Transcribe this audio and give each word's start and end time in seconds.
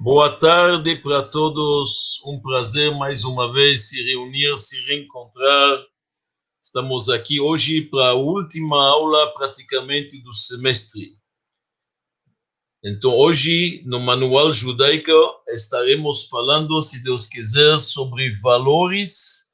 Boa 0.00 0.38
tarde 0.38 0.96
para 1.02 1.24
todos. 1.24 2.22
Um 2.24 2.40
prazer 2.40 2.94
mais 2.96 3.24
uma 3.24 3.52
vez 3.52 3.88
se 3.88 4.00
reunir, 4.02 4.56
se 4.58 4.80
reencontrar. 4.86 5.84
Estamos 6.62 7.08
aqui 7.08 7.40
hoje 7.40 7.82
para 7.82 8.10
a 8.10 8.14
última 8.14 8.76
aula 8.76 9.34
praticamente 9.34 10.22
do 10.22 10.32
semestre. 10.32 11.18
Então, 12.84 13.14
hoje, 13.16 13.82
no 13.86 13.98
Manual 13.98 14.52
Judaico, 14.52 15.12
estaremos 15.48 16.28
falando, 16.28 16.80
se 16.80 17.02
Deus 17.02 17.26
quiser, 17.26 17.78
sobre 17.80 18.30
valores 18.40 19.49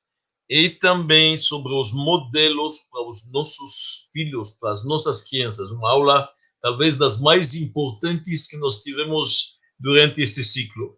e 0.49 0.71
também 0.71 1.37
sobre 1.37 1.73
os 1.75 1.93
modelos 1.93 2.89
para 2.91 3.09
os 3.09 3.31
nossos 3.33 4.09
filhos, 4.13 4.53
para 4.61 4.73
as 4.73 4.85
nossas 4.85 5.29
crianças. 5.29 5.71
Uma 5.71 5.91
aula, 5.91 6.29
talvez, 6.61 6.97
das 6.97 7.21
mais 7.21 7.55
importantes 7.55 8.47
que 8.47 8.57
nós 8.59 8.81
tivemos 8.81 9.57
durante 9.79 10.23
este 10.23 10.45
ciclo. 10.45 10.97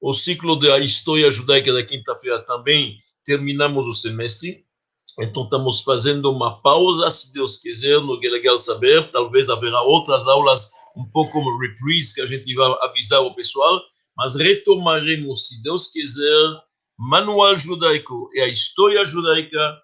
O 0.00 0.12
ciclo 0.12 0.56
da 0.56 0.78
história 0.78 1.30
judaica 1.30 1.72
da 1.72 1.84
quinta-feira 1.84 2.44
também 2.44 2.98
terminamos 3.24 3.86
o 3.86 3.92
semestre, 3.92 4.64
então 5.18 5.44
estamos 5.44 5.82
fazendo 5.82 6.30
uma 6.30 6.62
pausa, 6.62 7.10
se 7.10 7.32
Deus 7.34 7.56
quiser, 7.56 8.00
no 8.00 8.14
Legal 8.14 8.58
Saber, 8.58 9.10
talvez 9.10 9.50
haverá 9.50 9.82
outras 9.82 10.26
aulas, 10.26 10.72
um 10.96 11.04
pouco 11.10 11.32
como 11.32 11.58
reprise, 11.58 12.14
que 12.14 12.22
a 12.22 12.26
gente 12.26 12.54
vai 12.54 12.72
avisar 12.82 13.20
o 13.20 13.34
pessoal, 13.34 13.82
mas 14.16 14.36
retomaremos, 14.36 15.48
se 15.48 15.62
Deus 15.62 15.88
quiser, 15.88 16.62
manual 17.00 17.56
judaico 17.56 18.28
e 18.34 18.40
a 18.42 18.48
história 18.48 19.02
judaica 19.06 19.78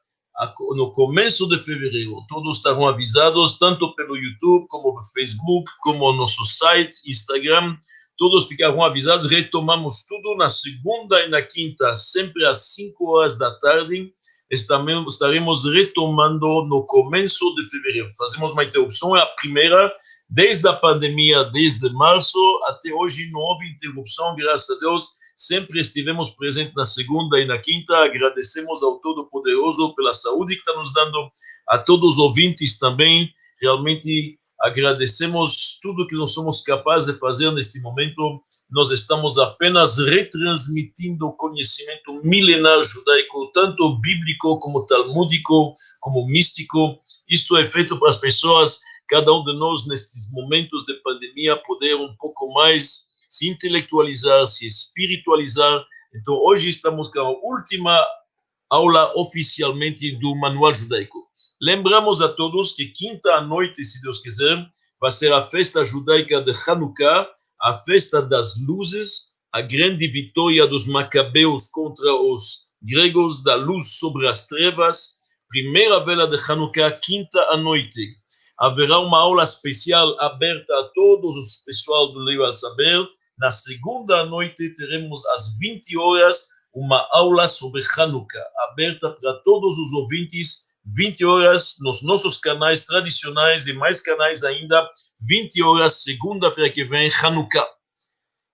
no 0.77 0.93
começo 0.93 1.49
de 1.49 1.57
fevereiro. 1.57 2.23
Todos 2.29 2.59
estarão 2.59 2.87
avisados, 2.87 3.59
tanto 3.59 3.95
pelo 3.95 4.19
YouTube, 4.19 4.67
como 4.69 4.93
pelo 4.93 5.03
Facebook, 5.15 5.71
como 5.81 6.13
no 6.13 6.19
nosso 6.19 6.45
site, 6.45 6.95
Instagram. 7.07 7.75
Todos 8.19 8.47
ficarão 8.47 8.85
avisados. 8.85 9.31
Retomamos 9.31 10.05
tudo 10.07 10.37
na 10.37 10.51
segunda 10.51 11.19
e 11.23 11.31
na 11.31 11.41
quinta, 11.41 11.97
sempre 11.97 12.45
às 12.45 12.75
5 12.75 13.11
horas 13.11 13.39
da 13.39 13.51
tarde. 13.61 14.13
Estaremos 14.51 15.65
retomando 15.65 16.67
no 16.67 16.85
começo 16.85 17.55
de 17.55 17.71
fevereiro. 17.71 18.09
Fazemos 18.19 18.53
uma 18.53 18.65
interrupção, 18.65 19.17
é 19.17 19.23
a 19.23 19.27
primeira, 19.27 19.91
desde 20.29 20.69
a 20.69 20.75
pandemia, 20.75 21.45
desde 21.45 21.89
março 21.95 22.39
até 22.67 22.93
hoje, 22.93 23.31
não 23.33 23.41
houve 23.41 23.67
interrupção, 23.71 24.37
graças 24.37 24.77
a 24.77 24.81
Deus 24.81 25.17
sempre 25.37 25.79
estivemos 25.79 26.31
presentes 26.31 26.75
na 26.75 26.85
segunda 26.85 27.39
e 27.39 27.45
na 27.45 27.59
quinta. 27.59 27.95
Agradecemos 27.99 28.83
ao 28.83 28.99
Todo-Poderoso 28.99 29.95
pela 29.95 30.13
saúde 30.13 30.55
que 30.55 30.61
está 30.61 30.73
nos 30.75 30.93
dando, 30.95 31.31
a 31.69 31.79
todos 31.79 32.15
os 32.15 32.19
ouvintes 32.19 32.79
também. 32.79 33.31
Realmente 33.61 34.39
agradecemos 34.63 35.79
tudo 35.83 36.07
que 36.07 36.17
nós 36.17 36.33
somos 36.33 36.63
capazes 36.63 37.13
de 37.13 37.21
fazer 37.21 37.51
neste 37.53 37.81
momento. 37.81 38.43
Nós 38.71 38.91
estamos 38.91 39.39
apenas 39.39 39.99
retransmitindo 39.99 41.27
o 41.27 41.33
conhecimento 41.33 42.21
milenar 42.25 42.83
judaico, 42.83 43.51
tanto 43.53 43.99
bíblico 44.01 44.59
como 44.59 44.87
talmúdico, 44.87 45.75
como 46.01 46.27
místico. 46.27 46.99
Isto 47.29 47.57
é 47.59 47.65
feito 47.65 47.99
para 47.99 48.09
as 48.09 48.17
pessoas, 48.17 48.81
cada 49.09 49.33
um 49.33 49.45
de 49.45 49.53
nós, 49.59 49.87
nestes 49.87 50.33
momentos 50.33 50.85
de 50.85 50.95
pandemia, 50.95 51.57
poder 51.59 51.95
um 51.95 52.15
pouco 52.17 52.53
mais 52.55 53.07
se 53.29 53.49
intelectualizar, 53.49 54.47
se 54.47 54.67
espiritualizar. 54.67 55.85
Então, 56.15 56.35
hoje 56.35 56.69
estamos 56.69 57.11
com 57.11 57.21
a 57.21 57.31
última 57.31 58.05
aula 58.71 59.13
oficialmente 59.17 60.17
do 60.19 60.35
Manual 60.37 60.75
Judaico. 60.75 61.27
Lembramos 61.61 62.21
a 62.21 62.29
todos 62.29 62.73
que 62.73 62.87
quinta 62.87 63.35
à 63.35 63.41
noite, 63.41 63.85
se 63.85 64.03
Deus 64.03 64.19
quiser, 64.19 64.69
vai 65.01 65.11
ser 65.11 65.33
a 65.33 65.47
festa 65.47 65.83
judaica 65.83 66.43
de 66.43 66.53
Hanukkah, 66.67 67.29
a 67.61 67.75
festa 67.75 68.21
das 68.21 68.61
luzes, 68.67 69.33
a 69.53 69.63
grande 69.63 70.07
vitória 70.09 70.67
dos 70.67 70.87
macabeus 70.87 71.69
contra 71.69 72.15
os 72.15 72.67
gregos, 72.83 73.43
da 73.43 73.55
luz 73.55 73.99
sobre 73.99 74.29
as 74.29 74.47
trevas. 74.47 75.17
Primeira 75.49 76.05
vela 76.05 76.27
de 76.27 76.37
Hanukkah, 76.51 76.91
quinta 76.93 77.41
à 77.51 77.57
noite. 77.57 78.17
Haverá 78.59 78.99
uma 79.01 79.19
aula 79.19 79.43
especial 79.43 80.15
aberta 80.21 80.73
a 80.75 80.85
todos 80.95 81.37
os 81.37 81.63
pessoal 81.65 82.13
do 82.13 82.19
Leio 82.21 82.45
al 82.45 82.55
Saber, 82.55 83.07
na 83.39 83.51
segunda 83.51 84.25
noite 84.27 84.75
teremos 84.75 85.25
às 85.27 85.59
20 85.59 85.99
horas 85.99 86.49
uma 86.75 87.07
aula 87.13 87.49
sobre 87.49 87.83
Hanukkah, 87.97 88.45
aberta 88.71 89.11
para 89.11 89.35
todos 89.45 89.79
os 89.79 89.93
ouvintes, 89.95 90.67
20 90.97 91.25
horas 91.25 91.77
nos 91.81 92.03
nossos 92.03 92.39
canais 92.39 92.85
tradicionais 92.85 93.67
e 93.67 93.73
mais 93.73 94.01
canais 94.01 94.45
ainda, 94.45 94.87
20 95.21 95.63
horas, 95.63 96.03
segunda-feira 96.03 96.71
que 96.71 96.85
vem, 96.85 97.11
Hanukkah. 97.23 97.67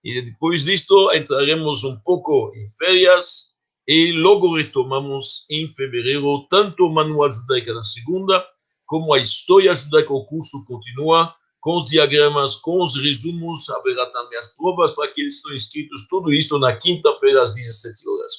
E 0.03 0.21
depois 0.21 0.63
disto 0.63 1.11
entraremos 1.13 1.83
um 1.83 1.97
pouco 1.99 2.51
em 2.55 2.69
férias 2.77 3.53
e 3.87 4.13
logo 4.13 4.55
retomamos 4.55 5.45
em 5.49 5.67
fevereiro 5.67 6.47
tanto 6.49 6.85
o 6.85 6.93
Manual 6.93 7.31
Judaica 7.31 7.73
na 7.73 7.83
segunda, 7.83 8.45
como 8.85 9.13
a 9.13 9.19
História 9.19 9.73
Judaica, 9.73 10.13
o 10.13 10.25
curso 10.25 10.65
continua, 10.65 11.33
com 11.63 11.77
os 11.77 11.85
diagramas, 11.85 12.57
com 12.57 12.83
os 12.83 12.97
resumos, 12.97 13.69
haverá 13.69 14.05
também 14.07 14.37
as 14.37 14.53
provas 14.53 14.91
para 14.91 15.09
que 15.13 15.21
eles 15.21 15.37
estão 15.37 15.53
inscritos, 15.53 16.07
tudo 16.09 16.33
isso 16.33 16.59
na 16.59 16.75
quinta-feira 16.75 17.41
às 17.41 17.55
17 17.55 18.09
horas. 18.09 18.33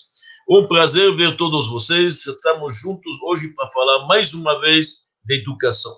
Um 0.46 0.68
prazer 0.68 1.16
ver 1.16 1.34
todos 1.38 1.66
vocês, 1.70 2.26
estamos 2.26 2.78
juntos 2.82 3.16
hoje 3.22 3.54
para 3.54 3.66
falar 3.70 4.06
mais 4.06 4.34
uma 4.34 4.60
vez 4.60 5.06
de 5.24 5.36
educação. 5.36 5.96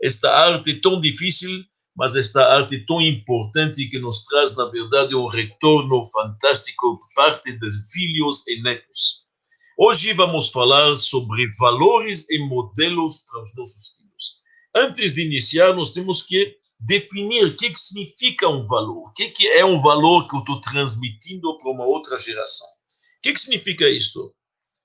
Esta 0.00 0.30
arte 0.30 0.80
tão 0.80 1.00
difícil, 1.00 1.50
mas 1.96 2.14
esta 2.14 2.44
arte 2.46 2.86
tão 2.86 3.02
importante 3.02 3.88
que 3.88 3.98
nos 3.98 4.22
traz, 4.22 4.56
na 4.56 4.66
verdade, 4.66 5.16
um 5.16 5.26
retorno 5.26 6.00
fantástico 6.04 6.96
por 6.96 7.14
parte 7.16 7.58
dos 7.58 7.74
filhos 7.90 8.46
e 8.46 8.62
netos. 8.62 9.26
Hoje 9.76 10.12
vamos 10.12 10.48
falar 10.50 10.96
sobre 10.96 11.50
valores 11.58 12.30
e 12.30 12.38
modelos 12.46 13.26
para 13.28 13.42
os 13.42 13.56
nossos 13.56 13.96
filhos. 13.96 14.42
Antes 14.76 15.12
de 15.12 15.26
iniciar, 15.26 15.74
nós 15.74 15.90
temos 15.90 16.22
que 16.22 16.56
definir 16.78 17.46
o 17.46 17.56
que, 17.56 17.70
que 17.70 17.78
significa 17.78 18.48
um 18.48 18.66
valor, 18.66 19.08
o 19.08 19.12
que, 19.12 19.30
que 19.30 19.48
é 19.48 19.64
um 19.64 19.80
valor 19.80 20.28
que 20.28 20.36
eu 20.36 20.40
estou 20.40 20.60
transmitindo 20.60 21.56
para 21.58 21.70
uma 21.70 21.84
outra 21.84 22.16
geração. 22.16 22.66
O 22.66 23.22
que, 23.22 23.32
que 23.32 23.40
significa 23.40 23.88
isto? 23.88 24.34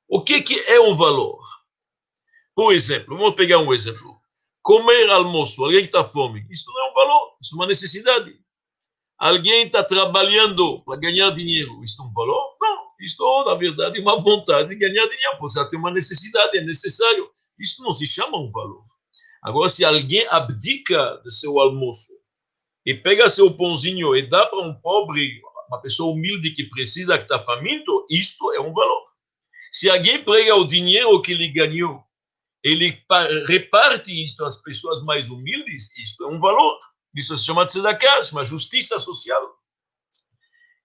O 0.08 0.24
que, 0.24 0.42
que 0.42 0.60
é 0.72 0.80
um 0.82 0.96
valor? 0.96 1.40
Por 2.56 2.74
exemplo, 2.74 3.18
vamos 3.18 3.36
pegar 3.36 3.60
um 3.60 3.74
exemplo. 3.74 4.20
Comer 4.62 5.10
almoço, 5.10 5.64
alguém 5.64 5.82
está 5.82 6.04
fome, 6.04 6.46
isso 6.50 6.72
não 6.72 6.88
é 6.88 6.92
um 6.92 6.94
valor, 6.94 7.38
isso 7.42 7.56
é 7.56 7.58
uma 7.58 7.68
necessidade. 7.68 8.40
Alguém 9.20 9.66
está 9.66 9.84
trabalhando 9.84 10.84
para 10.84 11.00
ganhar 11.00 11.32
dinheiro, 11.32 11.84
isso 11.84 12.02
é 12.02 12.06
um 12.06 12.12
valor? 12.12 12.58
Não, 12.60 12.88
isto 13.00 13.44
na 13.46 13.56
verdade 13.56 14.00
é 14.00 14.02
uma 14.02 14.20
vontade 14.20 14.70
de 14.70 14.76
ganhar 14.76 15.06
dinheiro, 15.08 15.38
você 15.40 15.70
tem 15.70 15.78
uma 15.78 15.92
necessidade, 15.92 16.58
é 16.58 16.64
necessário. 16.64 17.30
Isso 17.60 17.84
não 17.84 17.92
se 17.92 18.08
chama 18.08 18.38
um 18.38 18.52
valor. 18.52 18.84
Agora, 19.44 19.68
se 19.70 19.84
alguém 19.84 20.26
abdica 20.30 21.18
do 21.18 21.30
seu 21.30 21.60
almoço 21.60 22.14
e 22.86 22.94
pega 22.94 23.28
seu 23.28 23.56
pãozinho 23.56 24.16
e 24.16 24.28
dá 24.28 24.46
para 24.46 24.62
um 24.62 24.74
pobre, 24.80 25.42
uma 25.68 25.82
pessoa 25.82 26.14
humilde 26.14 26.54
que 26.54 26.70
precisa, 26.70 27.18
que 27.18 27.24
está 27.24 27.44
faminto, 27.44 28.06
isto 28.10 28.54
é 28.54 28.62
um 28.62 28.74
valor. 28.74 29.04
Se 29.70 29.90
alguém 29.90 30.24
pega 30.24 30.56
o 30.56 30.68
dinheiro 30.68 31.22
que 31.22 31.34
ele 31.34 31.50
ganhou, 31.50 32.02
ele 32.64 32.98
reparte 33.48 34.24
isto 34.24 34.46
às 34.46 34.62
pessoas 34.62 35.04
mais 35.04 35.30
humildes, 35.30 35.96
isto 35.98 36.24
é 36.24 36.28
um 36.28 36.40
valor. 36.40 36.80
Isso 37.14 37.38
se 37.38 37.46
chama 37.46 37.68
tzedakah, 37.68 38.24
se 38.24 38.30
chama 38.30 38.46
justiça 38.46 38.98
social. 38.98 39.44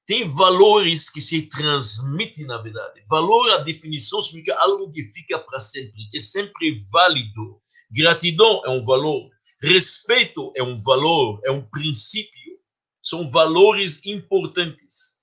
Tem 0.04 0.28
valores 0.28 1.08
que 1.08 1.20
se 1.20 1.42
transmitem 1.42 2.46
na 2.46 2.58
verdade. 2.58 3.04
Valor, 3.08 3.50
a 3.50 3.58
definição 3.58 4.20
significa 4.20 4.58
algo 4.58 4.90
que 4.90 5.02
fica 5.12 5.38
para 5.38 5.60
sempre, 5.60 6.08
que 6.10 6.16
é 6.16 6.20
sempre 6.20 6.82
válido 6.90 7.60
Gratidão 7.90 8.62
é 8.66 8.70
um 8.70 8.82
valor, 8.82 9.30
respeito 9.62 10.52
é 10.54 10.62
um 10.62 10.76
valor, 10.76 11.40
é 11.44 11.50
um 11.50 11.62
princípio, 11.62 12.58
são 13.02 13.28
valores 13.28 14.04
importantes. 14.04 15.18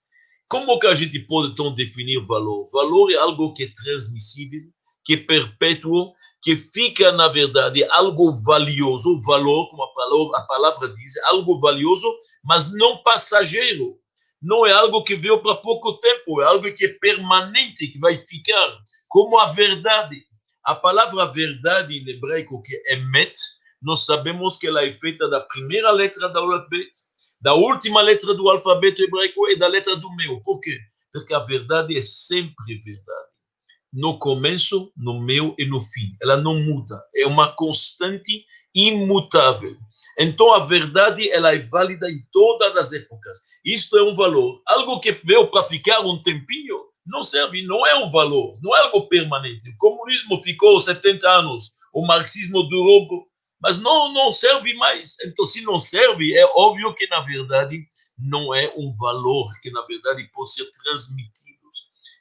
Como 0.48 0.80
que 0.80 0.88
a 0.88 0.96
gente 0.96 1.20
pode 1.20 1.52
então 1.52 1.74
definir 1.74 2.26
valor? 2.26 2.66
Valor 2.72 3.12
é 3.12 3.16
algo 3.16 3.54
que 3.54 3.64
é 3.64 3.72
transmissível, 3.84 4.62
que 5.04 5.14
é 5.14 5.18
perpétuo, 5.18 6.14
que 6.42 6.56
fica, 6.56 7.12
na 7.12 7.28
verdade, 7.28 7.84
algo 7.92 8.32
valioso, 8.44 9.22
valor, 9.22 9.70
como 9.70 9.84
a 9.84 9.94
palavra, 9.94 10.38
a 10.38 10.42
palavra 10.42 10.90
diz, 10.90 11.18
algo 11.26 11.60
valioso, 11.60 12.08
mas 12.44 12.74
não 12.74 13.02
passageiro. 13.04 13.98
Não 14.42 14.66
é 14.66 14.72
algo 14.72 15.04
que 15.04 15.16
veio 15.16 15.42
para 15.42 15.56
pouco 15.56 16.00
tempo, 16.00 16.42
é 16.42 16.46
algo 16.46 16.72
que 16.74 16.86
é 16.86 16.94
permanente, 17.00 17.88
que 17.88 18.00
vai 18.00 18.16
ficar, 18.16 18.80
como 19.08 19.40
a 19.40 19.48
verdade. 19.48 20.24
A 20.66 20.74
palavra 20.74 21.26
verdade 21.28 21.94
em 21.96 22.10
hebraico, 22.10 22.62
que 22.64 22.76
é 22.76 22.94
emet, 22.94 23.34
nós 23.82 24.06
sabemos 24.06 24.58
que 24.58 24.68
ela 24.68 24.84
é 24.84 24.92
feita 24.92 25.30
da 25.30 25.40
primeira 25.42 25.92
letra 25.92 26.28
do 26.30 26.40
alfabeto, 26.40 26.98
da 27.40 27.54
última 27.54 28.02
letra 28.02 28.34
do 28.34 28.50
alfabeto 28.50 29.02
hebraico 29.04 29.48
e 29.50 29.60
da 29.60 29.68
letra 29.68 29.96
do 29.96 30.16
meu. 30.16 30.42
Por 30.42 30.60
quê? 30.62 30.78
Porque 31.14 31.34
a 31.36 31.40
verdade 31.40 31.96
é 31.96 32.02
sempre 32.02 32.78
verdade. 32.84 33.30
no 33.94 34.20
começo, 34.20 34.92
no 34.98 35.22
meio 35.22 35.56
e 35.58 35.66
no 35.66 35.80
fim. 35.80 36.18
Ela 36.22 36.36
não 36.38 36.60
muda. 36.60 37.02
É 37.16 37.26
uma 37.26 37.56
constante 37.56 38.44
imutável. 38.74 39.76
Então, 40.20 40.54
a 40.54 40.66
verdade 40.66 41.30
ela 41.32 41.54
é 41.54 41.60
válida 41.60 42.10
em 42.10 42.20
todas 42.32 42.76
as 42.76 42.92
épocas. 42.92 43.44
Isto 43.64 43.98
é 43.98 44.04
um 44.04 44.14
valor. 44.14 44.62
Algo 44.68 45.00
que 45.00 45.14
veio 45.24 45.50
para 45.50 45.64
ficar 45.64 46.02
um 46.02 46.22
tempinho 46.22 46.78
não 47.06 47.24
serve, 47.24 47.66
não 47.66 47.86
é 47.86 47.96
um 47.96 48.10
valor, 48.10 48.58
não 48.62 48.76
é 48.76 48.82
algo 48.82 49.08
permanente. 49.08 49.70
O 49.70 49.78
comunismo 49.78 50.38
ficou 50.42 50.80
70 50.80 51.30
anos, 51.30 51.74
o 51.94 52.06
marxismo 52.06 52.64
durou, 52.64 53.28
mas 53.62 53.80
não, 53.80 54.12
não 54.14 54.32
serve 54.32 54.74
mais. 54.74 55.18
Então, 55.24 55.46
se 55.46 55.62
não 55.62 55.78
serve, 55.78 56.36
é 56.36 56.46
óbvio 56.56 56.94
que, 56.96 57.08
na 57.08 57.22
verdade, 57.22 57.86
não 58.18 58.54
é 58.54 58.74
um 58.76 58.90
valor 59.00 59.50
que, 59.62 59.70
na 59.72 59.82
verdade, 59.84 60.30
pode 60.34 60.54
ser 60.54 60.70
transmitido. 60.84 61.56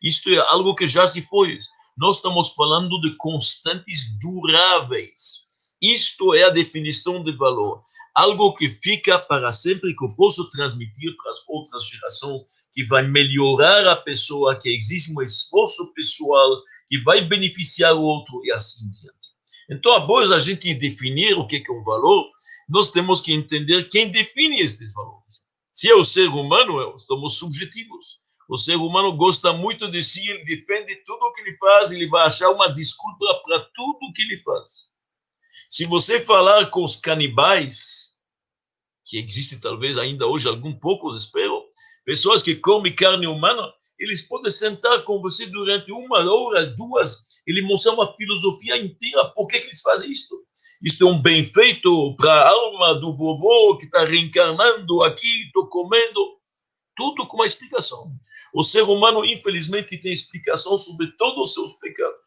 Isto 0.02 0.30
é 0.34 0.38
algo 0.50 0.74
que 0.74 0.86
já 0.86 1.06
se 1.06 1.22
foi. 1.22 1.58
Nós 1.96 2.16
estamos 2.16 2.52
falando 2.52 3.00
de 3.00 3.16
constantes 3.16 4.18
duráveis. 4.18 5.48
Isto 5.80 6.34
é 6.34 6.44
a 6.44 6.50
definição 6.50 7.24
de 7.24 7.32
valor. 7.32 7.82
Algo 8.14 8.54
que 8.54 8.68
fica 8.68 9.18
para 9.18 9.52
sempre, 9.52 9.94
que 9.94 10.04
eu 10.04 10.14
posso 10.14 10.48
transmitir 10.50 11.16
para 11.16 11.32
as 11.32 11.38
outras 11.48 11.88
gerações, 11.88 12.42
que 12.74 12.84
vai 12.86 13.06
melhorar 13.06 13.86
a 13.86 13.96
pessoa, 13.96 14.58
que 14.60 14.68
existe 14.68 15.16
um 15.16 15.22
esforço 15.22 15.94
pessoal, 15.94 16.50
que 16.88 17.00
vai 17.02 17.26
beneficiar 17.26 17.94
o 17.94 18.02
outro 18.02 18.44
e 18.44 18.52
assim 18.52 18.90
diante. 18.90 19.28
Então, 19.70 19.92
após 19.92 20.32
a 20.32 20.38
gente 20.40 20.74
definir 20.74 21.38
o 21.38 21.46
que 21.46 21.62
é 21.66 21.72
um 21.72 21.84
valor, 21.84 22.28
nós 22.68 22.90
temos 22.90 23.20
que 23.20 23.32
entender 23.32 23.88
quem 23.88 24.10
define 24.10 24.60
estes 24.60 24.92
valores. 24.92 25.44
Se 25.72 25.88
é 25.88 25.94
o 25.94 26.02
ser 26.02 26.28
humano, 26.28 26.98
somos 26.98 27.38
subjetivos. 27.38 28.24
O 28.48 28.58
ser 28.58 28.76
humano 28.76 29.16
gosta 29.16 29.52
muito 29.52 29.90
de 29.90 30.02
si, 30.02 30.28
ele 30.28 30.44
defende 30.44 30.96
tudo 31.06 31.24
o 31.24 31.32
que 31.32 31.40
ele 31.42 31.56
faz, 31.56 31.92
ele 31.92 32.08
vai 32.08 32.26
achar 32.26 32.50
uma 32.50 32.68
desculpa 32.68 33.40
para 33.44 33.60
tudo 33.74 33.98
o 34.02 34.12
que 34.12 34.22
ele 34.22 34.38
faz. 34.38 34.90
Se 35.68 35.86
você 35.86 36.20
falar 36.20 36.66
com 36.70 36.84
os 36.84 36.96
canibais, 36.96 38.18
que 39.06 39.18
existe 39.18 39.60
talvez 39.60 39.96
ainda 39.96 40.26
hoje 40.26 40.46
algum 40.46 40.78
poucos, 40.78 41.16
espero, 41.16 41.63
pessoas 42.04 42.42
que 42.42 42.56
comem 42.56 42.94
carne 42.94 43.26
humana, 43.26 43.72
eles 43.98 44.22
podem 44.22 44.50
sentar 44.50 45.02
com 45.04 45.20
você 45.20 45.46
durante 45.46 45.90
uma 45.92 46.18
hora, 46.18 46.66
duas, 46.66 47.26
ele 47.46 47.62
mostrar 47.62 47.92
uma 47.92 48.12
filosofia 48.14 48.76
inteira, 48.76 49.24
por 49.34 49.46
que, 49.46 49.60
que 49.60 49.66
eles 49.66 49.80
fazem 49.80 50.10
isto? 50.10 50.34
Isto 50.82 51.06
é 51.06 51.10
um 51.10 51.22
bem 51.22 51.44
feito 51.44 52.14
para 52.16 52.32
a 52.32 52.50
alma 52.50 52.94
do 52.94 53.12
vovô 53.12 53.76
que 53.78 53.84
está 53.84 54.04
reencarnando 54.04 55.02
aqui, 55.02 55.44
estou 55.46 55.68
comendo, 55.68 56.38
tudo 56.96 57.26
com 57.26 57.36
uma 57.38 57.46
explicação. 57.46 58.12
O 58.52 58.62
ser 58.62 58.82
humano, 58.82 59.24
infelizmente, 59.24 60.00
tem 60.00 60.12
explicação 60.12 60.76
sobre 60.76 61.08
todos 61.16 61.48
os 61.48 61.54
seus 61.54 61.72
pecados. 61.78 62.18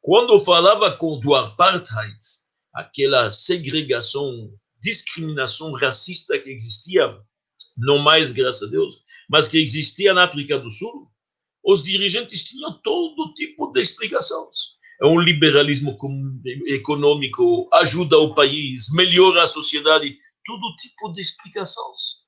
Quando 0.00 0.38
falava 0.40 0.96
com 0.96 1.18
do 1.18 1.34
apartheid, 1.34 2.18
aquela 2.74 3.30
segregação, 3.30 4.30
discriminação 4.82 5.72
racista 5.72 6.38
que 6.38 6.50
existia, 6.50 7.16
não 7.76 7.98
mais, 7.98 8.32
graças 8.32 8.68
a 8.68 8.70
Deus, 8.70 9.04
mas 9.28 9.48
que 9.48 9.58
existia 9.58 10.12
na 10.14 10.24
África 10.24 10.58
do 10.58 10.70
Sul, 10.70 11.08
os 11.64 11.82
dirigentes 11.82 12.44
tinham 12.44 12.80
todo 12.82 13.32
tipo 13.34 13.70
de 13.72 13.80
explicações. 13.80 14.74
É 15.00 15.06
um 15.06 15.18
liberalismo 15.18 15.96
econômico, 16.66 17.68
ajuda 17.72 18.18
o 18.18 18.34
país, 18.34 18.92
melhora 18.92 19.42
a 19.42 19.46
sociedade, 19.46 20.16
todo 20.44 20.76
tipo 20.76 21.10
de 21.12 21.20
explicações. 21.20 22.24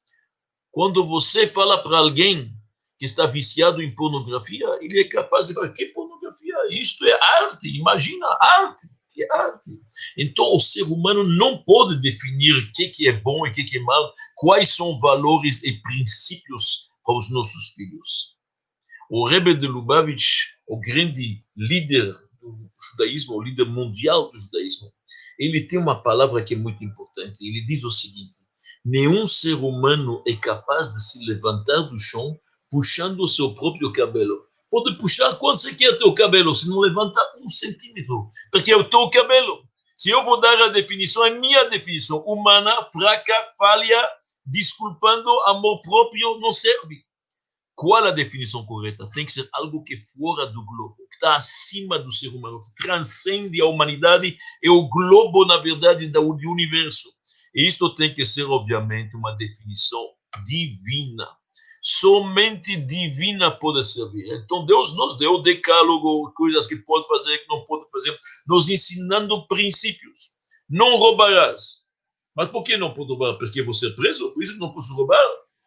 Quando 0.71 1.05
você 1.05 1.47
fala 1.47 1.83
para 1.83 1.99
alguém 1.99 2.53
que 2.99 3.05
está 3.05 3.27
viciado 3.27 3.83
em 3.83 3.95
pornografia, 3.95 4.67
ele 4.81 5.01
é 5.01 5.05
capaz 5.09 5.47
de 5.47 5.55
falar: 5.55 5.71
que 5.71 5.87
pornografia? 5.87 6.55
Isto 6.71 7.07
é 7.07 7.13
arte, 7.23 7.69
imagina 7.69 8.27
arte. 8.41 8.89
É 9.19 9.39
arte. 9.39 9.71
Então, 10.19 10.55
o 10.55 10.59
ser 10.59 10.83
humano 10.83 11.25
não 11.25 11.63
pode 11.65 12.01
definir 12.01 12.55
o 12.55 12.73
que, 12.73 13.09
é 13.09 13.13
bom 13.21 13.47
e 13.47 13.51
o 13.51 13.53
que, 13.53 13.77
é 13.77 13.81
mal, 13.81 14.15
quais 14.35 14.71
são 14.71 14.99
valores 14.99 15.63
e 15.63 15.81
princípios 15.81 16.91
para 17.05 17.17
os 17.17 17.31
nossos 17.31 17.71
filhos. 17.75 18.37
O 19.11 19.27
Rebbe 19.27 19.55
de 19.55 19.67
Lubavitch, 19.67 20.57
o 20.67 20.79
grande 20.81 21.43
líder 21.57 22.13
do 22.41 22.71
judaísmo, 22.91 23.37
o 23.37 23.43
líder 23.43 23.67
mundial 23.67 24.31
do 24.31 24.39
judaísmo, 24.39 24.93
ele 25.39 25.67
tem 25.67 25.79
uma 25.79 26.03
palavra 26.03 26.43
que 26.43 26.55
é 26.55 26.59
muito 26.59 26.85
importante. 26.85 27.47
Ele 27.47 27.65
diz 27.65 27.85
o 27.85 27.91
seguinte: 27.91 28.39
nenhum 28.85 29.27
ser 29.27 29.55
humano 29.55 30.23
é 30.27 30.35
capaz 30.35 30.93
de 30.93 31.03
se 31.03 31.25
levantar 31.25 31.83
do 31.83 31.99
chão 31.99 32.39
puxando 32.71 33.21
o 33.21 33.29
seu 33.29 33.55
próprio 33.55 33.93
cabelo. 33.93 34.46
Pode 34.71 34.97
puxar 34.99 35.37
quando 35.37 35.57
você 35.57 35.75
quer 35.75 35.97
teu 35.97 36.13
cabelo, 36.15 36.55
se 36.55 36.69
não 36.69 36.81
levanta 36.81 37.21
um 37.39 37.49
centímetro, 37.49 38.31
porque 38.51 38.73
é 38.73 38.77
o 38.77 38.89
teu 38.89 39.09
cabelo. 39.11 39.63
Se 39.97 40.11
eu 40.11 40.25
vou 40.25 40.41
dar 40.41 40.61
a 40.63 40.69
definição, 40.69 41.25
é 41.25 41.31
minha 41.31 41.65
definição, 41.71 42.19
humana, 42.27 42.75
fraca, 42.93 43.35
falha, 43.57 44.09
desculpando, 44.45 45.31
amor 45.47 45.81
próprio, 45.83 46.39
não 46.41 46.53
serve. 46.53 47.05
Qual 47.75 48.05
a 48.05 48.11
definição 48.11 48.65
correta? 48.67 49.09
Tem 49.13 49.25
que 49.25 49.33
ser 49.33 49.49
algo 49.53 49.83
que 49.83 49.95
é 49.95 49.99
fora 49.99 50.47
do 50.47 50.65
globo, 50.65 50.97
que 50.97 51.15
está 51.15 51.37
acima 51.37 51.99
do 51.99 52.11
ser 52.11 52.29
humano, 52.29 52.59
que 52.61 52.83
transcende 52.83 53.61
a 53.61 53.67
humanidade, 53.67 54.37
é 54.63 54.71
o 54.71 54.89
globo, 54.89 55.45
na 55.45 55.59
verdade, 55.59 56.07
do 56.09 56.21
universo. 56.23 57.09
E 57.55 57.67
isto 57.67 57.95
tem 57.95 58.15
que 58.15 58.25
ser, 58.25 58.45
obviamente, 58.45 59.15
uma 59.15 59.37
definição 59.37 60.03
divina 60.47 61.27
somente 61.89 62.77
divina 62.85 63.49
pode 63.49 63.85
servir. 63.85 64.27
Então 64.43 64.67
Deus 64.67 64.97
nos 64.97 65.17
deu 65.19 65.35
o 65.35 65.43
decálogo, 65.43 66.33
coisas 66.35 66.67
que 66.67 66.75
pode 66.75 67.07
fazer, 67.07 67.39
que 67.39 67.49
não 67.49 67.65
pode 67.65 67.89
fazer, 67.93 68.19
nos 68.49 68.69
ensinando 68.69 69.47
princípios. 69.47 70.35
Não 70.69 70.97
roubarás. 70.97 71.85
Mas 72.35 72.51
por 72.51 72.65
que 72.65 72.77
não 72.77 72.93
pode 72.93 73.11
roubar? 73.11 73.39
Porque 73.39 73.63
você 73.63 73.87
é 73.87 73.91
preso? 73.91 74.33
Por 74.33 74.43
isso 74.43 74.59
não 74.59 74.75
posso 74.75 74.97
roubar? 74.97 75.25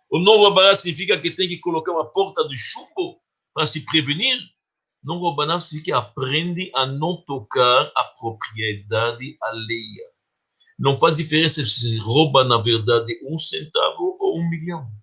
Ou 0.09 0.19
não 0.19 0.35
roubarás 0.35 0.79
significa 0.79 1.17
que 1.17 1.31
tem 1.31 1.47
que 1.47 1.59
colocar 1.59 1.93
uma 1.93 2.11
porta 2.11 2.45
de 2.49 2.57
chumbo 2.57 3.21
para 3.53 3.65
se 3.65 3.85
prevenir? 3.85 4.37
Não 5.01 5.19
roubarás 5.19 5.63
significa 5.63 5.85
que 5.85 6.05
aprende 6.05 6.69
a 6.75 6.85
não 6.85 7.23
tocar 7.25 7.89
a 7.95 8.03
propriedade 8.19 9.37
alheia. 9.41 10.09
Não 10.77 10.97
faz 10.97 11.15
diferença 11.15 11.63
se 11.63 11.97
rouba, 11.99 12.43
na 12.43 12.57
verdade, 12.57 13.17
um 13.25 13.37
centavo 13.37 14.17
ou 14.19 14.37
um 14.37 14.49
milhão 14.49 14.98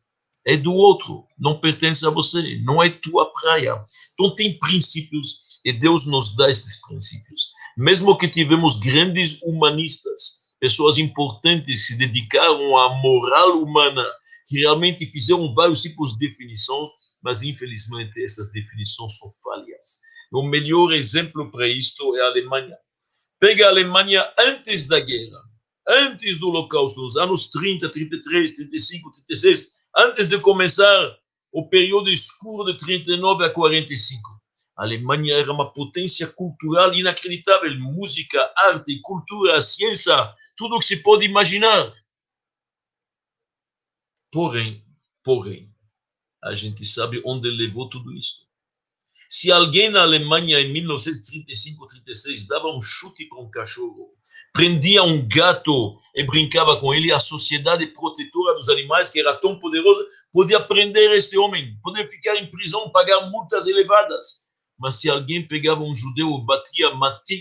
é 0.46 0.56
do 0.56 0.72
outro, 0.72 1.26
não 1.40 1.58
pertence 1.58 2.06
a 2.06 2.10
você, 2.10 2.58
não 2.62 2.81
é 2.81 2.88
tua 2.88 3.32
praia. 3.32 3.84
Então 4.14 4.32
tem 4.37 4.56
princípios 4.60 5.58
e 5.64 5.72
Deus 5.72 6.06
nos 6.06 6.37
dá 6.37 6.48
estes 6.48 6.81
princípios. 6.87 7.50
Mesmo 7.76 8.16
que 8.16 8.28
tivemos 8.28 8.76
grandes 8.76 9.43
humanistas, 9.43 10.38
pessoas 10.61 10.99
importantes 10.99 11.87
se 11.87 11.97
dedicaram 11.97 12.76
à 12.76 12.94
moral 13.02 13.61
humana, 13.61 14.06
que 14.47 14.61
realmente 14.61 15.04
fizeram 15.06 15.52
vários 15.52 15.82
tipos 15.82 16.12
de 16.12 16.28
definições, 16.28 16.88
mas 17.21 17.42
infelizmente 17.42 18.23
essas 18.23 18.52
definições 18.52 19.18
são 19.18 19.28
falhas. 19.42 20.00
O 20.32 20.44
melhor 20.49 20.92
exemplo 20.92 21.50
para 21.50 21.68
isto 21.68 22.16
é 22.16 22.23
a 22.23 22.26
Alemanha. 22.26 22.76
Pega 23.40 23.66
a 23.66 23.71
Alemanha 23.71 24.25
antes 24.38 24.87
da 24.87 25.00
guerra, 25.00 25.38
antes 25.88 26.38
do 26.38 26.49
Holocausto, 26.50 27.02
nos 27.02 27.16
anos 27.16 27.49
30, 27.50 27.90
33, 27.90 28.54
35, 28.54 29.11
36, 29.26 29.75
antes 29.97 30.29
de 30.29 30.38
começar 30.41 31.19
o 31.50 31.69
período 31.69 32.11
escuro 32.11 32.71
de 32.71 32.76
39 32.76 33.45
a 33.45 33.50
45. 33.50 34.37
A 34.76 34.83
Alemanha 34.83 35.37
era 35.38 35.50
uma 35.50 35.73
potência 35.73 36.26
cultural 36.26 36.93
inacreditável, 36.93 37.75
música, 37.81 38.53
arte, 38.57 39.00
cultura, 39.00 39.61
ciência, 39.62 40.15
tudo 40.55 40.76
o 40.76 40.79
que 40.79 40.85
se 40.85 41.03
pode 41.03 41.25
imaginar. 41.25 41.93
Porém, 44.31 44.85
porém, 45.25 45.75
a 46.45 46.55
gente 46.55 46.85
sabe 46.85 47.23
onde 47.25 47.50
levou 47.50 47.88
tudo 47.88 48.12
isso. 48.12 48.47
Se 49.29 49.50
alguém 49.50 49.91
na 49.91 50.03
Alemanha 50.03 50.61
em 50.61 50.73
1935, 50.73 51.87
36 51.87 52.47
dava 52.47 52.69
um 52.69 52.81
chute 52.81 53.26
para 53.26 53.41
um 53.41 53.50
cachorro, 53.50 54.15
prendia 54.56 55.02
um 55.02 55.28
gato 55.28 56.00
e 56.14 56.25
brincava 56.25 56.80
com 56.80 56.94
ele, 56.94 57.12
a 57.12 57.20
sociedade 57.20 57.86
protetora 57.88 58.54
dos 58.54 58.70
animais, 58.70 59.10
que 59.10 59.20
era 59.20 59.36
tão 59.36 59.58
poderosa, 59.58 60.02
podia 60.32 60.58
prender 60.58 61.10
este 61.12 61.36
homem, 61.36 61.78
podia 61.82 62.06
ficar 62.06 62.34
em 62.36 62.50
prisão, 62.50 62.88
pagar 62.88 63.30
multas 63.30 63.66
elevadas. 63.66 64.46
Mas 64.78 64.96
se 64.96 65.10
alguém 65.10 65.46
pegava 65.46 65.82
um 65.82 65.94
judeu, 65.94 66.38
batia, 66.38 66.90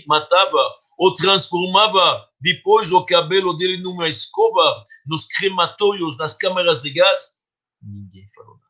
matava 0.06 0.74
ou 0.98 1.14
transformava 1.14 2.28
depois 2.40 2.92
o 2.92 3.04
cabelo 3.04 3.54
dele 3.54 3.78
numa 3.78 4.08
escova, 4.08 4.82
nos 5.06 5.24
crematórios, 5.24 6.18
nas 6.18 6.34
câmaras 6.34 6.82
de 6.82 6.90
gás, 6.90 7.42
ninguém 7.82 8.26
falou 8.34 8.54
nada. 8.54 8.66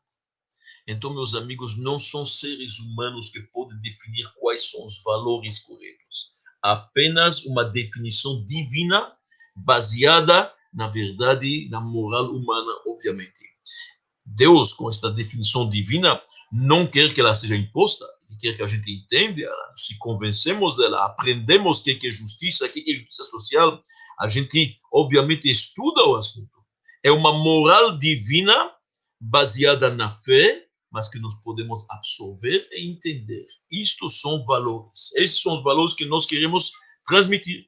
Então, 0.87 1.13
meus 1.13 1.35
amigos, 1.35 1.77
não 1.77 1.99
são 1.99 2.25
seres 2.25 2.79
humanos 2.79 3.29
que 3.29 3.41
podem 3.41 3.77
definir 3.81 4.25
quais 4.39 4.69
são 4.69 4.85
os 4.85 5.03
valores 5.03 5.59
corretos 5.59 6.36
apenas 6.71 7.45
uma 7.45 7.63
definição 7.63 8.43
divina 8.45 9.13
baseada 9.55 10.51
na 10.77 10.87
verdade, 10.87 11.67
na 11.69 11.81
moral 11.81 12.29
humana, 12.29 12.71
obviamente. 12.85 13.43
Deus, 14.23 14.73
com 14.73 14.89
esta 14.89 15.09
definição 15.09 15.67
divina, 15.67 16.21
não 16.51 16.85
quer 16.85 17.11
que 17.13 17.19
ela 17.19 17.33
seja 17.33 17.55
imposta, 17.55 18.05
Ele 18.29 18.39
quer 18.39 18.57
que 18.57 18.63
a 18.63 18.67
gente 18.67 18.91
entenda 18.91 19.49
se 19.75 19.97
convencemos 19.97 20.77
dela, 20.77 21.03
aprendemos 21.03 21.79
o 21.79 21.83
que 21.83 22.07
é 22.07 22.11
justiça, 22.11 22.67
o 22.67 22.69
que 22.69 22.83
é 22.87 22.93
justiça 22.93 23.23
social. 23.23 23.81
A 24.19 24.27
gente, 24.27 24.79
obviamente, 24.91 25.49
estuda 25.49 26.05
o 26.05 26.15
assunto. 26.15 26.57
É 27.03 27.11
uma 27.11 27.31
moral 27.31 27.97
divina 27.97 28.71
baseada 29.19 29.89
na 29.89 30.11
fé, 30.11 30.66
mas 30.91 31.07
que 31.09 31.19
nós 31.19 31.35
podemos 31.43 31.85
absorver 31.89 32.67
e 32.71 32.89
entender. 32.89 33.45
Isto 33.71 34.07
são 34.07 34.43
valores. 34.45 35.13
Esses 35.15 35.41
são 35.41 35.55
os 35.55 35.63
valores 35.63 35.93
que 35.93 36.05
nós 36.05 36.25
queremos 36.25 36.71
transmitir. 37.05 37.65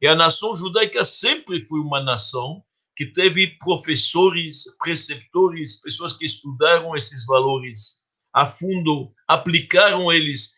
E 0.00 0.06
a 0.06 0.14
nação 0.14 0.54
judaica 0.54 1.04
sempre 1.04 1.60
foi 1.60 1.80
uma 1.80 2.02
nação 2.02 2.62
que 2.96 3.06
teve 3.06 3.56
professores, 3.58 4.64
preceptores, 4.78 5.80
pessoas 5.80 6.12
que 6.12 6.24
estudaram 6.24 6.94
esses 6.96 7.24
valores 7.26 8.02
a 8.32 8.46
fundo, 8.46 9.12
aplicaram 9.28 10.10
eles. 10.10 10.54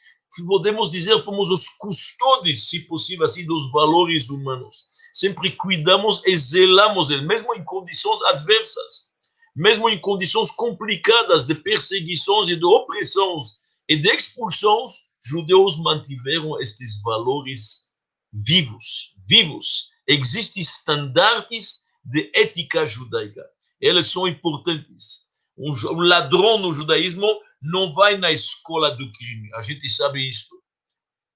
Podemos 0.47 0.90
dizer, 0.90 1.23
fomos 1.23 1.50
os 1.50 1.68
custôdios, 1.78 2.68
se 2.68 2.87
possível 2.87 3.25
assim, 3.25 3.47
dos 3.47 3.71
valores 3.71 4.30
humanos. 4.30 4.88
Sempre 5.12 5.52
cuidamos 5.52 6.26
e 6.26 6.37
zelamos 6.37 7.11
eles, 7.11 7.25
mesmo 7.25 7.54
em 7.54 7.64
condições 7.64 8.21
adversas, 8.23 9.13
mesmo 9.54 9.88
em 9.88 9.99
condições 10.00 10.50
complicadas 10.50 11.46
de 11.46 11.54
perseguições 11.54 12.49
e 12.49 12.56
de 12.56 12.64
opressões 12.64 13.62
e 13.88 13.96
de 13.96 14.08
expulsões, 14.08 15.14
judeus 15.25 15.78
mantiveram 15.82 16.61
estes 16.61 17.00
valores 17.02 17.92
vivos, 18.32 19.14
vivos. 19.26 19.90
Existem 20.06 20.62
estandartes 20.62 21.87
de 22.04 22.30
ética 22.34 22.84
judaica. 22.84 23.42
Eles 23.80 24.08
são 24.08 24.26
importantes. 24.26 25.25
Um 25.56 26.00
ladrão 26.00 26.58
no 26.58 26.73
judaísmo 26.73 27.26
não 27.62 27.92
vai 27.92 28.18
na 28.18 28.32
escola 28.32 28.90
do 28.90 29.11
crime. 29.12 29.54
A 29.54 29.62
gente 29.62 29.88
sabe 29.88 30.28
isso. 30.28 30.49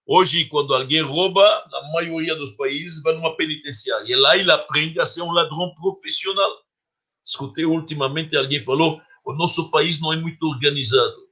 Hoje, 0.07 0.47
quando 0.47 0.75
alguém 0.75 1.03
rouba, 1.03 1.43
na 1.71 1.93
maioria 1.93 2.35
dos 2.35 2.53
países, 2.53 3.03
vai 3.03 3.15
numa 3.15 3.37
penitenciária. 3.37 4.11
E 4.11 4.17
lá 4.17 4.37
ele 4.37 4.51
aprende 4.51 4.99
a 4.99 5.07
ser 5.07 5.23
um 5.23 5.31
ladrão 5.31 5.73
profissional. 5.75 6.51
Escutei 7.29 7.67
ultimamente 7.67 8.37
alguém 8.37 8.65
falou: 8.65 9.01
o 9.25 9.35
nosso 9.35 9.71
país 9.71 10.01
não 10.01 10.13
é 10.15 10.17
muito 10.17 10.43
organizado. 10.45 11.29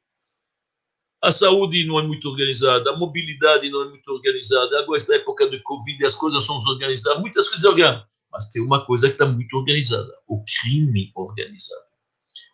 A 1.22 1.32
saúde 1.32 1.86
não 1.86 1.98
é 1.98 2.02
muito 2.02 2.28
organizada, 2.28 2.90
a 2.90 2.96
mobilidade 2.96 3.70
não 3.70 3.82
é 3.82 3.88
muito 3.88 4.06
organizada. 4.12 4.78
Agora, 4.78 4.98
esta 4.98 5.16
época 5.16 5.48
de 5.48 5.58
Covid, 5.62 6.04
as 6.04 6.14
coisas 6.14 6.44
são 6.44 6.58
desorganizadas, 6.58 7.20
muitas 7.20 7.48
coisas 7.48 7.64
organizadas. 7.64 8.06
Mas 8.30 8.50
tem 8.50 8.62
uma 8.62 8.84
coisa 8.84 9.06
que 9.06 9.14
está 9.14 9.24
muito 9.24 9.56
organizada: 9.56 10.12
o 10.28 10.44
crime 10.44 11.10
organizado. 11.16 11.86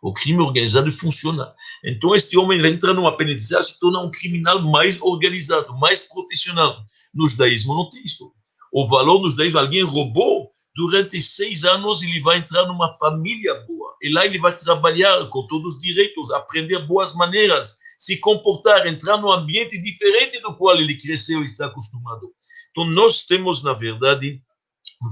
O 0.01 0.13
crime 0.13 0.41
organizado 0.41 0.91
funciona. 0.93 1.53
Então, 1.85 2.15
este 2.15 2.39
homem 2.39 2.65
entra 2.65 2.95
numa 2.95 3.17
penitenciária 3.17 3.65
se 3.65 3.81
torna 3.81 4.01
um 4.01 4.11
criminal 4.11 4.61
mais 4.61 5.01
organizado, 5.03 5.77
mais 5.79 6.03
profissional. 6.03 6.77
No 7.13 7.27
judaísmo 7.27 7.75
não 7.75 7.91
tem 7.91 8.05
isso. 8.05 8.33
O 8.73 8.89
valor 8.89 9.21
no 9.21 9.29
judaísmo, 9.29 9.59
alguém 9.59 9.83
roubou, 9.83 10.52
durante 10.75 11.21
seis 11.21 11.65
anos 11.65 12.03
ele 12.03 12.21
vai 12.21 12.39
entrar 12.39 12.67
numa 12.67 12.93
família 12.99 13.55
boa. 13.67 13.95
E 14.03 14.13
lá 14.13 14.25
ele 14.27 14.39
vai 14.39 14.55
trabalhar 14.57 15.29
com 15.29 15.47
todos 15.47 15.77
os 15.77 15.81
direitos, 15.81 16.31
aprender 16.33 16.87
boas 16.87 17.15
maneiras, 17.15 17.79
se 17.99 18.19
comportar, 18.19 18.87
entrar 18.87 19.17
num 19.19 19.31
ambiente 19.31 19.81
diferente 19.81 20.41
do 20.41 20.57
qual 20.57 20.77
ele 20.77 20.97
cresceu 20.97 21.41
e 21.41 21.45
está 21.45 21.67
acostumado. 21.67 22.33
Então, 22.71 22.85
nós 22.87 23.27
temos, 23.27 23.63
na 23.63 23.75
verdade, 23.75 24.43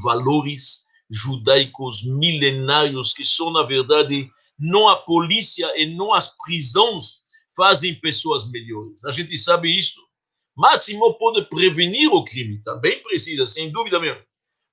valores 0.03 0.87
judaicos 1.11 2.05
milenários 2.05 3.13
que 3.13 3.25
são, 3.25 3.53
na 3.53 3.63
verdade, 3.63 4.31
não 4.59 4.89
a 4.89 4.97
polícia 4.97 5.67
e 5.77 5.95
não 5.95 6.13
as 6.13 6.37
prisões 6.45 7.21
fazem 7.55 7.95
pessoas 7.97 8.51
melhores. 8.51 9.05
A 9.05 9.11
gente 9.11 9.37
sabe 9.37 9.77
isso. 9.77 10.01
Máximo 10.57 11.15
pode 11.15 11.43
prevenir 11.47 12.09
o 12.13 12.25
crime, 12.25 12.63
também 12.63 13.03
precisa, 13.03 13.47
sem 13.47 13.71
dúvida 13.71 13.99
mesmo. 14.01 14.23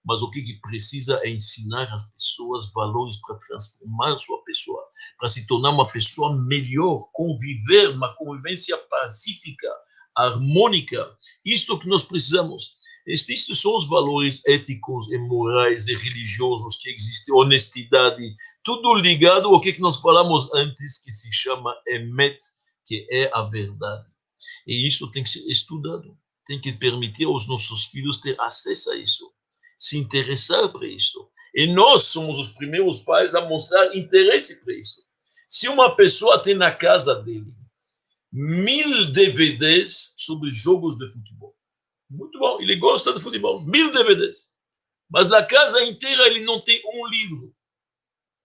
Mas 0.08 0.22
o 0.22 0.32
que, 0.32 0.42
que 0.42 0.62
precisa 0.62 1.20
é 1.22 1.30
ensinar 1.30 1.84
as 1.94 2.04
pessoas 2.12 2.72
valores 2.74 3.18
para 3.18 3.36
transformar 3.40 4.18
sua 4.18 4.42
pessoa, 4.46 4.82
para 5.20 5.28
se 5.28 5.46
tornar 5.46 5.72
uma 5.72 5.88
pessoa 5.88 6.34
melhor, 6.34 7.10
conviver, 7.12 7.90
uma 7.90 8.16
convivência 8.16 8.78
pacífica, 8.90 9.68
harmônica. 10.16 11.14
Isto 11.46 11.78
que 11.78 11.90
nós 11.90 12.04
precisamos. 12.04 12.78
Estes 13.06 13.46
são 13.60 13.76
os 13.78 13.88
valores 13.88 14.42
éticos 14.46 15.12
e 15.12 15.18
morais 15.18 15.88
e 15.88 15.96
religiosos 15.96 16.78
que 16.78 16.90
existem, 16.90 17.36
honestidade, 17.36 18.36
tudo 18.64 18.96
ligado 18.96 19.48
ao 19.48 19.62
que 19.62 19.80
nós 19.80 19.98
falamos 19.98 20.54
antes, 20.54 21.04
que 21.04 21.12
se 21.12 21.32
chama 21.32 21.74
Emet, 21.88 22.38
que 22.86 23.08
é 23.12 23.30
a 23.34 23.44
verdade. 23.44 24.06
E 24.66 24.86
isso 24.86 25.10
tem 25.12 25.24
que 25.24 25.30
ser 25.30 25.50
estudado, 25.50 26.18
tem 26.46 26.60
que 26.60 26.74
permitir 26.74 27.26
aos 27.26 27.48
nossos 27.48 27.86
filhos 27.86 28.20
ter 28.20 28.36
acesso 28.42 28.92
a 28.92 28.98
isso, 28.98 29.32
se 29.77 29.98
interessar 29.98 30.72
por 30.72 30.84
isso. 30.84 31.29
E 31.53 31.67
nós 31.74 32.03
somos 32.03 32.38
os 32.38 32.50
primeiros 32.50 33.00
pais 33.00 33.36
a 33.36 33.41
mostrar 33.48 33.96
interesse 33.96 34.63
por 34.63 34.74
isso. 34.74 35.01
Se 35.48 35.67
uma 35.67 35.96
pessoa 35.96 36.41
tem 36.41 36.55
na 36.55 36.72
casa 36.72 37.22
dele 37.24 37.55
mil 38.31 39.12
DVDs 39.12 40.13
sobre 40.17 40.50
jogos 40.51 40.98
de 40.98 41.07
futebol, 41.07 41.55
muito 42.10 42.38
bom, 42.39 42.62
ele 42.62 42.75
gosta 42.75 43.13
de 43.13 43.22
futebol, 43.22 43.62
mil 43.65 43.91
DVDs, 43.91 44.51
mas 45.10 45.29
na 45.29 45.43
casa 45.43 45.81
inteira 45.84 46.27
ele 46.27 46.43
não 46.43 46.62
tem 46.62 46.81
um 46.86 47.07
livro 47.07 47.55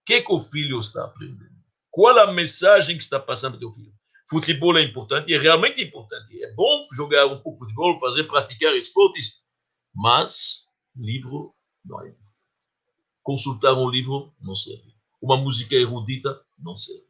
que, 0.05 0.21
que 0.21 0.31
o 0.31 0.39
filho 0.39 0.79
está 0.79 1.05
aprendendo? 1.05 1.53
Qual 1.89 2.17
a 2.17 2.31
mensagem 2.33 2.97
que 2.97 3.03
está 3.03 3.19
passando 3.19 3.57
para 3.57 3.67
o 3.67 3.71
filho? 3.71 3.93
Futebol 4.29 4.77
é 4.77 4.81
importante, 4.81 5.33
é 5.33 5.37
realmente 5.37 5.81
importante. 5.83 6.43
É 6.43 6.53
bom 6.53 6.85
jogar 6.95 7.25
um 7.27 7.41
pouco 7.41 7.59
de 7.59 7.59
futebol, 7.59 7.99
fazer, 7.99 8.23
praticar 8.23 8.75
esportes, 8.75 9.43
mas 9.93 10.62
livro 10.95 11.53
não 11.85 12.01
é. 12.01 12.15
Consultar 13.21 13.73
um 13.73 13.89
livro 13.89 14.33
não 14.41 14.55
serve. 14.55 14.93
Uma 15.21 15.37
música 15.37 15.75
erudita 15.75 16.39
não 16.59 16.75
serve. 16.75 17.07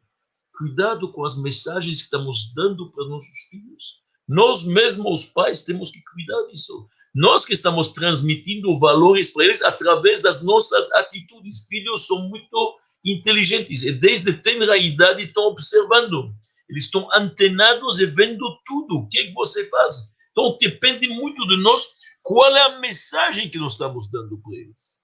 Cuidado 0.56 1.10
com 1.10 1.24
as 1.24 1.36
mensagens 1.36 1.98
que 1.98 2.04
estamos 2.04 2.52
dando 2.54 2.90
para 2.92 3.08
nossos 3.08 3.34
filhos. 3.50 4.04
Nós 4.26 4.64
mesmos, 4.64 5.24
os 5.24 5.26
pais, 5.26 5.62
temos 5.62 5.90
que 5.90 6.02
cuidar 6.04 6.46
disso. 6.46 6.88
Nós 7.14 7.44
que 7.44 7.52
estamos 7.52 7.88
transmitindo 7.88 8.78
valores 8.78 9.32
para 9.32 9.44
eles 9.44 9.62
através 9.62 10.22
das 10.22 10.42
nossas 10.42 10.90
atitudes. 10.92 11.66
Filhos 11.66 12.06
são 12.06 12.28
muito 12.28 12.78
inteligentes 13.04 13.82
e 13.82 13.92
desde 13.92 14.32
tenra 14.32 14.76
idade 14.76 15.24
estão 15.24 15.44
observando. 15.44 16.32
Eles 16.68 16.84
estão 16.84 17.08
antenados 17.12 17.98
e 17.98 18.06
vendo 18.06 18.44
tudo. 18.64 18.98
O 18.98 19.08
que, 19.08 19.18
é 19.18 19.26
que 19.26 19.34
você 19.34 19.68
faz? 19.68 20.14
Então 20.30 20.56
depende 20.60 21.08
muito 21.08 21.46
de 21.46 21.56
nós 21.58 21.86
qual 22.24 22.56
é 22.56 22.62
a 22.62 22.80
mensagem 22.80 23.50
que 23.50 23.58
nós 23.58 23.72
estamos 23.72 24.10
dando 24.10 24.38
para 24.38 24.56
eles. 24.56 25.02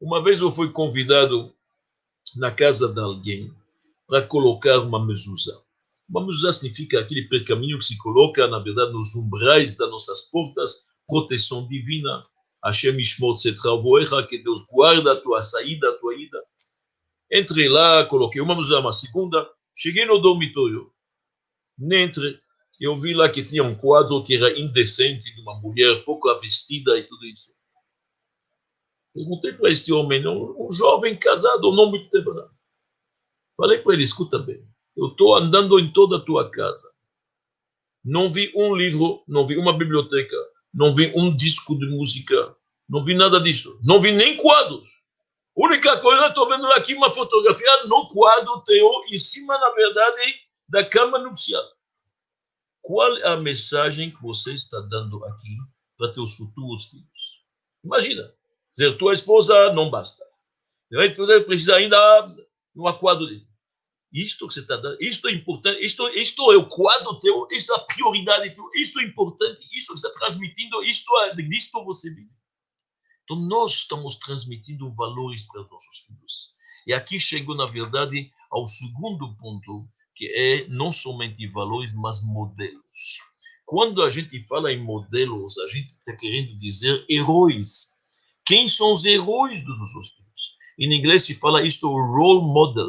Uma 0.00 0.22
vez 0.22 0.40
eu 0.40 0.50
fui 0.50 0.72
convidado 0.72 1.54
na 2.36 2.50
casa 2.50 2.92
de 2.92 3.00
alguém 3.00 3.54
para 4.08 4.26
colocar 4.26 4.80
uma 4.80 5.06
mezuzá. 5.06 5.56
Uma 6.10 6.26
mezuzá 6.26 6.50
significa 6.50 6.98
aquele 6.98 7.28
percaminho 7.28 7.78
que 7.78 7.84
se 7.84 7.96
coloca, 7.98 8.48
na 8.48 8.58
verdade, 8.58 8.92
nos 8.92 9.14
umbrais 9.14 9.76
das 9.76 9.88
nossas 9.88 10.22
portas, 10.22 10.88
proteção 11.06 11.68
divina. 11.68 12.24
Hashem 12.64 12.96
Ishmot 12.96 13.40
Setravoecha, 13.40 14.26
que 14.26 14.38
Deus 14.42 14.66
guarda 14.68 15.12
a 15.12 15.20
tua 15.20 15.44
saída, 15.44 15.88
a 15.88 15.98
tua 15.98 16.16
ida. 16.16 16.44
Entrei 17.30 17.68
lá, 17.68 18.04
coloquei 18.06 18.42
uma 18.42 18.56
música, 18.56 18.80
uma 18.80 18.92
segunda, 18.92 19.48
cheguei 19.74 20.04
no 20.04 20.18
dormitório. 20.18 20.92
Entre, 21.80 22.41
eu 22.82 22.96
vi 22.96 23.14
lá 23.14 23.28
que 23.28 23.44
tinha 23.44 23.62
um 23.62 23.76
quadro 23.76 24.24
que 24.24 24.34
era 24.34 24.58
indecente, 24.58 25.32
de 25.32 25.40
uma 25.40 25.54
mulher 25.60 26.04
pouco 26.04 26.34
vestida 26.40 26.98
e 26.98 27.04
tudo 27.04 27.24
isso. 27.26 27.54
Perguntei 29.14 29.52
para 29.52 29.70
este 29.70 29.92
homem, 29.92 30.26
um, 30.26 30.66
um 30.66 30.70
jovem 30.72 31.16
casado, 31.16 31.72
não 31.72 31.90
muito 31.90 32.10
tempo. 32.10 32.34
Falei 33.56 33.78
para 33.78 33.94
ele, 33.94 34.02
escuta 34.02 34.38
bem, 34.38 34.66
eu 34.96 35.08
estou 35.08 35.36
andando 35.36 35.78
em 35.78 35.92
toda 35.92 36.16
a 36.16 36.20
tua 36.20 36.50
casa. 36.50 36.92
Não 38.04 38.28
vi 38.28 38.52
um 38.56 38.74
livro, 38.74 39.22
não 39.28 39.46
vi 39.46 39.56
uma 39.56 39.78
biblioteca, 39.78 40.36
não 40.74 40.92
vi 40.92 41.12
um 41.14 41.36
disco 41.36 41.78
de 41.78 41.86
música, 41.86 42.56
não 42.88 43.00
vi 43.00 43.14
nada 43.14 43.40
disso. 43.40 43.78
Não 43.84 44.00
vi 44.00 44.10
nem 44.10 44.36
quadros. 44.36 44.88
A 45.56 45.66
única 45.66 45.98
coisa, 46.00 46.26
estou 46.26 46.48
vendo 46.48 46.66
aqui 46.72 46.94
uma 46.94 47.10
fotografia 47.10 47.84
no 47.84 48.08
quadro 48.08 48.60
teu, 48.64 48.90
em 49.08 49.18
cima, 49.18 49.56
na 49.56 49.70
verdade, 49.70 50.22
da 50.68 50.84
cama 50.84 51.18
nupcial. 51.18 51.62
Qual 52.82 53.16
é 53.16 53.28
a 53.28 53.36
mensagem 53.36 54.10
que 54.10 54.20
você 54.20 54.52
está 54.54 54.80
dando 54.80 55.24
aqui 55.24 55.56
para 55.96 56.12
teus 56.12 56.34
futuros 56.34 56.86
filhos? 56.86 57.42
Imagina, 57.84 58.34
dizer, 58.76 58.98
tua 58.98 59.14
esposa 59.14 59.72
não 59.72 59.88
basta. 59.88 60.24
Você 60.90 61.40
precisa 61.40 61.76
ainda 61.76 61.96
no 62.74 62.92
quadro 62.98 63.26
dele. 63.26 63.46
Isto 64.12 64.46
que 64.46 64.52
você 64.52 64.60
está 64.60 64.76
dando, 64.76 64.98
isto 65.00 65.26
é 65.26 65.32
importante, 65.32 65.82
isto, 65.82 66.06
isto 66.10 66.52
é 66.52 66.56
o 66.56 66.68
quadro 66.68 67.18
teu, 67.18 67.48
isto 67.50 67.72
é 67.72 67.76
a 67.76 67.80
prioridade 67.80 68.54
teu, 68.54 68.68
isto 68.74 69.00
é 69.00 69.04
importante, 69.04 69.66
isto 69.72 69.94
que 69.94 70.00
você 70.00 70.06
está 70.06 70.20
transmitindo, 70.20 70.82
isto 70.82 71.18
é, 71.20 71.34
disto 71.36 71.82
você 71.84 72.10
vive. 72.10 72.30
Então, 73.24 73.38
nós 73.46 73.72
estamos 73.78 74.16
transmitindo 74.16 74.90
valores 74.90 75.44
para 75.44 75.62
nossos 75.62 76.00
filhos. 76.06 76.52
E 76.86 76.92
aqui 76.92 77.18
chego, 77.18 77.54
na 77.54 77.66
verdade, 77.66 78.30
ao 78.50 78.66
segundo 78.66 79.34
ponto 79.36 79.88
que 80.14 80.26
é 80.26 80.68
não 80.68 80.92
somente 80.92 81.46
valores, 81.48 81.92
mas 81.94 82.22
modelos. 82.24 83.20
Quando 83.64 84.02
a 84.02 84.08
gente 84.08 84.40
fala 84.42 84.72
em 84.72 84.82
modelos, 84.82 85.56
a 85.58 85.66
gente 85.68 85.88
está 85.88 86.14
querendo 86.16 86.56
dizer 86.58 87.04
heróis. 87.08 87.92
Quem 88.44 88.68
são 88.68 88.92
os 88.92 89.04
heróis 89.04 89.64
dos 89.64 89.78
nossos 89.78 90.14
filhos? 90.14 90.58
Em 90.78 90.92
inglês 90.92 91.24
se 91.24 91.34
fala 91.34 91.62
isto 91.62 91.88
role 91.88 92.42
model. 92.42 92.88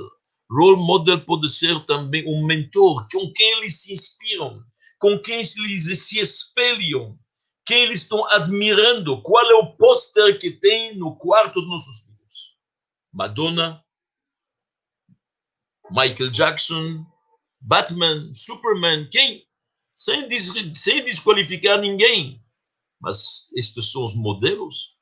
Role 0.51 0.81
model 0.81 1.23
pode 1.25 1.49
ser 1.49 1.83
também 1.85 2.23
um 2.27 2.45
mentor, 2.45 3.07
com 3.11 3.31
quem 3.31 3.57
eles 3.57 3.81
se 3.81 3.93
inspiram, 3.93 4.63
com 4.99 5.17
quem 5.19 5.35
eles 5.35 6.07
se 6.07 6.19
espelham, 6.19 7.17
quem 7.65 7.83
eles 7.83 8.01
estão 8.01 8.25
admirando, 8.31 9.21
qual 9.21 9.49
é 9.49 9.55
o 9.55 9.75
pôster 9.75 10.37
que 10.37 10.51
tem 10.51 10.95
no 10.97 11.15
quarto 11.15 11.61
dos 11.61 11.69
nossos 11.69 12.01
filhos. 12.01 12.57
Madonna, 13.11 13.83
Michael 15.89 16.29
Jackson, 16.29 17.05
Batman, 17.65 18.29
Superman, 18.33 19.07
quem? 19.09 19.45
Sem, 19.95 20.27
des 20.27 20.51
sem 20.73 21.03
desqualificar 21.05 21.79
ninguém. 21.79 22.41
Mas 23.01 23.49
estes 23.55 23.91
são 23.91 24.03
os 24.03 24.15
modelos? 24.15 24.97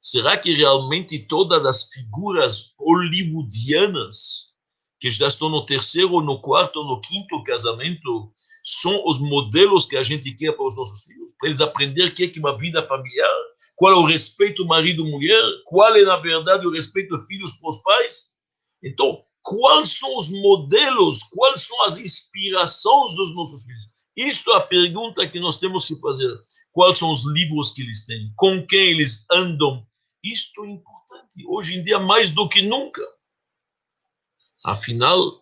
Será 0.00 0.36
que 0.36 0.54
realmente 0.54 1.26
todas 1.26 1.64
as 1.66 1.90
figuras 1.90 2.74
hollywoodianas 2.78 4.54
que 4.98 5.10
já 5.10 5.28
estão 5.28 5.50
no 5.50 5.66
terceiro, 5.66 6.22
no 6.22 6.40
quarto, 6.40 6.82
no 6.84 7.00
quinto 7.00 7.42
casamento, 7.44 8.32
são 8.64 9.04
os 9.04 9.18
modelos 9.18 9.84
que 9.84 9.96
a 9.96 10.02
gente 10.02 10.34
quer 10.34 10.52
para 10.52 10.66
os 10.66 10.76
nossos 10.76 11.04
filhos? 11.04 11.34
Para 11.38 11.48
eles 11.48 11.60
aprenderem 11.60 12.10
o 12.10 12.14
que 12.14 12.32
é 12.34 12.40
uma 12.40 12.56
vida 12.56 12.86
familiar? 12.86 13.34
Qual 13.74 13.92
é 13.92 13.96
o 13.96 14.06
respeito 14.06 14.64
marido-mulher? 14.64 15.42
Qual 15.66 15.94
é, 15.94 16.02
na 16.02 16.16
verdade, 16.16 16.66
o 16.66 16.72
respeito 16.72 17.18
filhos 17.26 17.52
para 17.52 17.68
os 17.68 17.82
pais? 17.82 18.36
Então, 18.82 19.20
quais 19.46 19.98
são 19.98 20.16
os 20.18 20.28
modelos, 20.28 21.22
quais 21.22 21.62
são 21.62 21.84
as 21.84 21.98
inspirações 21.98 23.14
dos 23.14 23.32
nossos 23.32 23.62
filhos. 23.62 23.88
Isto 24.16 24.50
é 24.50 24.56
a 24.56 24.60
pergunta 24.60 25.28
que 25.28 25.38
nós 25.38 25.56
temos 25.58 25.86
que 25.86 25.94
fazer. 26.00 26.36
Quais 26.72 26.98
são 26.98 27.12
os 27.12 27.24
livros 27.26 27.70
que 27.70 27.82
eles 27.82 28.04
têm? 28.04 28.32
Com 28.34 28.66
quem 28.66 28.90
eles 28.90 29.24
andam? 29.32 29.86
Isto 30.24 30.64
é 30.64 30.70
importante. 30.70 31.46
Hoje 31.46 31.78
em 31.78 31.84
dia, 31.84 32.00
mais 32.00 32.30
do 32.30 32.48
que 32.48 32.60
nunca. 32.62 33.00
Afinal, 34.64 35.40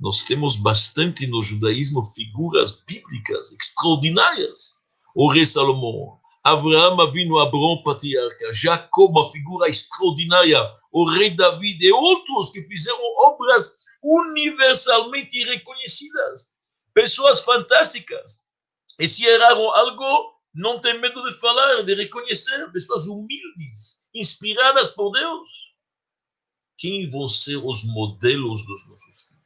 nós 0.00 0.22
temos 0.22 0.56
bastante 0.56 1.26
no 1.26 1.42
judaísmo 1.42 2.02
figuras 2.12 2.82
bíblicas 2.86 3.52
extraordinárias. 3.52 4.78
O 5.14 5.30
rei 5.30 5.44
Salomão, 5.44 6.17
Abraão 6.52 7.00
Avinu, 7.00 7.38
Abraão 7.38 7.82
patriarca, 7.82 8.52
Jacob, 8.52 9.10
uma 9.10 9.30
figura 9.30 9.68
extraordinária, 9.68 10.60
o 10.92 11.04
rei 11.10 11.30
David 11.30 11.84
e 11.84 11.92
outros 11.92 12.50
que 12.50 12.62
fizeram 12.62 12.98
obras 13.26 13.78
universalmente 14.02 15.44
reconhecidas. 15.44 16.56
Pessoas 16.94 17.42
fantásticas. 17.42 18.48
E 18.98 19.06
se 19.06 19.24
erraram 19.24 19.70
algo, 19.74 20.40
não 20.54 20.80
tem 20.80 21.00
medo 21.00 21.22
de 21.22 21.38
falar, 21.38 21.82
de 21.82 21.94
reconhecer. 21.94 22.70
Pessoas 22.72 23.06
humildes, 23.06 24.06
inspiradas 24.14 24.88
por 24.88 25.12
Deus. 25.12 25.48
Quem 26.76 27.08
vão 27.08 27.28
ser 27.28 27.56
os 27.56 27.84
modelos 27.84 28.64
dos 28.66 28.88
nossos 28.88 29.28
filhos? 29.28 29.38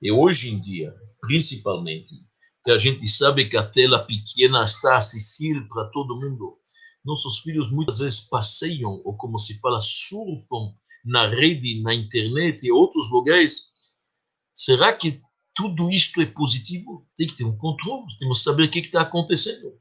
E 0.00 0.12
hoje 0.12 0.50
em 0.50 0.60
dia, 0.60 0.94
principalmente, 1.20 2.27
que 2.68 2.72
a 2.72 2.76
gente 2.76 3.08
sabe 3.08 3.48
que 3.48 3.56
a 3.56 3.66
tela 3.66 4.04
pequena 4.04 4.62
está 4.62 4.98
acessível 4.98 5.66
para 5.68 5.86
todo 5.86 6.20
mundo. 6.20 6.58
Nossos 7.02 7.38
filhos 7.38 7.72
muitas 7.72 7.98
vezes 7.98 8.28
passeiam, 8.28 9.00
ou 9.06 9.16
como 9.16 9.38
se 9.38 9.58
fala, 9.58 9.80
surfam 9.80 10.74
na 11.02 11.28
rede, 11.28 11.80
na 11.80 11.94
internet 11.94 12.66
e 12.66 12.70
outros 12.70 13.10
lugares. 13.10 13.72
Será 14.52 14.92
que 14.92 15.18
tudo 15.54 15.90
isto 15.90 16.20
é 16.20 16.26
positivo? 16.26 17.08
Tem 17.16 17.26
que 17.26 17.36
ter 17.36 17.44
um 17.44 17.56
controle, 17.56 18.04
temos 18.18 18.40
que 18.40 18.44
saber 18.44 18.64
o 18.64 18.70
que 18.70 18.80
está 18.80 19.00
acontecendo. 19.00 19.72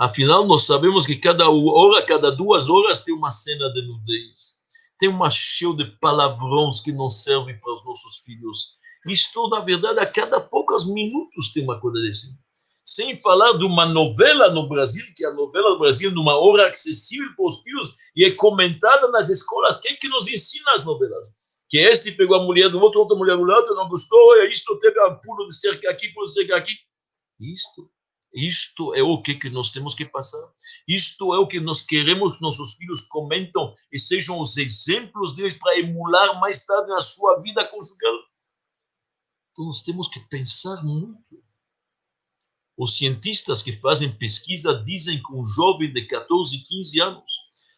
Afinal, 0.00 0.46
nós 0.46 0.62
sabemos 0.62 1.04
que 1.04 1.16
cada 1.16 1.50
hora, 1.50 2.06
cada 2.06 2.30
duas 2.30 2.70
horas, 2.70 3.04
tem 3.04 3.14
uma 3.14 3.30
cena 3.30 3.70
de 3.70 3.82
nudez. 3.82 4.62
Tem 4.98 5.10
uma 5.10 5.28
cheio 5.28 5.76
de 5.76 5.84
palavrões 6.00 6.80
que 6.80 6.90
não 6.90 7.10
servem 7.10 7.60
para 7.60 7.74
os 7.74 7.84
nossos 7.84 8.20
filhos 8.20 8.78
isto, 9.06 9.48
na 9.48 9.60
verdade, 9.60 10.00
a 10.00 10.06
cada 10.06 10.40
poucos 10.40 10.86
minutos 10.86 11.52
tem 11.52 11.64
uma 11.64 11.80
coisa 11.80 12.00
desse. 12.00 12.38
Sem 12.84 13.16
falar 13.16 13.52
de 13.52 13.64
uma 13.64 13.86
novela 13.86 14.50
no 14.50 14.68
Brasil, 14.68 15.04
que 15.16 15.24
a 15.24 15.32
novela 15.32 15.70
no 15.70 15.78
Brasil, 15.78 16.10
numa 16.10 16.36
hora 16.36 16.68
acessível 16.68 17.28
para 17.36 17.48
os 17.48 17.62
filhos, 17.62 17.96
e 18.14 18.24
é 18.24 18.30
comentada 18.32 19.08
nas 19.10 19.28
escolas. 19.30 19.78
Quem 19.78 19.96
que 19.96 20.08
nos 20.08 20.28
ensina 20.28 20.72
as 20.74 20.84
novelas? 20.84 21.28
Que 21.68 21.78
este 21.78 22.12
pegou 22.12 22.36
a 22.36 22.44
mulher 22.44 22.68
do 22.68 22.78
outro, 22.78 23.00
outra 23.00 23.16
mulher 23.16 23.36
do 23.36 23.50
outro, 23.50 23.74
não 23.74 23.88
gostou, 23.88 24.36
e 24.36 24.52
isto 24.52 24.78
teve 24.80 25.02
um 25.02 25.16
pulo 25.16 25.48
de 25.48 25.56
cerca 25.56 25.90
aqui, 25.90 26.08
pulo 26.10 26.26
de 26.26 26.34
cerca 26.34 26.56
aqui. 26.56 26.72
Isto 27.40 27.90
isto 28.34 28.92
é 28.96 29.02
o 29.02 29.22
que, 29.22 29.36
que 29.36 29.48
nós 29.48 29.70
temos 29.70 29.94
que 29.94 30.04
passar. 30.04 30.42
Isto 30.88 31.32
é 31.34 31.38
o 31.38 31.46
que 31.46 31.60
nós 31.60 31.80
queremos 31.80 32.36
que 32.36 32.42
nossos 32.42 32.74
filhos 32.74 33.02
comentam 33.02 33.72
e 33.92 33.98
sejam 33.98 34.40
os 34.40 34.56
exemplos 34.56 35.36
deles 35.36 35.54
para 35.54 35.78
emular 35.78 36.40
mais 36.40 36.66
tarde 36.66 36.88
na 36.88 37.00
sua 37.00 37.40
vida 37.42 37.64
conjugal. 37.64 38.14
Então, 39.54 39.66
nós 39.66 39.82
temos 39.82 40.08
que 40.08 40.18
pensar 40.28 40.82
muito. 40.82 41.22
Os 42.76 42.96
cientistas 42.96 43.62
que 43.62 43.72
fazem 43.72 44.10
pesquisa 44.10 44.82
dizem 44.84 45.22
que 45.22 45.32
um 45.32 45.44
jovem 45.44 45.92
de 45.92 46.04
14, 46.08 46.58
15 46.58 47.00
anos, 47.00 47.32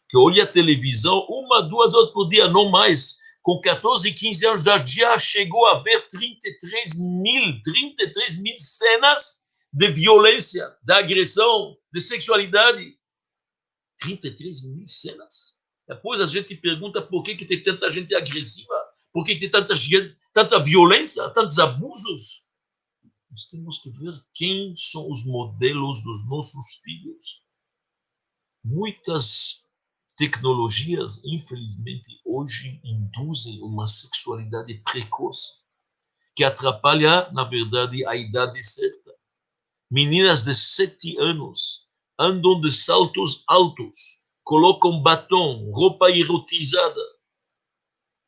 que 0.09 0.17
olha 0.17 0.45
a 0.45 0.47
televisão 0.47 1.19
uma, 1.29 1.61
duas 1.61 1.93
horas 1.93 2.11
por 2.13 2.29
dia, 2.29 2.49
não 2.49 2.71
mais, 2.71 3.19
com 3.43 3.61
14, 3.61 4.11
15 4.11 4.47
anos 4.47 4.63
já 4.87 5.19
chegou 5.19 5.67
a 5.67 5.83
ver 5.83 6.07
33 6.09 6.99
mil, 6.99 7.61
33 7.63 8.41
mil 8.41 8.59
cenas 8.59 9.45
de 9.71 9.91
violência, 9.91 10.75
de 10.83 10.95
agressão, 10.95 11.77
de 11.93 12.01
sexualidade. 12.01 12.97
33 13.99 14.65
mil 14.71 14.87
cenas. 14.87 15.61
Depois 15.87 16.23
a 16.23 16.27
gente 16.27 16.57
pergunta 16.57 17.03
por 17.03 17.23
que, 17.23 17.37
que 17.37 17.45
tem 17.45 17.63
tanta 17.63 17.91
gente 17.91 18.15
agressiva, 18.15 18.75
por 19.17 19.25
que 19.25 19.35
tem 19.35 19.49
tanta 19.49 19.75
gente 19.75 20.15
tanta 20.31 20.63
violência, 20.63 21.27
tantos 21.31 21.59
abusos. 21.59 22.47
Nós 23.31 23.45
temos 23.47 23.79
que 23.79 23.89
ver 23.89 24.13
quem 24.35 24.75
são 24.77 25.11
os 25.11 25.25
modelos 25.25 26.05
dos 26.05 26.29
nossos 26.29 26.67
filhos. 26.85 27.43
Muitas 28.63 29.65
tecnologias, 30.19 31.25
infelizmente, 31.25 32.21
hoje 32.27 32.79
induzem 32.85 33.63
uma 33.63 33.87
sexualidade 33.87 34.83
precoce, 34.85 35.65
que 36.35 36.45
atrapalha, 36.45 37.33
na 37.33 37.45
verdade, 37.45 38.05
a 38.05 38.15
idade 38.15 38.63
certa. 38.63 39.15
Meninas 39.91 40.43
de 40.43 40.53
sete 40.53 41.19
anos 41.19 41.87
andam 42.21 42.61
de 42.61 42.71
saltos 42.71 43.45
altos, 43.49 44.27
colocam 44.45 45.03
batom, 45.03 45.67
roupa 45.71 46.11
erotizada, 46.11 47.16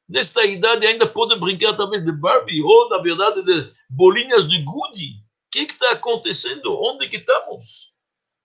nesta 0.08 0.44
idade 0.46 0.86
ainda 0.86 1.06
podem 1.06 1.38
brincar 1.38 1.76
talvez 1.76 2.04
de 2.04 2.12
Barbie 2.12 2.62
ou, 2.62 2.88
na 2.88 2.98
verdade, 2.98 3.44
de 3.44 3.72
bolinhas 3.90 4.48
de 4.48 4.62
Goody. 4.62 5.18
O 5.18 5.50
que 5.50 5.60
está 5.60 5.92
acontecendo? 5.92 6.74
Onde 6.80 7.08
que 7.08 7.16
estamos? 7.16 7.98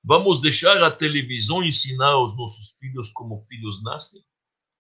Vamos 0.05 0.41
deixar 0.41 0.81
a 0.83 0.91
televisão 0.91 1.63
ensinar 1.63 2.11
aos 2.11 2.37
nossos 2.37 2.77
filhos 2.79 3.09
como 3.09 3.41
filhos 3.43 3.81
nascem? 3.83 4.21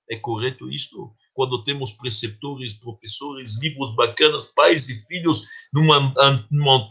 É 0.09 0.17
correto 0.17 0.69
isto? 0.69 1.15
Quando 1.33 1.63
temos 1.63 1.93
preceptores, 1.93 2.73
professores, 2.73 3.57
livros 3.59 3.95
bacanas, 3.95 4.47
pais 4.47 4.89
e 4.89 4.95
filhos, 5.07 5.47
numa, 5.73 6.13
numa 6.51 6.87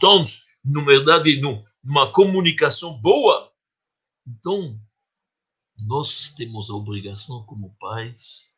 na 0.65 0.83
verdade, 0.83 1.39
numa 1.39 2.11
comunicação 2.11 2.99
boa. 2.99 3.51
Então, 4.27 4.79
nós 5.85 6.33
temos 6.35 6.69
a 6.69 6.75
obrigação 6.75 7.45
como 7.45 7.75
pais 7.79 8.52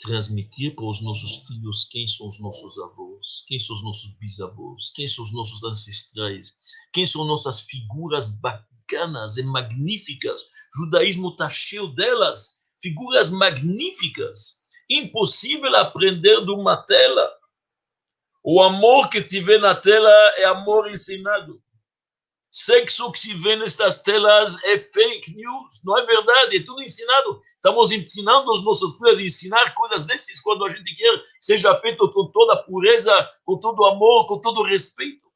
transmitir 0.00 0.74
para 0.74 0.86
os 0.86 1.02
nossos 1.02 1.46
filhos 1.46 1.86
quem 1.90 2.06
são 2.08 2.26
os 2.26 2.40
nossos 2.40 2.78
avós, 2.78 3.44
quem 3.46 3.58
são 3.58 3.76
os 3.76 3.84
nossos 3.84 4.12
bisavós, 4.18 4.90
quem 4.94 5.06
são 5.06 5.22
os 5.22 5.32
nossos 5.32 5.62
ancestrais, 5.62 6.60
quem 6.92 7.06
são 7.06 7.24
nossas 7.24 7.60
figuras 7.62 8.40
bacanas 8.40 9.36
e 9.36 9.42
magníficas. 9.42 10.42
O 10.42 10.84
judaísmo 10.84 11.30
está 11.30 11.48
cheio 11.48 11.88
delas, 11.88 12.64
figuras 12.80 13.30
magníficas. 13.30 14.60
Impossível 14.88 15.74
aprender 15.76 16.44
de 16.44 16.50
uma 16.50 16.76
tela. 16.76 17.30
O 18.42 18.60
amor 18.60 19.08
que 19.10 19.22
tiver 19.22 19.60
na 19.60 19.74
tela 19.74 20.10
é 20.38 20.46
amor 20.46 20.90
ensinado. 20.90 21.62
Sexo 22.50 23.12
que 23.12 23.20
se 23.20 23.34
vê 23.34 23.54
nestas 23.54 24.02
telas 24.02 24.60
é 24.64 24.78
fake 24.78 25.36
news, 25.36 25.82
não 25.84 25.96
é 25.96 26.04
verdade, 26.04 26.56
é 26.56 26.64
tudo 26.64 26.82
ensinado. 26.82 27.40
Estamos 27.60 27.92
ensinando 27.92 28.50
os 28.50 28.64
nossos 28.64 28.96
filhos 28.96 29.18
a 29.18 29.22
ensinar 29.22 29.74
coisas 29.74 30.06
desses 30.06 30.40
quando 30.40 30.64
a 30.64 30.70
gente 30.70 30.94
quer 30.94 31.18
que 31.18 31.42
seja 31.42 31.78
feito 31.78 32.10
com 32.10 32.32
toda 32.32 32.54
a 32.54 32.62
pureza, 32.62 33.12
com 33.44 33.60
todo 33.60 33.84
amor, 33.84 34.26
com 34.26 34.40
todo 34.40 34.62
respeito. 34.62 35.30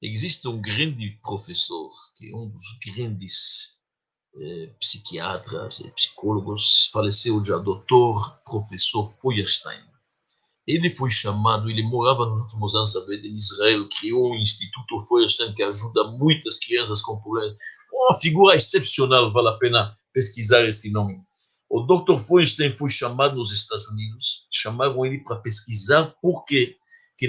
Existe 0.00 0.46
um 0.46 0.60
grande 0.60 1.18
professor, 1.20 1.90
que 2.16 2.30
é 2.30 2.36
um 2.36 2.48
dos 2.48 2.78
grandes 2.86 3.80
é, 4.36 4.66
psiquiatras, 4.78 5.84
é, 5.84 5.90
psicólogos, 5.90 6.88
faleceu 6.92 7.44
já 7.44 7.58
doutor, 7.58 8.42
professor 8.44 9.08
Feuerstein. 9.20 9.91
Ele 10.66 10.90
foi 10.90 11.10
chamado, 11.10 11.68
ele 11.68 11.82
morava 11.82 12.26
nos 12.26 12.40
últimos 12.42 12.74
anos 12.74 12.92
sabe, 12.92 13.16
em 13.16 13.34
Israel, 13.34 13.88
criou 13.88 14.32
o 14.32 14.36
Instituto 14.36 15.00
Feuerstein, 15.00 15.54
que 15.54 15.62
ajuda 15.62 16.04
muitas 16.18 16.58
crianças 16.58 17.02
com 17.02 17.20
problemas. 17.20 17.56
Uma 17.92 18.14
figura 18.20 18.54
excepcional, 18.54 19.32
vale 19.32 19.48
a 19.48 19.58
pena 19.58 19.96
pesquisar 20.12 20.64
esse 20.66 20.92
nome. 20.92 21.20
O 21.68 21.80
Dr. 21.80 22.18
Feuerstein 22.18 22.70
foi 22.70 22.90
chamado 22.90 23.36
nos 23.36 23.50
Estados 23.50 23.88
Unidos, 23.88 24.46
chamaram 24.52 25.04
ele 25.06 25.18
para 25.24 25.36
pesquisar 25.36 26.14
por 26.20 26.44
que 26.44 26.76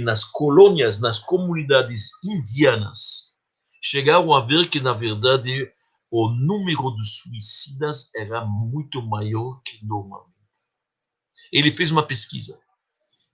nas 0.01 0.23
colônias, 0.25 0.99
nas 0.99 1.19
comunidades 1.19 2.09
indianas, 2.23 3.35
chegaram 3.81 4.33
a 4.33 4.43
ver 4.45 4.67
que, 4.67 4.79
na 4.79 4.93
verdade, 4.93 5.71
o 6.09 6.29
número 6.29 6.95
de 6.95 7.05
suicidas 7.05 8.09
era 8.15 8.43
muito 8.45 9.01
maior 9.01 9.61
que 9.63 9.85
normalmente. 9.85 10.33
Ele 11.51 11.71
fez 11.71 11.91
uma 11.91 12.03
pesquisa. 12.03 12.59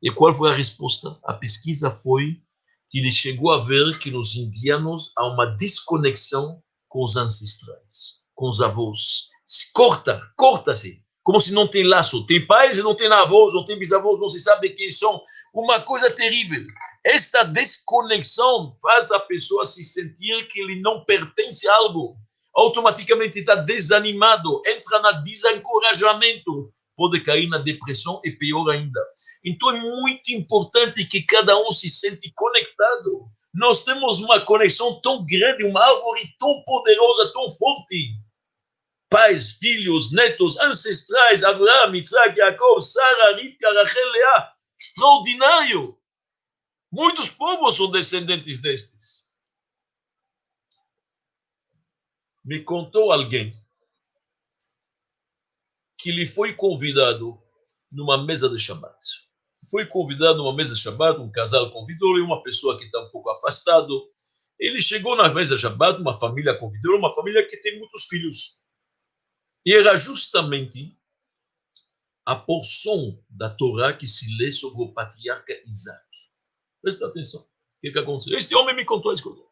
E 0.01 0.11
qual 0.11 0.33
foi 0.33 0.51
a 0.51 0.53
resposta? 0.53 1.17
A 1.23 1.33
pesquisa 1.33 1.91
foi 1.91 2.41
que 2.89 2.99
ele 2.99 3.11
chegou 3.11 3.51
a 3.51 3.59
ver 3.59 3.99
que 3.99 4.09
nos 4.09 4.35
indianos 4.35 5.11
há 5.17 5.27
uma 5.27 5.45
desconexão 5.45 6.61
com 6.87 7.03
os 7.03 7.15
ancestrais, 7.15 8.25
com 8.33 8.47
os 8.47 8.61
avós. 8.61 9.29
Se 9.45 9.71
corta, 9.73 10.21
corta-se. 10.37 11.03
Como 11.21 11.39
se 11.39 11.53
não 11.53 11.67
tem 11.67 11.83
laço. 11.83 12.25
Tem 12.25 12.45
pais 12.47 12.77
e 12.77 12.81
não 12.81 12.95
tem 12.95 13.07
avós, 13.07 13.53
não 13.53 13.63
tem 13.65 13.77
bisavós, 13.77 14.19
não 14.19 14.29
se 14.29 14.39
sabe 14.39 14.69
quem 14.69 14.89
são 14.89 15.21
uma 15.53 15.79
coisa 15.81 16.09
terrível. 16.11 16.65
Esta 17.03 17.43
desconexão 17.43 18.69
faz 18.81 19.11
a 19.11 19.19
pessoa 19.19 19.65
se 19.65 19.83
sentir 19.83 20.47
que 20.47 20.59
ele 20.59 20.81
não 20.81 21.03
pertence 21.05 21.67
a 21.67 21.75
algo. 21.75 22.15
Automaticamente 22.55 23.39
está 23.39 23.55
desanimado, 23.55 24.61
entra 24.65 24.99
na 24.99 25.11
desencorajamento, 25.21 26.73
pode 26.99 27.21
cair 27.21 27.47
na 27.47 27.59
depressão 27.59 28.19
e 28.25 28.31
pior 28.31 28.69
ainda. 28.69 28.99
Então 29.45 29.71
é 29.71 29.79
muito 29.79 30.33
importante 30.33 31.05
que 31.05 31.21
cada 31.21 31.57
um 31.57 31.71
se 31.71 31.87
sente 31.87 32.29
conectado. 32.35 33.25
Nós 33.53 33.85
temos 33.85 34.19
uma 34.19 34.41
conexão 34.41 34.99
tão 34.99 35.25
grande, 35.25 35.63
uma 35.63 35.81
árvore 35.81 36.21
tão 36.37 36.61
poderosa, 36.65 37.31
tão 37.31 37.49
forte. 37.51 38.15
Pais, 39.09 39.53
filhos, 39.53 40.11
netos, 40.11 40.59
ancestrais, 40.59 41.41
Abraham, 41.41 41.95
Isaac, 41.95 42.35
Jacob, 42.35 42.81
Sara, 42.81 43.37
Rivka, 43.37 43.73
Rachel, 43.73 44.11
Leah, 44.11 44.53
extraordinário. 44.79 45.97
Muitos 46.91 47.29
povos 47.29 47.77
são 47.77 47.89
descendentes 47.89 48.61
destes. 48.61 49.29
Me 52.43 52.61
contou 52.61 53.13
alguém 53.13 53.58
que 55.99 56.11
lhe 56.11 56.25
foi 56.25 56.53
convidado 56.53 57.37
numa 57.91 58.25
mesa 58.25 58.49
de 58.49 58.57
Shabbat. 58.57 58.97
Foi 59.69 59.85
convidado 59.85 60.37
numa 60.37 60.55
mesa 60.55 60.73
de 60.73 60.79
Shabbat, 60.79 61.19
um 61.19 61.29
casal 61.29 61.69
convidou 61.69 62.17
e 62.17 62.21
uma 62.21 62.41
pessoa 62.41 62.77
que 62.77 62.85
está 62.85 62.99
um 63.01 63.09
pouco 63.09 63.29
afastado. 63.29 64.09
Ele 64.57 64.81
chegou 64.81 65.15
na 65.15 65.31
mesa 65.33 65.55
de 65.55 65.61
Shabbat, 65.61 65.99
uma 65.99 66.17
família 66.17 66.57
convidou, 66.57 66.97
uma 66.97 67.13
família 67.13 67.45
que 67.45 67.57
tem 67.57 67.77
muitos 67.77 68.05
filhos. 68.05 68.63
E 69.65 69.73
era 69.73 69.95
justamente 69.97 70.97
a 72.25 72.35
porção 72.35 73.21
da 73.29 73.49
Torá 73.49 73.91
que 73.93 74.07
se 74.07 74.37
lê 74.37 74.51
sobre 74.51 74.83
o 74.83 74.93
patriarca 74.93 75.53
Isaac. 75.67 76.05
Presta 76.81 77.07
atenção. 77.07 77.41
O 77.41 77.81
que, 77.81 77.91
que 77.91 77.99
aconteceu? 77.99 78.37
Este 78.37 78.55
homem 78.55 78.75
me 78.75 78.85
contou 78.85 79.11
a 79.11 79.15
história. 79.15 79.43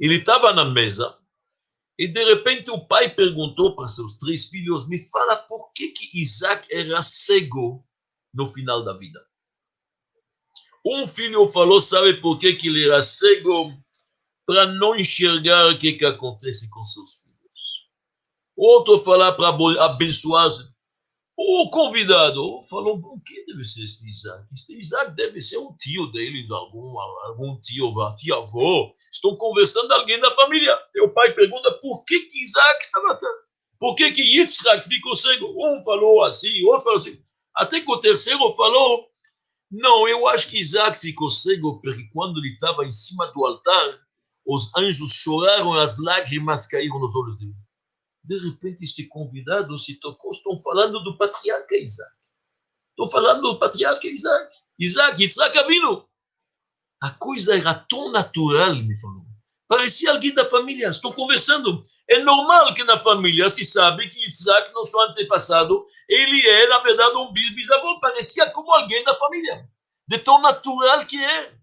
Ele 0.00 0.16
estava 0.16 0.52
na 0.52 0.64
mesa 0.64 1.16
e 1.98 2.06
de 2.06 2.24
repente 2.24 2.70
o 2.70 2.86
pai 2.86 3.08
perguntou 3.08 3.74
para 3.74 3.88
seus 3.88 4.18
três 4.18 4.46
filhos: 4.46 4.88
Me 4.88 4.98
fala 4.98 5.36
por 5.36 5.72
que, 5.72 5.88
que 5.88 6.20
Isaac 6.20 6.66
era 6.70 7.02
cego 7.02 7.84
no 8.32 8.46
final 8.46 8.84
da 8.84 8.96
vida. 8.96 9.18
Um 10.86 11.06
filho 11.06 11.48
falou: 11.48 11.80
Sabe 11.80 12.20
por 12.20 12.38
que, 12.38 12.54
que 12.54 12.68
ele 12.68 12.86
era 12.86 13.02
cego? 13.02 13.72
Para 14.46 14.66
não 14.66 14.96
enxergar 14.96 15.72
o 15.72 15.78
que, 15.78 15.94
que 15.94 16.06
acontece 16.06 16.70
com 16.70 16.82
seus 16.84 17.22
filhos. 17.22 17.88
Outro 18.56 18.98
falar 19.00 19.32
para 19.32 19.48
abençoar 19.84 20.48
o 21.40 21.70
convidado 21.70 22.62
falou: 22.64 22.98
o 22.98 23.20
que 23.20 23.46
deve 23.46 23.64
ser 23.64 23.84
este 23.84 24.08
Isaac? 24.08 24.44
Este 24.52 24.76
Isaac 24.76 25.12
deve 25.14 25.40
ser 25.40 25.58
um 25.58 25.72
tio 25.76 26.08
deles, 26.08 26.50
algum, 26.50 26.98
algum 26.98 27.60
tio, 27.60 27.94
tia-avô. 28.16 28.92
Estão 29.10 29.36
conversando 29.36 29.92
alguém 29.92 30.20
da 30.20 30.30
família. 30.34 30.76
O 31.02 31.08
pai 31.10 31.32
pergunta: 31.32 31.72
por 31.80 32.04
que, 32.04 32.18
que 32.20 32.42
Isaac 32.42 32.84
está 32.84 33.02
matando? 33.02 33.38
Por 33.78 33.94
que, 33.94 34.10
que 34.12 34.22
Yitzhak 34.22 34.86
ficou 34.86 35.14
cego? 35.14 35.54
Um 35.56 35.82
falou 35.82 36.24
assim, 36.24 36.64
outro 36.64 36.82
falou 36.82 36.96
assim. 36.96 37.22
Até 37.54 37.80
que 37.80 37.90
o 37.90 38.00
terceiro 38.00 38.52
falou: 38.54 39.08
não, 39.70 40.08
eu 40.08 40.26
acho 40.28 40.48
que 40.48 40.60
Isaac 40.60 40.98
ficou 40.98 41.30
cego 41.30 41.80
porque 41.80 42.08
quando 42.12 42.38
ele 42.38 42.48
estava 42.48 42.84
em 42.84 42.92
cima 42.92 43.26
do 43.28 43.44
altar, 43.44 44.00
os 44.46 44.70
anjos 44.76 45.12
choraram, 45.12 45.74
as 45.74 45.98
lágrimas 45.98 46.66
caíram 46.66 46.98
nos 46.98 47.14
olhos 47.14 47.38
dele 47.38 47.54
de 48.28 48.38
repente 48.38 48.84
este 48.84 49.06
convidado 49.06 49.78
se 49.78 49.98
tocou, 49.98 50.30
estão 50.30 50.56
falando 50.58 51.02
do 51.02 51.16
patriarca 51.16 51.76
Isaac. 51.76 52.12
Estão 52.90 53.08
falando 53.08 53.40
do 53.40 53.58
patriarca 53.58 54.06
Isaac. 54.06 54.54
Isaac, 54.78 55.24
Isaac 55.24 55.58
Avino. 55.58 56.07
A 57.00 57.10
coisa 57.10 57.56
era 57.56 57.74
tão 57.74 58.10
natural, 58.10 58.74
me 58.74 58.98
falou. 59.00 59.28
Parecia 59.68 60.10
alguém 60.10 60.34
da 60.34 60.46
família. 60.46 60.88
Estão 60.88 61.12
conversando. 61.12 61.82
É 62.08 62.20
normal 62.20 62.72
que 62.74 62.82
na 62.84 62.98
família 62.98 63.48
se 63.50 63.64
sabe 63.64 64.08
que 64.08 64.18
Isaac, 64.18 64.72
nosso 64.72 64.98
antepassado, 65.00 65.86
ele 66.08 66.48
é, 66.48 66.68
na 66.68 66.78
verdade, 66.78 67.16
um 67.18 67.32
bisavô. 67.32 68.00
Parecia 68.00 68.50
como 68.50 68.72
alguém 68.72 69.04
da 69.04 69.14
família. 69.14 69.68
De 70.08 70.18
tão 70.18 70.40
natural 70.40 71.04
que 71.04 71.22
é. 71.22 71.58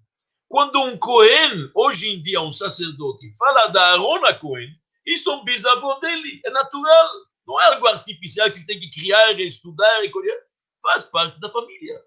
Quando 0.48 0.80
um 0.84 0.98
Cohen, 1.00 1.72
hoje 1.74 2.08
em 2.08 2.22
dia 2.22 2.40
um 2.40 2.52
sacerdote, 2.52 3.36
fala 3.36 3.68
da 3.68 3.94
Arona 3.94 4.36
Cohen, 4.36 4.70
isto 5.04 5.32
é 5.32 5.36
um 5.36 5.44
bisavô 5.44 5.96
dele, 5.96 6.42
é 6.46 6.52
natural. 6.52 7.10
Não 7.48 7.60
é 7.60 7.74
algo 7.74 7.88
artificial 7.88 8.52
que 8.52 8.60
ele 8.60 8.66
tem 8.68 8.80
que 8.80 8.90
criar, 8.92 9.40
estudar 9.40 10.06
e 10.06 10.12
colher. 10.12 10.38
Faz 10.84 11.04
parte 11.06 11.40
da 11.40 11.50
família. 11.50 12.00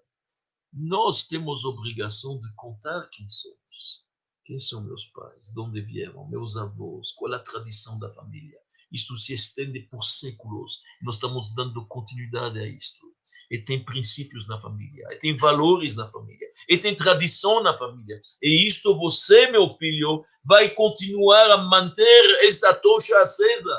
Nós 0.71 1.25
temos 1.25 1.65
obrigação 1.65 2.37
de 2.37 2.53
contar 2.55 3.09
quem 3.11 3.27
somos. 3.27 4.05
Quem 4.45 4.59
são 4.59 4.83
meus 4.83 5.05
pais? 5.05 5.51
De 5.53 5.59
onde 5.59 5.81
vieram? 5.81 6.27
Meus 6.29 6.57
avós? 6.57 7.11
Qual 7.11 7.33
é 7.33 7.37
a 7.37 7.43
tradição 7.43 7.99
da 7.99 8.09
família? 8.09 8.57
Isto 8.91 9.15
se 9.15 9.33
estende 9.33 9.81
por 9.81 10.03
séculos. 10.03 10.81
Nós 11.01 11.15
estamos 11.15 11.53
dando 11.53 11.85
continuidade 11.87 12.59
a 12.59 12.67
isto. 12.67 13.07
E 13.51 13.59
tem 13.59 13.83
princípios 13.83 14.47
na 14.47 14.59
família, 14.59 15.07
e 15.11 15.15
tem 15.17 15.35
valores 15.35 15.95
na 15.95 16.07
família, 16.07 16.47
e 16.67 16.77
tem 16.77 16.95
tradição 16.95 17.61
na 17.63 17.75
família. 17.75 18.19
E 18.41 18.67
isto 18.67 18.97
você, 18.97 19.51
meu 19.51 19.69
filho, 19.77 20.23
vai 20.45 20.69
continuar 20.69 21.51
a 21.51 21.57
manter 21.57 22.45
esta 22.45 22.73
tocha 22.75 23.19
acesa. 23.19 23.75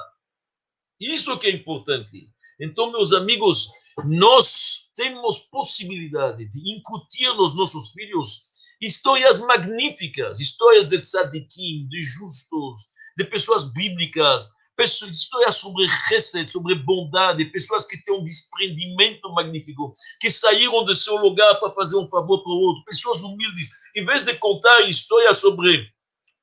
Isto 1.00 1.38
que 1.38 1.46
é 1.46 1.50
importante. 1.50 2.30
Então, 2.60 2.92
meus 2.92 3.12
amigos, 3.12 3.68
nós 4.04 4.89
temos 5.00 5.38
possibilidade 5.50 6.44
de 6.44 6.76
incutir 6.76 7.34
nos 7.34 7.56
nossos 7.56 7.90
filhos 7.92 8.50
histórias 8.82 9.40
magníficas, 9.40 10.38
histórias 10.38 10.90
de 10.90 10.98
tzadikim, 10.98 11.88
de 11.88 12.02
justos, 12.02 12.92
de 13.16 13.24
pessoas 13.24 13.72
bíblicas, 13.72 14.50
histórias 14.78 15.56
sobre 15.56 15.86
reset, 16.10 16.52
sobre 16.52 16.74
bondade, 16.74 17.46
pessoas 17.46 17.86
que 17.86 17.96
têm 18.02 18.14
um 18.14 18.22
desprendimento 18.22 19.26
magnífico, 19.32 19.94
que 20.20 20.30
saíram 20.30 20.84
do 20.84 20.94
seu 20.94 21.16
lugar 21.16 21.58
para 21.60 21.72
fazer 21.72 21.96
um 21.96 22.08
favor 22.08 22.42
para 22.42 22.52
o 22.52 22.60
outro, 22.60 22.84
pessoas 22.84 23.22
humildes, 23.22 23.70
em 23.96 24.04
vez 24.04 24.26
de 24.26 24.34
contar 24.34 24.82
histórias 24.82 25.38
sobre 25.38 25.90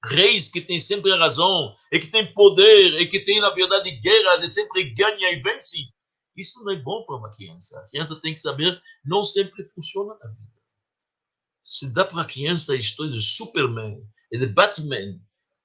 reis 0.04 0.50
que 0.50 0.62
têm 0.62 0.80
sempre 0.80 1.16
razão, 1.16 1.76
e 1.92 2.00
que 2.00 2.08
têm 2.08 2.34
poder, 2.34 3.00
e 3.02 3.08
que 3.08 3.20
têm, 3.20 3.40
na 3.40 3.52
verdade, 3.52 3.92
guerras, 4.00 4.42
e 4.42 4.48
sempre 4.48 4.96
ganham 4.96 5.32
e 5.32 5.36
vencem. 5.44 5.88
Isso 6.38 6.64
não 6.64 6.72
é 6.72 6.76
bom 6.76 7.04
para 7.04 7.18
uma 7.18 7.32
criança. 7.32 7.80
A 7.80 7.90
criança 7.90 8.16
tem 8.22 8.34
que 8.34 8.40
saber, 8.40 8.80
não 9.04 9.24
sempre 9.24 9.64
funciona 9.64 10.16
na 10.22 10.30
vida. 10.30 10.58
Se 11.62 11.92
dá 11.94 12.06
para 12.06 12.22
a 12.22 12.26
criança 12.26 12.74
a 12.74 12.78
história 12.78 13.12
de 13.12 13.22
Superman 13.22 14.02
e 14.32 14.38
de 14.38 14.46
Batman, 14.46 15.20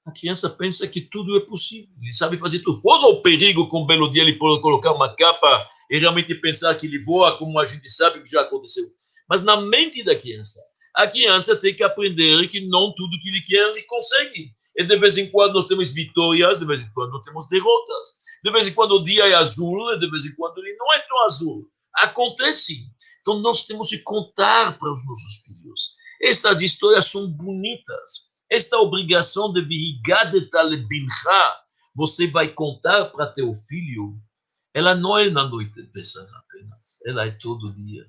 a 0.05 0.11
criança 0.11 0.49
pensa 0.49 0.87
que 0.87 0.99
tudo 0.99 1.37
é 1.37 1.45
possível. 1.45 1.95
Ele 2.01 2.13
sabe 2.13 2.37
fazer 2.37 2.59
tudo. 2.59 2.81
Fora 2.81 3.07
o 3.07 3.21
perigo 3.21 3.69
com 3.69 3.83
um 3.83 3.85
belo 3.85 4.11
dia 4.11 4.23
ele 4.23 4.37
pode 4.37 4.61
colocar 4.61 4.91
uma 4.91 5.15
capa 5.15 5.69
e 5.89 5.99
realmente 5.99 6.35
pensar 6.35 6.75
que 6.75 6.87
ele 6.87 7.01
voa, 7.03 7.37
como 7.37 7.57
a 7.59 7.65
gente 7.65 7.89
sabe 7.89 8.21
que 8.21 8.31
já 8.31 8.41
aconteceu. 8.41 8.83
Mas 9.29 9.43
na 9.43 9.61
mente 9.61 10.03
da 10.03 10.15
criança, 10.15 10.59
a 10.95 11.07
criança 11.07 11.55
tem 11.55 11.73
que 11.75 11.83
aprender 11.83 12.47
que 12.49 12.61
não 12.67 12.93
tudo 12.93 13.19
que 13.21 13.29
ele 13.29 13.41
quer 13.41 13.69
ele 13.69 13.83
consegue. 13.83 14.51
E 14.77 14.83
de 14.83 14.97
vez 14.97 15.17
em 15.17 15.29
quando 15.29 15.53
nós 15.53 15.67
temos 15.67 15.91
vitórias, 15.91 16.59
de 16.59 16.65
vez 16.65 16.81
em 16.81 16.91
quando 16.93 17.21
temos 17.21 17.47
derrotas. 17.47 18.19
De 18.43 18.51
vez 18.51 18.67
em 18.67 18.73
quando 18.73 18.95
o 18.95 19.03
dia 19.03 19.27
é 19.27 19.35
azul, 19.35 19.97
de 19.99 20.09
vez 20.09 20.25
em 20.25 20.35
quando 20.35 20.57
ele 20.59 20.75
não 20.75 20.93
é 20.93 20.99
tão 20.99 21.25
azul. 21.25 21.69
Acontece. 21.95 22.87
Então 23.21 23.39
nós 23.39 23.65
temos 23.65 23.89
que 23.89 23.99
contar 23.99 24.77
para 24.77 24.91
os 24.91 25.05
nossos 25.05 25.43
filhos. 25.45 25.95
Estas 26.21 26.61
histórias 26.61 27.05
são 27.05 27.27
bonitas 27.27 28.33
esta 28.53 28.77
obrigação 28.77 29.51
de 29.51 29.63
Vihigadet 29.63 30.47
bincha, 30.87 31.59
você 31.95 32.27
vai 32.27 32.49
contar 32.49 33.05
para 33.05 33.33
teu 33.33 33.51
filho, 33.55 34.21
ela 34.71 34.93
não 34.93 35.17
é 35.17 35.27
na 35.31 35.43
noite 35.43 35.81
de 35.81 35.87
Pesach 35.87 36.31
apenas, 36.35 36.99
ela 37.07 37.25
é 37.25 37.31
todo 37.31 37.73
dia, 37.73 38.05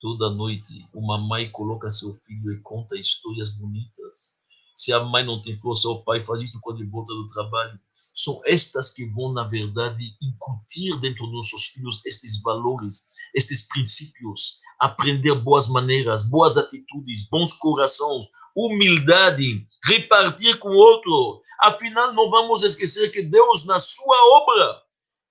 toda 0.00 0.30
noite. 0.30 0.86
Uma 0.94 1.18
mãe 1.18 1.50
coloca 1.50 1.90
seu 1.90 2.12
filho 2.12 2.52
e 2.52 2.62
conta 2.62 2.96
histórias 2.96 3.50
bonitas. 3.50 4.39
Se 4.80 4.94
a 4.94 5.00
mãe 5.00 5.22
não 5.26 5.42
tem 5.42 5.54
força, 5.54 5.86
o 5.90 6.02
pai 6.02 6.24
faz 6.24 6.40
isso 6.40 6.58
quando 6.62 6.80
ele 6.80 6.88
volta 6.88 7.12
do 7.12 7.26
trabalho. 7.26 7.78
São 7.92 8.40
estas 8.46 8.88
que 8.94 9.04
vão, 9.14 9.30
na 9.30 9.42
verdade, 9.42 10.02
incutir 10.22 10.98
dentro 11.00 11.26
dos 11.26 11.34
nossos 11.34 11.66
filhos 11.66 12.00
estes 12.06 12.40
valores, 12.40 13.10
estes 13.34 13.68
princípios, 13.68 14.60
aprender 14.78 15.34
boas 15.34 15.68
maneiras, 15.68 16.30
boas 16.30 16.56
atitudes, 16.56 17.28
bons 17.28 17.52
corações, 17.52 18.24
humildade, 18.56 19.66
repartir 19.84 20.58
com 20.58 20.70
o 20.70 20.78
outro. 20.78 21.42
Afinal, 21.60 22.14
não 22.14 22.30
vamos 22.30 22.62
esquecer 22.62 23.10
que 23.10 23.20
Deus, 23.20 23.66
na 23.66 23.78
sua 23.78 24.16
obra, 24.38 24.82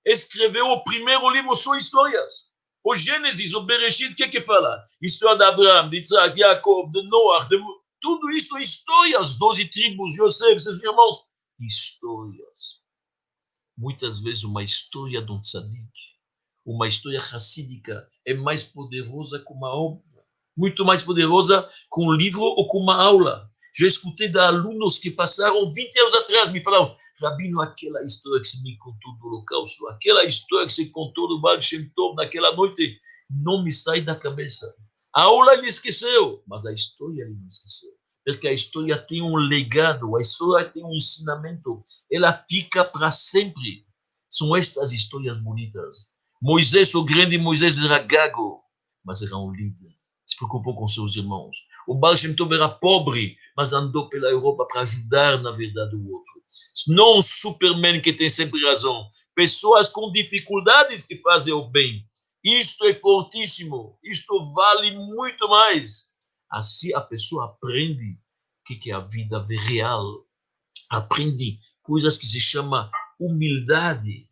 escreveu 0.05 0.67
o 0.67 0.83
primeiro 0.83 1.27
livro, 1.31 1.55
são 1.55 1.75
histórias. 1.75 2.49
O 2.83 2.95
Gênesis, 2.95 3.55
o 3.55 3.63
Bereshit, 3.63 4.13
o 4.13 4.15
que 4.15 4.27
que 4.27 4.41
fala? 4.41 4.79
História 5.01 5.39
de 5.39 5.43
Abraão, 5.43 5.89
de 5.89 5.99
Isaac, 5.99 6.35
de 6.35 6.41
Jacob, 6.41 6.91
de 6.91 7.01
Noah, 7.09 7.47
de... 7.47 7.57
tudo 8.01 8.29
isto 8.31 8.57
é 8.57 8.61
histórias, 8.61 9.35
doze 9.35 9.65
tribos, 9.65 10.15
José, 10.15 10.57
seus 10.57 10.81
irmãos. 10.83 11.29
Histórias. 11.59 12.81
Muitas 13.77 14.19
vezes 14.19 14.43
uma 14.43 14.63
história 14.63 15.21
de 15.21 15.31
um 15.31 15.39
tzadik, 15.39 15.91
uma 16.65 16.87
história 16.87 17.19
racídica, 17.19 18.09
é 18.25 18.33
mais 18.33 18.63
poderosa 18.63 19.39
que 19.39 19.53
uma 19.53 19.69
obra 19.73 20.09
muito 20.59 20.83
mais 20.83 21.01
poderosa 21.01 21.67
com 21.89 22.07
um 22.07 22.13
livro 22.13 22.41
ou 22.41 22.67
com 22.67 22.79
uma 22.79 23.01
aula. 23.01 23.49
Já 23.77 23.87
escutei 23.87 24.27
de 24.27 24.37
alunos 24.37 24.97
que 24.97 25.09
passaram 25.09 25.65
20 25.65 25.99
anos 25.99 26.13
atrás, 26.15 26.49
me 26.51 26.61
falaram, 26.61 26.93
Rabino, 27.21 27.61
aquela 27.61 28.03
história 28.03 28.41
que 28.41 28.47
você 28.47 28.61
me 28.61 28.77
contou 28.77 29.13
do 29.17 29.27
holocausto, 29.27 29.87
aquela 29.87 30.25
história 30.25 30.67
que 30.67 30.73
você 30.73 30.85
contou 30.87 31.29
do 31.29 31.39
Baal 31.39 31.61
Shem 31.61 31.89
Tov 31.95 32.15
naquela 32.15 32.53
noite, 32.55 32.99
não 33.29 33.63
me 33.63 33.71
sai 33.71 34.01
da 34.01 34.15
cabeça. 34.15 34.75
Aula 35.21 35.53
ele 35.53 35.67
esqueceu, 35.67 36.43
mas 36.47 36.65
a 36.65 36.73
história 36.73 37.27
não 37.27 37.47
esqueceu. 37.47 37.89
Porque 38.25 38.47
a 38.47 38.53
história 38.53 38.97
tem 38.97 39.21
um 39.21 39.35
legado, 39.35 40.15
a 40.15 40.21
história 40.21 40.69
tem 40.69 40.83
um 40.83 40.93
ensinamento, 40.93 41.83
ela 42.11 42.33
fica 42.33 42.85
para 42.85 43.11
sempre. 43.11 43.85
São 44.29 44.55
estas 44.55 44.91
histórias 44.91 45.37
bonitas. 45.41 46.13
Moisés, 46.41 46.93
o 46.93 47.03
grande 47.03 47.37
Moisés, 47.37 47.79
era 47.79 47.99
gago, 47.99 48.63
mas 49.03 49.21
era 49.21 49.35
um 49.35 49.51
líder 49.51 49.99
se 50.29 50.37
preocupou 50.37 50.75
com 50.75 50.87
seus 50.87 51.15
irmãos. 51.15 51.57
O 51.87 51.95
Baal 51.95 52.13
era 52.53 52.69
pobre, 52.69 53.35
mas 53.57 53.73
andou 53.73 54.07
pela 54.09 54.29
Europa 54.29 54.65
para 54.71 54.81
ajudar, 54.81 55.41
na 55.41 55.51
verdade, 55.51 55.95
o 55.95 56.11
outro. 56.11 56.33
Não 56.87 57.17
um 57.17 57.21
Superman 57.21 57.99
que 57.99 58.13
tem 58.13 58.29
sempre 58.29 58.63
razão. 58.63 59.07
Pessoas 59.35 59.89
com 59.89 60.11
dificuldades 60.11 61.03
que 61.03 61.17
fazem 61.17 61.53
o 61.53 61.67
bem. 61.69 62.05
Isto 62.43 62.85
é 62.85 62.93
fortíssimo. 62.93 63.97
Isto 64.03 64.53
vale 64.53 64.91
muito 64.97 65.47
mais. 65.47 66.13
Assim 66.49 66.93
a 66.93 67.01
pessoa 67.01 67.45
aprende 67.45 68.13
o 68.13 68.79
que 68.79 68.91
é 68.91 68.93
a 68.93 68.99
vida 68.99 69.45
real. 69.67 70.25
Aprende 70.89 71.59
coisas 71.81 72.17
que 72.17 72.25
se 72.25 72.39
chama 72.39 72.89
humildade. 73.19 74.29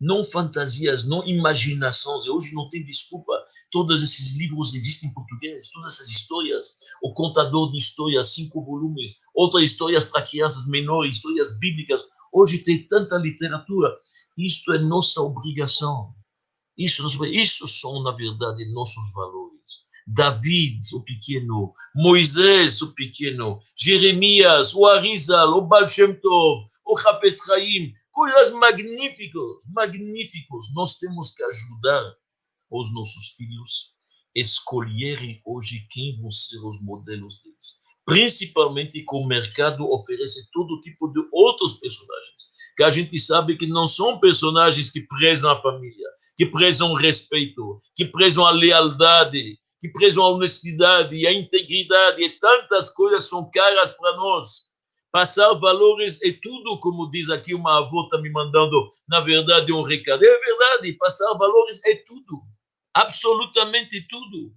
Não 0.00 0.22
fantasias, 0.22 1.04
não 1.04 1.26
imaginações. 1.26 2.26
Hoje 2.26 2.54
não 2.54 2.68
tem 2.68 2.84
desculpa 2.84 3.32
Todos 3.70 4.02
esses 4.02 4.34
livros 4.38 4.72
existem 4.72 5.10
em 5.10 5.12
português, 5.12 5.70
todas 5.70 5.94
essas 5.94 6.08
histórias. 6.08 6.78
O 7.02 7.12
Contador 7.12 7.70
de 7.70 7.76
Histórias, 7.76 8.34
cinco 8.34 8.64
volumes. 8.64 9.20
Outras 9.34 9.62
histórias 9.64 10.06
para 10.06 10.26
crianças 10.26 10.66
menores, 10.66 11.16
histórias 11.16 11.58
bíblicas. 11.58 12.08
Hoje 12.32 12.58
tem 12.58 12.86
tanta 12.86 13.18
literatura. 13.18 13.94
Isto 14.38 14.72
é 14.72 14.78
nossa 14.78 15.20
obrigação. 15.20 16.14
Isso, 16.78 17.04
isso 17.26 17.66
são, 17.66 18.02
na 18.04 18.12
verdade, 18.12 18.72
nossos 18.72 19.12
valores. 19.12 19.88
David, 20.06 20.78
o 20.94 21.02
pequeno, 21.02 21.74
Moisés, 21.94 22.80
o 22.80 22.94
pequeno, 22.94 23.60
Jeremias, 23.76 24.74
o 24.74 24.86
Arizal, 24.86 25.58
o 25.58 25.66
Baal 25.66 25.88
Shem 25.88 26.14
Tov, 26.14 26.66
o 26.86 26.98
Hafez 26.98 27.38
Chaim, 27.44 27.92
coisas 28.12 28.52
magníficas, 28.52 29.42
magníficos. 29.66 30.72
Nós 30.74 30.94
temos 30.94 31.32
que 31.32 31.42
ajudar 31.42 32.14
os 32.70 32.94
nossos 32.94 33.30
filhos 33.36 33.92
escolherem 34.34 35.42
hoje 35.44 35.86
quem 35.90 36.16
vão 36.20 36.30
ser 36.30 36.58
os 36.64 36.82
modelos 36.84 37.42
deles. 37.42 37.82
Principalmente 38.06 39.04
que 39.04 39.16
o 39.16 39.26
mercado 39.26 39.84
oferece 39.90 40.48
todo 40.52 40.80
tipo 40.80 41.08
de 41.08 41.20
outros 41.32 41.74
personagens, 41.74 42.48
que 42.76 42.82
a 42.82 42.90
gente 42.90 43.18
sabe 43.18 43.58
que 43.58 43.66
não 43.66 43.86
são 43.86 44.18
personagens 44.18 44.90
que 44.90 45.06
prezam 45.06 45.50
a 45.50 45.60
família, 45.60 46.08
que 46.38 46.46
prezam 46.46 46.92
o 46.92 46.94
respeito, 46.94 47.78
que 47.94 48.06
prezam 48.06 48.46
a 48.46 48.50
lealdade, 48.50 49.58
que 49.80 49.92
prezam 49.92 50.24
a 50.24 50.30
honestidade 50.30 51.14
e 51.14 51.26
a 51.26 51.32
integridade, 51.32 52.22
e 52.22 52.30
tantas 52.38 52.90
coisas 52.94 53.28
são 53.28 53.50
caras 53.50 53.90
para 53.90 54.16
nós. 54.16 54.68
Passar 55.12 55.52
valores 55.54 56.18
é 56.22 56.32
tudo, 56.42 56.80
como 56.80 57.10
diz 57.10 57.28
aqui 57.28 57.54
uma 57.54 57.78
avó 57.78 58.04
está 58.04 58.18
me 58.18 58.30
mandando, 58.30 58.88
na 59.08 59.20
verdade, 59.20 59.72
um 59.72 59.82
recado. 59.82 60.24
É 60.24 60.38
verdade, 60.38 60.92
passar 60.94 61.34
valores 61.34 61.84
é 61.84 61.96
tudo 62.06 62.42
absolutamente 62.98 64.06
tudo, 64.08 64.54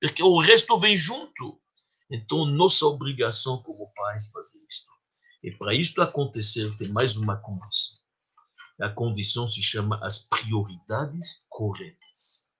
porque 0.00 0.22
o 0.22 0.38
resto 0.38 0.78
vem 0.78 0.94
junto. 0.94 1.58
Então, 2.10 2.46
nossa 2.46 2.86
obrigação 2.86 3.62
como 3.62 3.92
pais 3.94 4.28
é 4.28 4.32
fazer 4.32 4.58
isto. 4.68 4.90
E 5.42 5.50
para 5.52 5.74
isto 5.74 6.02
acontecer, 6.02 6.74
tem 6.76 6.88
mais 6.88 7.16
uma 7.16 7.36
condição. 7.40 7.97
A 8.80 8.88
condição 8.88 9.46
se 9.46 9.62
chama 9.62 9.98
as 10.02 10.28
prioridades 10.28 11.46
corretas. 11.48 12.52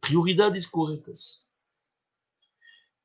Prioridades 0.00 0.66
corretas. 0.66 1.46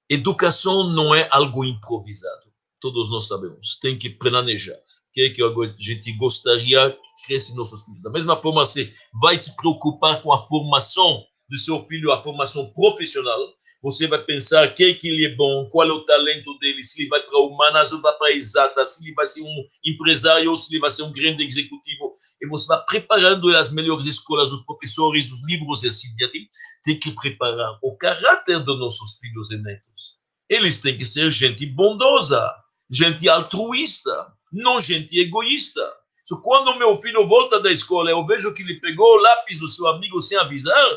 Educação 0.10 0.90
não 0.90 1.14
é 1.14 1.28
algo 1.32 1.64
improvisado. 1.64 2.52
Todos 2.80 3.10
nós 3.10 3.28
sabemos. 3.28 3.78
Tem 3.80 3.98
que 3.98 4.10
planejar. 4.10 4.76
O 4.76 5.14
que, 5.14 5.22
é 5.22 5.30
que 5.30 5.42
a 5.42 5.76
gente 5.78 6.16
gostaria 6.18 6.98
cresce 7.26 7.56
nossos 7.56 7.84
filhos. 7.84 8.02
Da 8.02 8.12
mesma 8.12 8.36
forma, 8.36 8.66
você 8.66 8.94
vai 9.22 9.38
se 9.38 9.56
preocupar 9.56 10.22
com 10.22 10.34
a 10.34 10.48
formação 10.48 11.24
do 11.50 11.58
seu 11.58 11.86
filho, 11.86 12.12
a 12.12 12.22
formação 12.22 12.72
profissional. 12.74 13.40
Você 13.82 14.08
vai 14.08 14.22
pensar 14.24 14.74
que, 14.74 14.96
que 14.96 15.08
ele 15.08 15.26
é 15.26 15.36
bom, 15.36 15.70
qual 15.70 15.88
é 15.88 15.94
o 15.94 16.06
talento 16.06 16.58
dele, 16.58 16.84
se 16.84 17.02
ele 17.02 17.10
vai 17.10 17.22
para 17.22 17.40
humanas 17.40 17.92
ou 17.92 18.02
vai 18.02 18.18
para 18.18 18.32
exata, 18.32 18.84
se 18.84 19.06
ele 19.06 19.14
vai 19.14 19.28
ser 19.28 19.44
um 19.44 19.64
empresário 19.86 20.50
ou 20.50 20.58
se 20.58 20.74
ele 20.74 20.82
vai 20.82 20.90
ser 20.90 21.04
um 21.04 21.12
grande 21.12 21.44
executivo. 21.44 22.15
E 22.42 22.48
você 22.48 22.68
vai 22.68 22.84
preparando 22.86 23.56
as 23.56 23.72
melhores 23.72 24.06
escolas, 24.06 24.52
os 24.52 24.66
professores, 24.66 25.32
os 25.32 25.46
livros 25.48 25.84
e 25.84 25.90
assim 25.90 26.14
diante. 26.16 26.50
Tem 26.84 27.00
que 27.00 27.12
preparar 27.12 27.80
o 27.82 27.96
caráter 27.98 28.64
dos 28.64 28.80
nossos 28.80 29.18
filhos 29.20 29.52
e 29.52 29.58
netos. 29.58 30.20
Eles 30.50 30.80
têm 30.80 30.98
que 30.98 31.06
ser 31.06 31.30
gente 31.30 31.66
bondosa, 31.66 32.54
gente 32.92 33.28
altruísta, 33.28 34.34
não 34.52 34.80
gente 34.80 35.18
egoísta. 35.18 35.82
So, 36.26 36.42
quando 36.42 36.78
meu 36.78 37.00
filho 37.02 37.28
volta 37.28 37.62
da 37.62 37.72
escola, 37.72 38.10
eu 38.10 38.26
vejo 38.26 38.54
que 38.54 38.64
ele 38.64 38.80
pegou 38.80 39.06
o 39.06 39.22
lápis 39.22 39.60
do 39.60 39.68
seu 39.68 39.88
amigo 39.88 40.20
sem 40.20 40.38
avisar, 40.38 40.90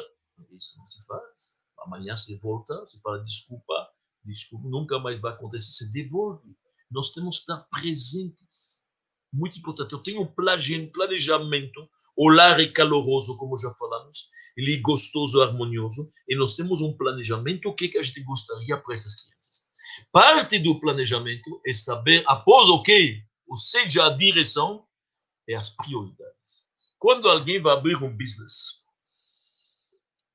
isso 0.57 0.79
não 0.79 0.87
se 0.87 1.07
faz. 1.07 1.61
Amanhã 1.85 2.17
você 2.17 2.37
volta, 2.37 2.81
você 2.81 2.99
fala 3.01 3.23
desculpa, 3.25 3.75
desculpa, 4.25 4.69
nunca 4.69 4.99
mais 4.99 5.21
vai 5.21 5.33
acontecer, 5.33 5.71
você 5.71 5.91
devolve. 5.91 6.57
Nós 6.91 7.13
temos 7.13 7.39
que 7.39 7.53
estar 7.53 7.69
presentes. 7.71 8.78
Muito 9.33 9.59
importante. 9.59 9.93
Eu 9.93 10.03
tenho 10.03 10.23
um 10.23 10.27
planejamento, 10.27 11.89
o 12.17 12.29
lar 12.31 12.61
é 12.61 12.67
caloroso, 12.67 13.37
como 13.37 13.57
já 13.57 13.71
falamos, 13.73 14.31
ele 14.57 14.75
é 14.75 14.81
gostoso, 14.81 15.41
harmonioso, 15.41 16.13
e 16.29 16.37
nós 16.37 16.57
temos 16.57 16.81
um 16.81 16.97
planejamento, 16.97 17.69
o 17.69 17.75
que, 17.75 17.89
que 17.89 17.99
a 17.99 18.03
gente 18.03 18.23
gostaria 18.25 18.77
para 18.77 18.95
essas 18.95 19.15
crianças. 19.15 19.69
Parte 20.11 20.59
do 20.59 20.81
planejamento 20.81 21.61
é 21.67 21.73
saber, 21.73 22.25
após 22.27 22.69
o 22.69 22.83
que, 22.83 23.23
ou 23.47 23.57
seja, 23.57 24.07
a 24.07 24.17
direção, 24.17 24.85
é 25.49 25.55
as 25.55 25.71
prioridades. 25.71 26.67
Quando 26.99 27.29
alguém 27.29 27.61
vai 27.61 27.75
abrir 27.75 27.97
um 28.03 28.17
business, 28.17 28.85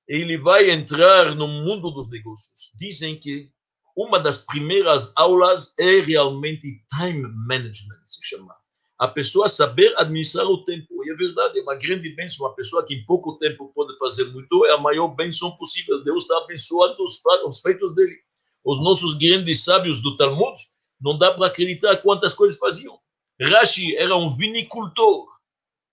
ele 0.07 0.37
vai 0.37 0.71
entrar 0.71 1.35
no 1.35 1.47
mundo 1.47 1.91
dos 1.91 2.09
negócios. 2.09 2.71
Dizem 2.77 3.19
que 3.19 3.51
uma 3.95 4.19
das 4.19 4.39
primeiras 4.39 5.11
aulas 5.15 5.77
é 5.77 5.99
realmente 5.99 6.83
time 6.97 7.27
management, 7.47 8.01
se 8.05 8.27
chama. 8.27 8.55
A 9.03 9.07
pessoa 9.09 9.49
saber 9.49 9.93
administrar 9.97 10.47
o 10.47 10.63
tempo. 10.63 11.03
E 11.03 11.11
é 11.11 11.15
verdade, 11.15 11.59
é 11.59 11.61
uma 11.61 11.75
grande 11.75 12.07
bênção. 12.15 12.45
Uma 12.45 12.55
pessoa 12.55 12.85
que 12.85 12.93
em 12.93 13.05
pouco 13.05 13.37
tempo 13.37 13.69
pode 13.75 13.97
fazer 13.97 14.23
muito 14.31 14.65
é 14.65 14.71
a 14.71 14.77
maior 14.77 15.09
bênção 15.09 15.51
possível. 15.57 16.01
Deus 16.05 16.21
está 16.21 16.37
abençoando 16.37 17.03
os, 17.03 17.21
os 17.45 17.59
feitos 17.59 17.93
dele. 17.95 18.15
Os 18.63 18.81
nossos 18.81 19.15
grandes 19.15 19.65
sábios 19.65 20.01
do 20.01 20.15
Talmud, 20.15 20.55
não 21.01 21.17
dá 21.17 21.33
para 21.33 21.47
acreditar 21.47 21.97
quantas 21.97 22.33
coisas 22.33 22.57
faziam. 22.57 22.97
Rashi 23.41 23.93
era 23.97 24.15
um 24.15 24.33
vinicultor 24.37 25.27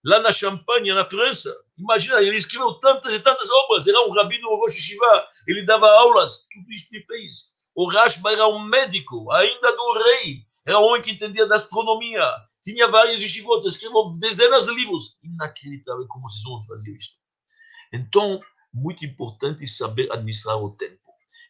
lá 0.04 0.20
na 0.20 0.30
Champagne, 0.30 0.94
na 0.94 1.04
França. 1.04 1.52
Imagina, 1.76 2.22
ele 2.22 2.36
escreveu 2.36 2.74
tantas 2.74 3.12
e 3.12 3.18
tantas 3.18 3.50
obras. 3.50 3.88
Era 3.88 4.06
um 4.06 4.12
rabino 4.12 4.54
Rosh 4.54 4.74
Shiva, 4.74 5.28
ele 5.48 5.66
dava 5.66 5.88
aulas, 5.88 6.46
tudo 6.52 6.72
isso 6.72 6.86
ele 6.92 7.04
fez. 7.06 7.50
O 7.74 7.88
Rashba 7.88 8.30
era 8.30 8.46
um 8.46 8.64
médico, 8.66 9.28
ainda 9.32 9.76
do 9.76 9.92
rei. 9.94 10.44
Era 10.64 10.78
um 10.78 10.84
homem 10.84 11.02
que 11.02 11.10
entendia 11.10 11.48
da 11.48 11.56
astronomia. 11.56 12.24
Tinha 12.62 12.88
várias 12.88 13.22
yeshivot, 13.22 13.66
escreveu 13.66 14.12
dezenas 14.20 14.66
de 14.66 14.74
livros. 14.74 15.16
Inacreditável 15.22 16.06
como 16.08 16.26
esses 16.26 16.44
homens 16.46 16.66
faziam 16.66 16.96
isso. 16.96 17.18
Então, 17.92 18.40
muito 18.72 19.04
importante 19.04 19.66
saber 19.66 20.10
administrar 20.12 20.56
o 20.56 20.76
tempo. 20.76 21.00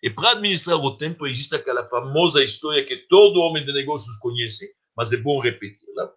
E 0.03 0.09
para 0.09 0.33
administrar 0.33 0.79
o 0.79 0.97
tempo, 0.97 1.27
existe 1.27 1.55
aquela 1.55 1.87
famosa 1.87 2.43
história 2.43 2.85
que 2.85 2.97
todo 3.09 3.41
homem 3.41 3.65
de 3.65 3.73
negócios 3.73 4.17
conhece, 4.17 4.75
mas 4.97 5.13
é 5.13 5.19
bom 5.19 5.39
repeti-la. 5.39 6.11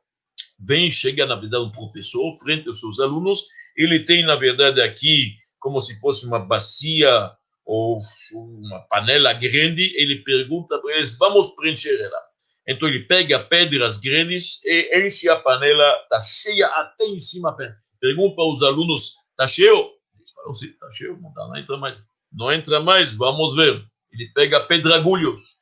Vem, 0.60 0.89
chega, 0.89 1.25
na 1.25 1.36
verdade, 1.36 1.65
um 1.65 1.71
professor 1.71 2.32
frente 2.39 2.67
aos 2.67 2.79
seus 2.79 2.99
alunos, 2.99 3.45
ele 3.75 4.06
tem, 4.06 4.25
na 4.25 4.36
verdade, 4.36 4.82
aqui, 4.82 5.36
como 5.60 5.82
se 5.82 5.99
fosse 5.99 6.25
uma 6.25 6.39
bacia 6.39 7.32
ou 7.65 7.97
uma 8.34 8.79
panela 8.88 9.34
grande, 9.34 9.93
ele 9.95 10.23
pergunta 10.23 10.79
para 10.79 10.95
eles, 10.95 11.17
vamos 11.17 11.49
preencher 11.56 11.99
ela. 11.99 12.32
Então 12.67 12.88
ele 12.88 13.06
pega 13.06 13.39
pedras 13.39 13.97
grandes 13.97 14.63
e 14.63 15.06
enche 15.06 15.28
a 15.30 15.36
panela, 15.36 15.99
está 16.04 16.21
cheia 16.21 16.67
até 16.67 17.06
em 17.06 17.19
cima. 17.19 17.56
Pergunta 17.99 18.36
para 18.36 18.54
os 18.54 18.63
alunos, 18.63 19.15
está 19.32 19.45
cheio? 19.45 19.91
Eles 20.17 20.32
falam, 20.32 20.54
sim, 20.54 20.67
está 20.67 20.89
cheio, 20.91 21.19
não, 21.21 21.34
não 21.34 21.58
entra 21.58 21.78
mais. 21.78 22.02
Não 22.32 22.52
entra 22.52 22.80
mais, 22.80 23.15
vamos 23.15 23.56
ver. 23.56 23.84
Ele 24.12 24.32
pega 24.34 24.60
pedragulhos, 24.62 25.60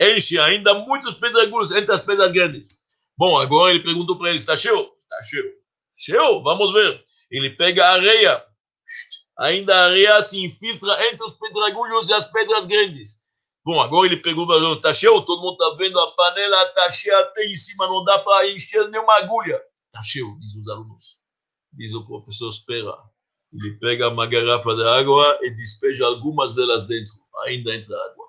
enche 0.00 0.38
ainda 0.38 0.72
muitos 0.74 1.14
pedragulhos 1.14 1.70
entre 1.72 1.92
as 1.92 2.00
pedras 2.00 2.32
grandes. 2.32 2.68
Bom, 3.16 3.38
agora 3.38 3.72
ele 3.72 3.82
perguntou 3.82 4.16
para 4.18 4.30
eles, 4.30 4.42
está 4.42 4.56
cheio? 4.56 4.90
Está 4.98 5.20
cheio. 5.22 5.52
Cheio, 5.96 6.42
vamos 6.42 6.72
ver. 6.72 7.02
Ele 7.30 7.50
pega 7.50 7.88
areia, 7.88 8.44
ainda 9.38 9.74
a 9.74 9.84
areia 9.86 10.22
se 10.22 10.44
infiltra 10.44 10.96
entre 11.08 11.24
os 11.24 11.34
pedragulhos 11.34 12.08
e 12.08 12.12
as 12.12 12.30
pedras 12.30 12.66
grandes. 12.66 13.25
Bom, 13.66 13.80
agora 13.80 14.06
ele 14.06 14.18
pergunta, 14.18 14.54
está 14.74 14.94
cheio? 14.94 15.20
Todo 15.22 15.42
mundo 15.42 15.54
está 15.60 15.76
vendo 15.76 15.98
a 15.98 16.12
panela, 16.12 16.62
está 16.62 16.88
cheia 16.88 17.18
até 17.18 17.44
em 17.46 17.56
cima, 17.56 17.88
não 17.88 18.04
dá 18.04 18.16
para 18.20 18.48
encher 18.48 18.88
nenhuma 18.90 19.16
agulha. 19.16 19.60
Está 19.86 20.00
cheio, 20.04 20.38
diz 20.38 20.54
os 20.54 20.68
alunos. 20.68 21.16
Diz 21.72 21.92
o 21.92 22.06
professor, 22.06 22.48
espera. 22.48 22.94
Ele 23.52 23.76
pega 23.80 24.08
uma 24.08 24.24
garrafa 24.24 24.72
de 24.72 24.84
água 24.84 25.40
e 25.42 25.50
despeja 25.56 26.06
algumas 26.06 26.54
delas 26.54 26.86
dentro. 26.86 27.12
Ainda 27.46 27.74
entra 27.74 27.96
água. 27.96 28.26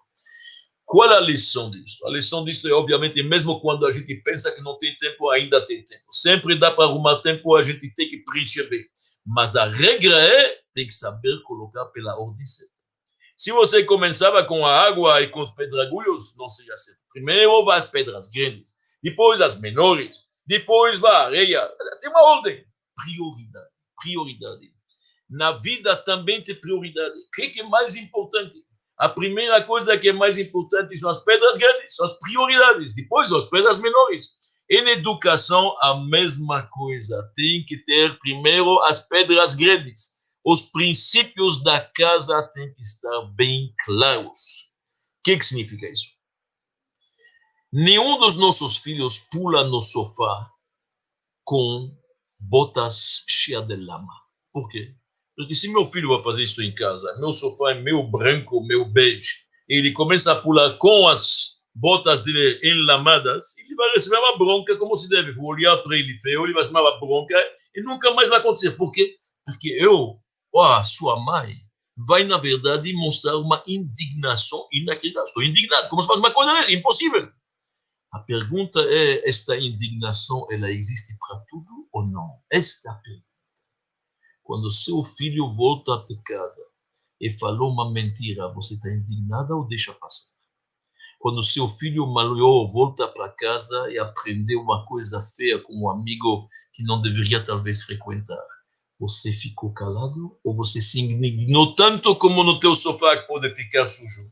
Qual 0.83 1.07
a 1.07 1.19
lição 1.19 1.69
disso? 1.69 2.07
A 2.07 2.09
lição 2.09 2.43
disso 2.43 2.67
é, 2.67 2.71
obviamente, 2.71 3.21
mesmo 3.21 3.61
quando 3.61 3.85
a 3.85 3.91
gente 3.91 4.15
pensa 4.23 4.51
que 4.55 4.61
não 4.61 4.75
tem 4.79 4.97
tempo, 4.97 5.29
ainda 5.29 5.63
tem 5.63 5.85
tempo. 5.85 6.05
Sempre 6.11 6.57
dá 6.57 6.71
para 6.71 6.85
arrumar 6.85 7.21
tempo, 7.21 7.55
a 7.55 7.61
gente 7.61 7.93
tem 7.93 8.09
que 8.09 8.23
preencher 8.23 8.67
bem. 8.71 8.83
Mas 9.23 9.55
a 9.55 9.65
regra 9.65 10.17
é, 10.17 10.61
tem 10.73 10.87
que 10.87 10.93
saber 10.95 11.43
colocar 11.43 11.85
pela 11.87 12.19
ordem 12.19 12.43
certa. 12.43 12.76
Se 13.37 13.51
você 13.51 13.83
começava 13.83 14.43
com 14.43 14.65
a 14.65 14.87
água 14.87 15.21
e 15.21 15.29
com 15.29 15.41
os 15.41 15.51
pedragulhos, 15.51 16.35
não 16.37 16.49
seja 16.49 16.75
certo. 16.75 16.99
Primeiro 17.13 17.63
vai 17.63 17.77
as 17.77 17.85
pedras 17.85 18.29
grandes, 18.29 18.73
depois 19.01 19.39
as 19.39 19.59
menores, 19.59 20.17
depois 20.45 20.99
vai 20.99 21.11
a 21.11 21.25
areia. 21.25 21.71
Tem 22.01 22.09
uma 22.09 22.21
ordem. 22.35 22.65
Prioridade. 22.95 23.69
Prioridade 24.01 24.77
na 25.29 25.51
vida 25.51 25.95
também 25.95 26.41
tem 26.41 26.55
prioridade. 26.55 27.15
O 27.17 27.51
que 27.51 27.59
é 27.59 27.63
mais 27.63 27.95
importante? 27.95 28.53
A 28.97 29.09
primeira 29.09 29.61
coisa 29.63 29.97
que 29.97 30.09
é 30.09 30.13
mais 30.13 30.37
importante 30.37 30.97
são 30.97 31.09
as 31.09 31.23
pedras 31.23 31.57
grandes, 31.57 31.95
são 31.95 32.05
as 32.05 32.17
prioridades. 32.19 32.95
Depois, 32.95 33.31
as 33.31 33.49
pedras 33.49 33.77
menores. 33.77 34.37
Em 34.69 34.87
educação, 34.89 35.75
a 35.81 35.95
mesma 36.05 36.63
coisa. 36.67 37.31
Tem 37.35 37.63
que 37.65 37.77
ter 37.85 38.17
primeiro 38.19 38.81
as 38.83 39.07
pedras 39.07 39.53
grandes. 39.53 40.16
Os 40.49 40.61
princípios 40.61 41.61
da 41.61 41.81
casa 41.81 42.41
têm 42.53 42.73
que 42.73 42.81
estar 42.81 43.21
bem 43.35 43.73
claros. 43.83 44.71
O 45.19 45.23
que, 45.25 45.35
que 45.35 45.45
significa 45.45 45.85
isso? 45.89 46.05
Nenhum 47.73 48.17
dos 48.17 48.37
nossos 48.37 48.77
filhos 48.77 49.19
pula 49.29 49.65
no 49.65 49.81
sofá 49.81 50.49
com 51.43 51.93
botas 52.39 53.25
cheias 53.27 53.67
de 53.67 53.75
lama. 53.75 54.13
Por 54.53 54.69
quê? 54.69 54.95
Porque 55.35 55.53
se 55.53 55.67
meu 55.67 55.85
filho 55.85 56.07
vai 56.07 56.23
fazer 56.23 56.43
isso 56.43 56.63
em 56.63 56.73
casa, 56.73 57.17
meu 57.19 57.33
sofá 57.33 57.71
é 57.71 57.81
meu 57.81 58.09
branco, 58.09 58.65
meu 58.65 58.85
bege, 58.85 59.33
ele 59.67 59.91
começa 59.91 60.31
a 60.31 60.41
pular 60.41 60.77
com 60.77 61.09
as 61.09 61.61
botas 61.75 62.23
dele 62.23 62.57
enlamadas, 62.63 63.57
ele 63.57 63.75
vai 63.75 63.91
receber 63.91 64.17
uma 64.19 64.37
bronca 64.37 64.77
como 64.77 64.95
se 64.95 65.09
deve. 65.09 65.33
Vou 65.33 65.47
olhar 65.47 65.75
para 65.79 65.97
ele 65.97 66.17
feio, 66.19 66.45
ele 66.45 66.53
vai 66.53 66.63
receber 66.63 66.79
uma 66.79 66.99
bronca 67.01 67.35
e 67.75 67.81
nunca 67.81 68.13
mais 68.13 68.29
vai 68.29 68.39
acontecer. 68.39 68.71
Por 68.77 68.93
quê? 68.93 69.13
Porque 69.45 69.71
eu, 69.71 70.21
a 70.61 70.83
sua 70.83 71.19
mãe, 71.23 71.55
vai, 71.95 72.23
na 72.23 72.37
verdade, 72.37 72.93
mostrar 72.93 73.37
uma 73.37 73.61
indignação 73.67 74.67
inacreditável. 74.71 75.23
Estou 75.23 75.43
indignado. 75.43 75.89
Como 75.89 76.01
se 76.01 76.07
faz 76.07 76.19
uma 76.19 76.33
coisa 76.33 76.53
dessa? 76.53 76.71
Impossível. 76.71 77.31
A 78.11 78.19
pergunta 78.19 78.79
é, 78.81 79.27
esta 79.27 79.57
indignação, 79.57 80.47
ela 80.49 80.71
existe 80.71 81.17
para 81.19 81.39
tudo 81.49 81.87
ou 81.91 82.05
não? 82.05 82.39
Esta 82.51 82.93
pergunta. 82.95 83.27
Quando 84.43 84.71
seu 84.71 85.03
filho 85.03 85.51
volta 85.51 85.93
a 85.95 86.03
casa 86.25 86.63
e 87.19 87.31
falou 87.31 87.71
uma 87.71 87.91
mentira, 87.91 88.47
você 88.53 88.75
está 88.75 88.89
indignada 88.89 89.53
ou 89.53 89.67
deixa 89.67 89.93
passar? 89.93 90.37
Quando 91.19 91.43
seu 91.43 91.67
filho 91.67 92.07
malhou 92.07 92.67
volta 92.67 93.07
para 93.07 93.29
casa 93.29 93.91
e 93.91 93.97
aprendeu 93.97 94.61
uma 94.61 94.85
coisa 94.85 95.19
feia 95.19 95.59
com 95.59 95.73
um 95.73 95.89
amigo 95.89 96.47
que 96.71 96.83
não 96.83 97.01
deveria 97.01 97.43
talvez 97.43 97.83
frequentar, 97.83 98.45
você 98.99 99.31
ficou 99.31 99.73
calado 99.73 100.37
ou 100.43 100.55
você 100.55 100.81
se 100.81 100.99
indignou 100.99 101.75
tanto 101.75 102.15
como 102.15 102.43
no 102.43 102.59
teu 102.59 102.73
sofá 102.73 103.15
que 103.17 103.27
pode 103.27 103.53
ficar 103.53 103.87
sujo? 103.87 104.31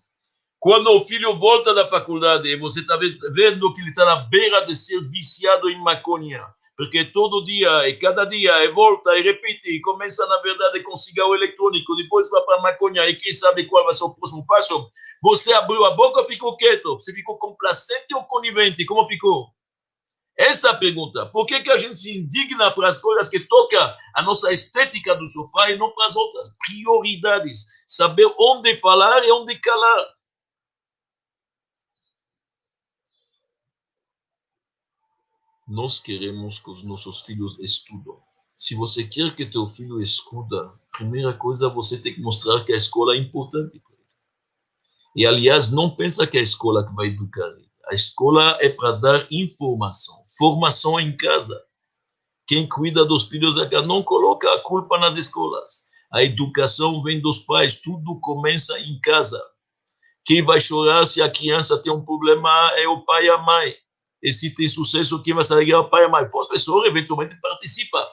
Quando 0.60 0.90
o 0.90 1.02
filho 1.02 1.38
volta 1.38 1.74
da 1.76 1.88
faculdade 1.88 2.48
e 2.48 2.58
você 2.58 2.80
está 2.80 2.98
vendo 2.98 3.72
que 3.72 3.82
ele 3.82 3.90
está 3.90 4.04
na 4.04 4.16
beira 4.16 4.66
de 4.66 4.76
ser 4.76 5.00
viciado 5.12 5.70
em 5.70 5.80
maconha, 5.82 6.44
porque 6.76 7.06
todo 7.06 7.46
dia 7.46 7.88
e 7.88 7.94
cada 7.98 8.26
dia 8.26 8.52
e 8.66 8.70
volta 8.70 9.16
e 9.18 9.22
repite 9.22 9.70
e 9.70 9.82
começa 9.82 10.26
na 10.26 10.42
verdade 10.42 10.82
com 10.82 10.96
cigarro 10.96 11.36
eletrônico, 11.36 11.96
depois 11.96 12.30
vai 12.32 12.42
para 12.42 12.62
maconha 12.62 13.08
e 13.08 13.16
quem 13.16 13.32
sabe 13.32 13.66
qual 13.68 13.86
vai 13.86 13.94
ser 13.94 14.06
o 14.06 14.16
próximo 14.16 14.44
passo. 14.48 14.90
Você 15.22 15.54
abriu 15.54 15.86
a 15.86 15.92
boca 15.92 16.22
ou 16.22 16.28
ficou 16.28 16.58
quieto? 16.58 16.94
Você 16.94 17.14
ficou 17.14 17.38
complacente 17.38 18.16
ou 18.16 18.24
conivente? 18.24 18.86
Como 18.86 19.08
ficou? 19.08 19.48
Essa 20.38 20.70
é 20.70 20.78
pergunta. 20.78 21.26
Por 21.28 21.46
que, 21.46 21.62
que 21.62 21.72
a 21.72 21.78
gente 21.78 21.98
se 21.98 22.18
indigna 22.18 22.72
para 22.72 22.90
as 22.90 22.98
coisas 23.00 23.30
que 23.30 23.40
tocam 23.40 23.94
a 24.16 24.22
nossa 24.24 24.52
estética 24.52 25.16
do 25.16 25.28
sofá 25.30 25.72
e 25.72 25.78
não 25.78 25.92
para 25.92 26.08
as 26.08 26.16
outras? 26.16 26.58
Prioridades. 26.68 27.66
Saber 27.88 28.28
onde 28.38 28.76
falar 28.80 29.24
e 29.24 29.32
onde 29.32 29.58
calar. 29.60 30.16
nós 35.68 36.00
queremos 36.00 36.60
que 36.60 36.70
os 36.70 36.84
nossos 36.84 37.22
filhos 37.22 37.60
estudem. 37.60 38.16
Se 38.56 38.76
você 38.76 39.04
quer 39.04 39.34
que 39.36 39.46
teu 39.46 39.66
filho 39.66 40.02
estuda, 40.02 40.72
primeira 40.92 41.34
coisa 41.34 41.68
você 41.68 42.00
tem 42.00 42.14
que 42.14 42.22
mostrar 42.22 42.64
que 42.64 42.72
a 42.72 42.78
escola 42.78 43.16
é 43.16 43.18
importante 43.18 43.80
para 43.80 43.94
ele. 43.94 44.06
E 45.16 45.26
aliás, 45.26 45.72
não 45.72 45.96
pensa 45.96 46.28
que 46.28 46.38
é 46.38 46.40
a 46.40 46.44
escola 46.44 46.86
que 46.86 46.94
vai 46.94 47.08
educar 47.08 47.48
ele. 47.48 47.70
A 47.90 47.94
escola 47.94 48.58
é 48.62 48.70
para 48.70 48.94
dar 48.94 49.28
informação, 49.32 50.16
formação 50.38 51.00
em 51.00 51.16
casa. 51.16 51.62
Quem 52.48 52.68
cuida 52.68 53.06
dos 53.06 53.30
filhos 53.30 53.58
é 53.58 53.82
não 53.82 54.04
coloca 54.04 54.52
a 54.54 54.62
culpa 54.62 54.98
nas 54.98 55.16
escolas. 55.16 55.90
A 56.12 56.24
educação 56.24 57.02
vem 57.04 57.22
dos 57.22 57.40
pais, 57.40 57.82
tudo 57.82 58.20
começa 58.22 58.80
em 58.80 59.00
casa. 59.02 59.42
Quem 60.24 60.44
vai 60.44 60.60
chorar 60.60 61.06
se 61.06 61.22
a 61.22 61.30
criança 61.30 61.82
tem 61.82 61.92
um 61.92 62.04
problema 62.04 62.50
é 62.78 62.88
o 62.88 63.02
pai 63.02 63.26
e 63.26 63.30
a 63.30 63.38
mãe 63.40 63.76
e 64.26 64.34
se 64.34 64.56
tem 64.56 64.68
sucesso, 64.68 65.22
quem 65.22 65.36
vai 65.36 65.44
se 65.44 65.54
alegrar 65.54 65.82
é 65.82 65.86
o 65.86 65.90
pai 65.90 66.02
e 66.02 66.06
a 66.06 66.10
mãe. 66.10 66.24
O 66.24 66.32
professor, 66.32 66.84
eventualmente, 66.88 67.40
participa. 67.40 68.08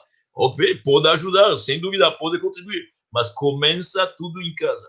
Pode 0.83 1.07
ajudar, 1.07 1.57
sem 1.57 1.79
dúvida, 1.79 2.11
pode 2.11 2.39
contribuir. 2.39 2.87
Mas 3.11 3.31
começa 3.31 4.05
tudo 4.15 4.39
em 4.39 4.53
casa. 4.53 4.87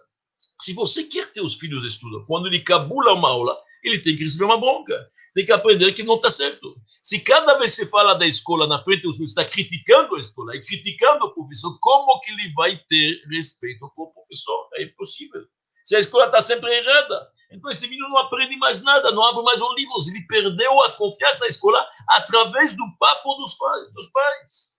Se 0.61 0.75
você 0.75 1.05
quer 1.05 1.33
ter 1.33 1.40
os 1.40 1.55
filhos 1.55 1.83
estudam, 1.83 2.27
quando 2.27 2.47
ele 2.47 2.61
cabula 2.61 3.14
uma 3.14 3.31
aula, 3.31 3.57
ele 3.88 4.01
tem 4.01 4.16
que 4.16 4.23
receber 4.23 4.44
uma 4.44 4.59
bronca. 4.59 5.09
Tem 5.35 5.44
que 5.44 5.53
aprender 5.53 5.92
que 5.92 6.03
não 6.03 6.14
está 6.14 6.31
certo. 6.31 6.77
Se 7.03 7.20
cada 7.20 7.59
vez 7.59 7.70
que 7.70 7.77
você 7.77 7.87
fala 7.87 8.14
da 8.14 8.27
escola 8.27 8.66
na 8.66 8.79
frente, 8.83 9.03
você 9.03 9.25
está 9.25 9.44
criticando 9.44 10.14
a 10.14 10.20
escola 10.20 10.57
e 10.57 10.61
criticando 10.61 11.27
o 11.27 11.35
professor, 11.35 11.77
como 11.81 12.20
que 12.20 12.31
ele 12.31 12.53
vai 12.55 12.77
ter 12.88 13.20
respeito 13.31 13.90
com 13.94 14.02
o 14.04 14.13
professor? 14.13 14.69
É 14.75 14.85
impossível. 14.85 15.44
Se 15.85 15.96
a 15.96 15.98
escola 15.98 16.27
está 16.27 16.40
sempre 16.40 16.75
errada, 16.75 17.29
então 17.50 17.71
esse 17.71 17.87
menino 17.88 18.08
não 18.08 18.19
aprende 18.19 18.56
mais 18.56 18.83
nada, 18.83 19.13
não 19.13 19.25
abre 19.25 19.42
mais 19.42 19.61
um 19.61 19.73
livro. 19.75 19.94
Ele 20.08 20.27
perdeu 20.27 20.81
a 20.83 20.92
confiança 20.92 21.40
na 21.40 21.46
escola 21.46 21.85
através 22.08 22.73
do 22.73 22.85
papo 22.98 23.35
dos 23.35 23.54
pais. 23.54 23.92
Dos 23.92 24.06
pais. 24.06 24.75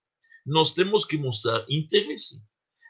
Nós 0.45 0.71
temos 0.71 1.05
que 1.05 1.17
mostrar 1.17 1.65
interesse. 1.69 2.43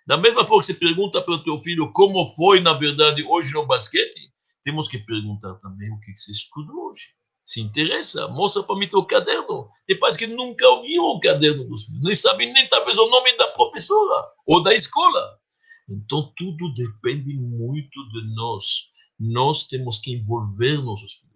Da 0.08 0.18
mesma 0.18 0.46
forma 0.46 0.62
que 0.62 0.68
você 0.68 0.76
pergunta 0.76 1.22
para 1.22 1.34
o 1.34 1.44
teu 1.44 1.58
filho 1.58 1.92
como 1.92 2.26
foi, 2.36 2.60
na 2.62 2.74
verdade, 2.74 3.26
hoje 3.28 3.52
no 3.54 3.66
basquete, 3.66 4.32
temos 4.66 4.90
que 4.90 4.98
perguntar 5.00 5.54
também 5.56 5.90
o 5.94 6.00
que 6.02 6.12
você 6.14 6.32
estudou 6.32 6.90
hoje. 6.90 7.16
Se 7.42 7.62
interessa, 7.62 8.28
mostra 8.28 8.64
para 8.64 8.76
mim 8.78 8.90
teu 8.90 9.06
caderno. 9.06 9.70
Tem 9.88 9.98
pais 9.98 10.18
que 10.18 10.28
nunca 10.28 10.68
ouviram 10.68 11.06
o 11.06 11.20
caderno 11.22 11.64
dos 11.70 11.86
filhos, 11.86 12.02
nem 12.02 12.16
sabem 12.16 12.52
nem 12.52 12.68
talvez 12.68 12.98
o 12.98 13.10
nome 13.10 13.38
da 13.38 13.48
professora 13.52 14.26
ou 14.46 14.62
da 14.62 14.74
escola. 14.74 15.40
Então 15.88 16.34
tudo 16.36 16.74
depende 16.74 17.38
muito 17.38 18.10
de 18.12 18.36
nós 18.36 18.96
nós 19.20 19.64
temos 19.68 20.00
que 20.00 20.14
envolver 20.14 20.82
nossos 20.82 21.14
filhos. 21.14 21.36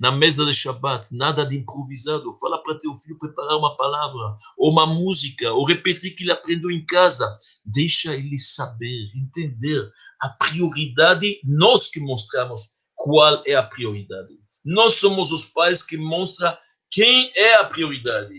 na 0.00 0.12
mesa 0.12 0.46
de 0.46 0.52
Shabbat, 0.54 1.14
nada 1.14 1.44
de 1.44 1.54
improvisado. 1.56 2.32
Fala 2.40 2.62
para 2.62 2.78
teu 2.78 2.94
filho 2.94 3.18
preparar 3.18 3.58
uma 3.58 3.76
palavra, 3.76 4.34
ou 4.56 4.72
uma 4.72 4.86
música, 4.86 5.52
ou 5.52 5.66
repetir 5.66 6.16
que 6.16 6.24
ele 6.24 6.32
aprendeu 6.32 6.70
em 6.70 6.82
casa. 6.86 7.36
Deixa 7.66 8.16
ele 8.16 8.38
saber, 8.38 9.08
entender 9.14 9.90
a 10.20 10.28
prioridade, 10.28 11.40
nós 11.44 11.88
que 11.88 12.00
mostramos 12.00 12.78
qual 12.94 13.42
é 13.46 13.54
a 13.54 13.62
prioridade. 13.62 14.34
Nós 14.64 14.94
somos 14.94 15.32
os 15.32 15.46
pais 15.46 15.82
que 15.82 15.96
mostram 15.96 16.56
quem 16.90 17.32
é 17.34 17.54
a 17.54 17.64
prioridade. 17.64 18.34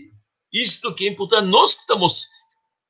Isto 0.52 0.94
que 0.94 1.06
é 1.06 1.10
importante, 1.10 1.48
nós 1.48 1.74
que 1.74 1.80
estamos 1.80 2.28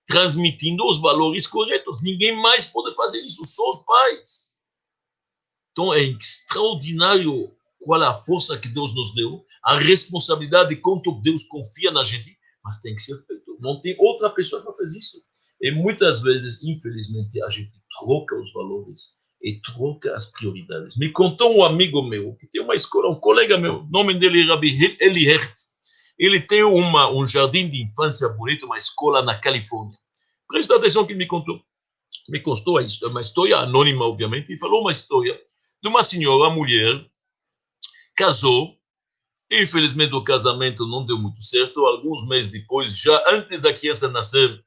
transmitindo 0.07 0.85
os 0.85 1.01
valores 1.01 1.47
corretos. 1.47 2.03
Ninguém 2.03 2.37
mais 2.41 2.67
pode 2.67 2.95
fazer 2.95 3.25
isso, 3.25 3.45
só 3.45 3.69
os 3.71 3.79
pais. 3.85 4.53
Então 5.71 5.93
é 5.95 6.03
extraordinário 6.03 7.51
qual 7.81 8.03
a 8.03 8.15
força 8.15 8.59
que 8.59 8.69
Deus 8.69 8.95
nos 8.95 9.15
deu, 9.15 9.45
a 9.65 9.77
responsabilidade 9.77 10.75
de 10.75 10.81
quanto 10.81 11.21
Deus 11.23 11.45
confia 11.45 11.91
na 11.91 12.05
gente, 12.05 12.37
mas 12.63 12.81
tem 12.81 12.95
que 12.95 13.03
ser 13.03 13.17
feito. 13.27 13.57
Não 13.59 13.81
tem 13.81 13.97
outra 13.99 14.31
pessoa 14.31 14.61
que 14.63 14.77
faz 14.77 14.95
isso. 14.95 15.23
E 15.61 15.71
muitas 15.71 16.21
vezes, 16.21 16.63
infelizmente, 16.63 17.43
a 17.43 17.49
gente 17.49 17.73
troca 17.99 18.41
os 18.41 18.53
valores 18.53 19.19
e 19.43 19.61
troca 19.61 20.15
as 20.15 20.27
prioridades. 20.27 20.97
Me 20.97 21.11
contou 21.11 21.57
um 21.57 21.65
amigo 21.65 22.03
meu 22.03 22.35
que 22.37 22.47
tem 22.47 22.63
uma 22.63 22.75
escola, 22.75 23.11
um 23.11 23.19
colega 23.19 23.59
meu, 23.59 23.81
o 23.81 23.91
nome 23.91 24.15
dele 24.15 24.43
é 24.43 24.47
Rabi 24.47 24.97
Eliert. 25.01 25.53
Ele 26.19 26.41
tem 26.41 26.63
uma, 26.63 27.11
um 27.11 27.27
jardim 27.27 27.69
de 27.69 27.83
infância 27.83 28.29
bonito, 28.29 28.67
uma 28.67 28.79
escola 28.79 29.23
na 29.23 29.41
Califórnia. 29.41 29.99
Presta 30.47 30.77
atenção 30.77 31.07
que 31.07 31.15
me 31.15 31.27
contou. 31.27 31.61
Me 32.29 32.39
contou 32.39 32.79
a 32.79 32.83
história, 32.83 33.11
uma 33.11 33.21
história 33.21 33.57
anônima, 33.57 34.05
obviamente, 34.05 34.53
e 34.53 34.59
falou 34.59 34.83
uma 34.83 34.93
história 34.93 35.39
de 35.83 35.89
uma 35.89 36.03
senhora, 36.03 36.49
uma 36.49 36.55
mulher, 36.55 37.05
casou, 38.17 38.77
infelizmente 39.51 40.15
o 40.15 40.23
casamento 40.23 40.87
não 40.87 41.05
deu 41.05 41.19
muito 41.19 41.43
certo, 41.43 41.85
alguns 41.85 42.27
meses 42.29 42.53
depois, 42.53 43.01
já 43.01 43.21
antes 43.29 43.61
da 43.61 43.73
criança 43.73 44.09
nascer, 44.09 44.65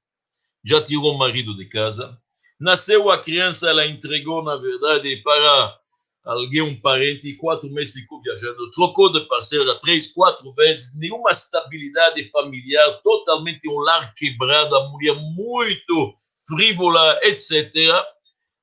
já 0.65 0.81
tirou 0.81 1.13
o 1.13 1.17
marido 1.17 1.55
de 1.55 1.65
casa, 1.69 2.19
nasceu 2.59 3.09
a 3.09 3.17
criança, 3.17 3.69
ela 3.69 3.85
entregou, 3.85 4.43
na 4.43 4.55
verdade, 4.55 5.17
para 5.23 5.79
alguém, 6.25 6.61
um 6.61 6.79
parente, 6.79 7.29
e 7.29 7.35
quatro 7.35 7.69
meses 7.69 7.93
ficou 7.93 8.21
viajando, 8.21 8.71
trocou 8.71 9.11
de 9.11 9.21
parceira 9.27 9.79
três, 9.79 10.07
quatro 10.07 10.51
vezes, 10.53 10.97
nenhuma 10.99 11.31
estabilidade 11.31 12.29
familiar, 12.31 12.99
totalmente 13.03 13.67
um 13.69 13.79
lar 13.79 14.13
quebrado, 14.15 14.75
a 14.75 14.89
mulher 14.89 15.15
muito 15.35 16.15
frívola, 16.47 17.19
etc. 17.23 17.71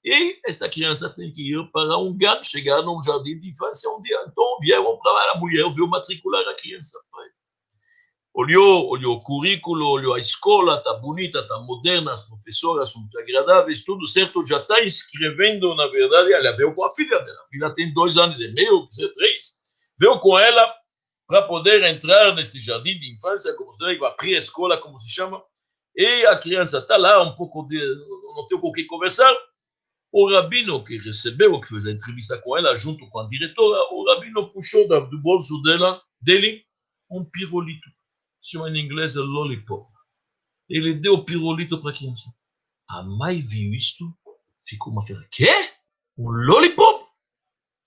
E 0.05 0.41
esta 0.45 0.69
criança 0.69 1.09
tem 1.11 1.33
que 1.33 1.53
ir 1.53 1.71
para 1.71 1.97
um 1.99 2.17
GAN, 2.17 2.43
chegar 2.43 2.83
num 2.83 3.01
jardim 3.03 3.39
de 3.39 3.51
infância 3.51 3.89
um 3.91 4.03
dia. 4.03 4.19
Então 4.27 4.59
vieram 4.61 4.99
para 4.99 5.13
lá, 5.13 5.33
a 5.33 5.39
mulher 5.39 5.69
veio 5.73 5.87
matricular 5.87 6.47
a 6.49 6.55
criança. 6.55 6.99
Olhou, 8.35 8.89
olhou 8.89 9.17
o 9.17 9.23
currículo, 9.23 9.87
olhou 9.87 10.15
a 10.15 10.19
escola, 10.19 10.79
está 10.79 10.95
bonita, 10.95 11.41
está 11.41 11.59
moderna, 11.61 12.13
as 12.13 12.27
professoras 12.27 12.91
são 12.91 13.03
muito 13.03 13.19
agradáveis, 13.19 13.85
tudo 13.85 14.07
certo, 14.07 14.43
já 14.47 14.57
está 14.57 14.83
inscrevendo, 14.83 15.75
na 15.75 15.87
verdade, 15.89 16.33
ela 16.33 16.57
veio 16.57 16.73
com 16.73 16.83
a 16.83 16.95
filha 16.95 17.19
dela. 17.19 17.39
A 17.43 17.49
filha 17.51 17.75
tem 17.75 17.93
dois 17.93 18.17
anos 18.17 18.41
e 18.41 18.49
meio, 18.55 18.89
três. 19.15 19.61
Veio 20.01 20.19
com 20.19 20.39
ela 20.39 20.75
para 21.27 21.43
poder 21.43 21.85
entrar 21.85 22.35
nesse 22.35 22.59
jardim 22.59 22.99
de 22.99 23.13
infância, 23.13 23.53
como 23.55 23.71
se 23.71 23.87
diz, 23.87 24.03
a 24.03 24.11
pré-escola, 24.13 24.79
como 24.79 24.99
se 24.99 25.11
chama. 25.11 25.43
E 25.95 26.27
a 26.27 26.39
criança 26.39 26.79
está 26.79 26.97
lá, 26.97 27.23
um 27.23 27.37
pouco 27.37 27.65
de, 27.69 27.79
não 28.35 28.47
tem 28.47 28.59
com 28.59 28.69
o 28.69 28.73
que 28.73 28.85
conversar. 28.85 29.37
O 30.11 30.33
rabino 30.33 30.83
que 30.83 30.97
recebeu, 30.97 31.61
que 31.61 31.69
fez 31.69 31.87
a 31.87 31.91
entrevista 31.91 32.39
com 32.39 32.57
ela, 32.57 32.75
junto 32.77 33.07
com 33.11 33.21
a 33.21 33.29
diretora, 33.29 33.79
o 33.93 34.07
rabino 34.09 34.51
puxou 34.51 34.89
do 34.89 35.21
bolso 35.21 35.61
dela, 35.61 36.01
dele 36.23 36.65
um 37.11 37.23
pirulito 37.31 37.91
chama 38.43 38.69
em 38.71 38.85
inglês 38.85 39.15
lollipop. 39.15 39.89
Ele 40.69 40.95
deu 40.95 41.25
pirulito 41.25 41.81
para 41.81 41.91
a 41.91 41.95
criança. 41.95 42.35
A 42.89 43.03
mãe 43.03 43.39
viu 43.39 43.73
isto, 43.73 44.05
ficou 44.65 44.93
uma 44.93 45.05
feira. 45.05 45.27
Quê? 45.31 45.51
Um 46.19 46.29
lollipop? 46.29 47.07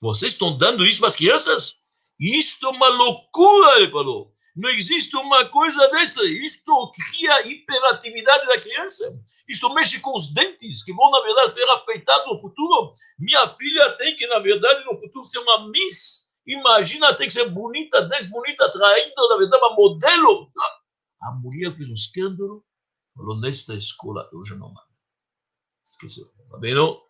Vocês 0.01 0.33
estão 0.33 0.57
dando 0.57 0.85
isso 0.85 0.99
para 0.99 1.09
as 1.09 1.15
crianças? 1.15 1.85
Isto 2.19 2.67
é 2.67 2.69
uma 2.69 2.87
loucura, 2.89 3.81
ele 3.81 3.91
falou. 3.91 4.33
Não 4.55 4.69
existe 4.69 5.15
uma 5.17 5.45
coisa 5.49 5.87
desta. 5.89 6.23
Isto 6.23 6.91
cria 6.91 7.45
hiperatividade 7.45 8.47
da 8.47 8.61
criança. 8.61 9.21
Isto 9.49 9.73
mexe 9.73 9.99
com 9.99 10.15
os 10.15 10.33
dentes, 10.33 10.83
que 10.83 10.93
vão, 10.93 11.11
na 11.11 11.21
verdade, 11.21 11.53
ser 11.53 11.69
afetados 11.71 12.27
no 12.27 12.39
futuro. 12.39 12.93
Minha 13.19 13.47
filha 13.49 13.97
tem 13.97 14.15
que, 14.15 14.25
na 14.27 14.39
verdade, 14.39 14.85
no 14.85 14.95
futuro 14.97 15.25
ser 15.25 15.39
uma 15.39 15.69
miss 15.69 16.24
Imagina, 16.47 17.15
tem 17.15 17.27
que 17.27 17.33
ser 17.33 17.49
bonita, 17.49 18.07
desbonita, 18.07 18.65
atraindo, 18.65 19.29
na 19.29 19.37
verdade, 19.37 19.75
modelo. 19.75 20.51
A 21.21 21.31
mulher 21.31 21.73
fez 21.73 21.89
um 21.89 21.93
escândalo, 21.93 22.63
falou, 23.15 23.39
nesta 23.39 23.73
escola 23.73 24.29
eu 24.31 24.43
já 24.43 24.55
não 24.55 24.67
mando. 24.67 24.95
Esqueceu. 25.83 26.25
Tá 26.51 26.57
vendo? 26.59 27.01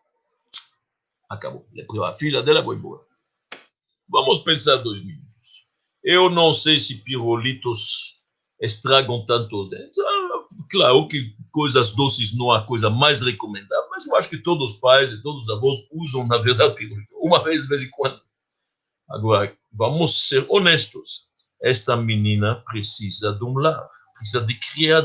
Acabou. 1.29 1.65
A 2.05 2.13
filha 2.13 2.41
dela 2.41 2.63
foi 2.63 2.75
embora. 2.77 3.03
Vamos 4.07 4.39
pensar 4.39 4.77
dois 4.77 5.03
minutos. 5.03 5.25
Eu 6.03 6.29
não 6.29 6.53
sei 6.53 6.77
se 6.77 7.03
pirulitos 7.03 8.23
estragam 8.61 9.25
tanto 9.25 9.59
os 9.59 9.69
dentes. 9.69 9.97
Ah, 9.97 10.45
claro 10.69 11.07
que 11.07 11.35
coisas 11.51 11.91
doces 11.95 12.37
não 12.37 12.53
é 12.53 12.59
a 12.59 12.65
coisa 12.65 12.89
mais 12.89 13.21
recomendada, 13.21 13.87
mas 13.89 14.05
eu 14.05 14.15
acho 14.15 14.29
que 14.29 14.37
todos 14.37 14.73
os 14.73 14.79
pais 14.79 15.11
e 15.11 15.21
todos 15.21 15.43
os 15.43 15.49
avós 15.49 15.79
usam, 15.91 16.27
na 16.27 16.37
verdade, 16.37 16.75
pirulito. 16.75 17.09
Uma 17.19 17.43
vez, 17.43 17.63
de 17.63 17.67
vez 17.67 17.81
em 17.81 17.89
quando. 17.89 18.14
Agora, 19.09 19.55
vamos 19.71 20.27
ser 20.27 20.45
honestos. 20.49 21.27
Esta 21.61 21.95
menina 21.95 22.55
precisa 22.65 23.33
de 23.33 23.43
um 23.43 23.57
lar, 23.57 23.87
precisa 24.15 24.45
de, 24.45 24.53
criar, 24.55 25.01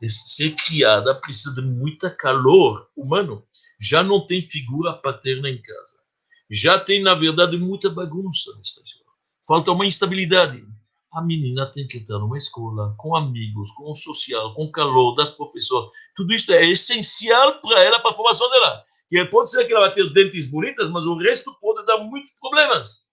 de 0.00 0.08
ser 0.08 0.54
criada, 0.54 1.14
precisa 1.16 1.54
de 1.54 1.62
muita 1.62 2.10
calor 2.10 2.88
humano. 2.96 3.44
Já 3.80 4.02
não 4.02 4.24
tem 4.24 4.40
figura 4.40 4.92
paterna 4.94 5.48
em 5.48 5.60
casa. 5.60 6.00
Já 6.48 6.78
tem, 6.78 7.02
na 7.02 7.14
verdade, 7.14 7.56
muita 7.58 7.90
bagunça 7.90 8.56
nesta 8.56 8.82
escola. 8.82 9.10
Falta 9.46 9.72
uma 9.72 9.86
instabilidade. 9.86 10.64
A 11.12 11.20
menina 11.20 11.68
tem 11.70 11.88
que 11.88 11.98
estar 11.98 12.18
numa 12.18 12.38
escola, 12.38 12.94
com 12.96 13.16
amigos, 13.16 13.72
com 13.72 13.90
o 13.90 13.94
social, 13.94 14.54
com 14.54 14.64
o 14.64 14.72
calor 14.72 15.16
das 15.16 15.30
professoras. 15.30 15.90
Tudo 16.14 16.32
isso 16.32 16.52
é 16.52 16.64
essencial 16.64 17.60
para 17.60 17.82
ela, 17.82 18.00
para 18.00 18.12
a 18.12 18.14
formação 18.14 18.48
dela. 18.48 18.84
Que 19.08 19.24
pode 19.24 19.50
ser 19.50 19.64
que 19.64 19.72
ela 19.72 19.86
vai 19.86 19.94
ter 19.94 20.08
dentes 20.12 20.48
bonitas, 20.52 20.88
mas 20.88 21.04
o 21.04 21.16
resto 21.16 21.52
pode 21.60 21.84
dar 21.84 21.98
muitos 21.98 22.30
problemas 22.40 23.09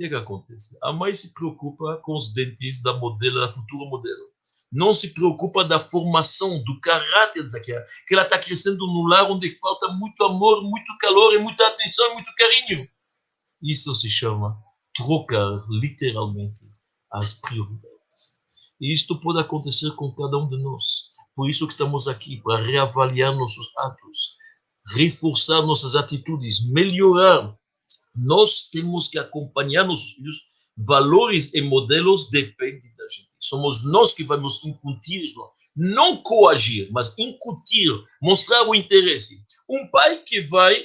que, 0.00 0.08
que 0.08 0.14
acontece? 0.14 0.78
A 0.82 0.92
mãe 0.92 1.14
se 1.14 1.34
preocupa 1.34 2.00
com 2.02 2.16
os 2.16 2.32
dentes 2.32 2.82
da 2.82 2.94
modelo, 2.94 3.40
da 3.40 3.50
futura 3.50 3.84
modelo. 3.90 4.30
Não 4.72 4.94
se 4.94 5.12
preocupa 5.12 5.62
da 5.62 5.78
formação, 5.78 6.62
do 6.64 6.80
caráter 6.80 7.44
criança, 7.44 7.60
que 8.06 8.14
ela 8.14 8.22
está 8.22 8.38
crescendo 8.38 8.86
num 8.86 9.06
lar 9.06 9.30
onde 9.30 9.52
falta 9.58 9.88
muito 9.88 10.24
amor, 10.24 10.62
muito 10.62 10.96
calor, 11.00 11.34
e 11.34 11.38
muita 11.38 11.66
atenção, 11.66 12.12
e 12.12 12.14
muito 12.14 12.30
carinho. 12.34 12.88
Isso 13.62 13.94
se 13.94 14.08
chama 14.08 14.56
trocar, 14.94 15.64
literalmente, 15.68 16.72
as 17.12 17.34
prioridades. 17.34 18.40
E 18.80 18.94
isto 18.94 19.20
pode 19.20 19.40
acontecer 19.40 19.90
com 19.96 20.14
cada 20.14 20.38
um 20.38 20.48
de 20.48 20.56
nós. 20.62 21.08
Por 21.34 21.50
isso 21.50 21.66
que 21.66 21.72
estamos 21.72 22.08
aqui, 22.08 22.40
para 22.42 22.62
reavaliar 22.62 23.36
nossos 23.36 23.76
atos, 23.76 24.36
reforçar 24.94 25.60
nossas 25.62 25.94
atitudes, 25.94 26.66
melhorar 26.70 27.54
nós 28.14 28.68
temos 28.70 29.08
que 29.08 29.18
acompanhar 29.18 29.84
nossos 29.84 30.14
filhos. 30.14 30.50
Valores 30.86 31.52
e 31.54 31.60
modelos 31.62 32.30
dependem 32.30 32.94
da 32.96 33.08
gente. 33.08 33.30
Somos 33.38 33.84
nós 33.84 34.14
que 34.14 34.24
vamos 34.24 34.64
incutir 34.64 35.22
isso. 35.22 35.40
Não 35.76 36.22
coagir, 36.22 36.88
mas 36.90 37.16
incutir, 37.18 37.90
mostrar 38.20 38.66
o 38.66 38.74
interesse. 38.74 39.44
Um 39.68 39.88
pai 39.90 40.22
que 40.24 40.40
vai 40.42 40.76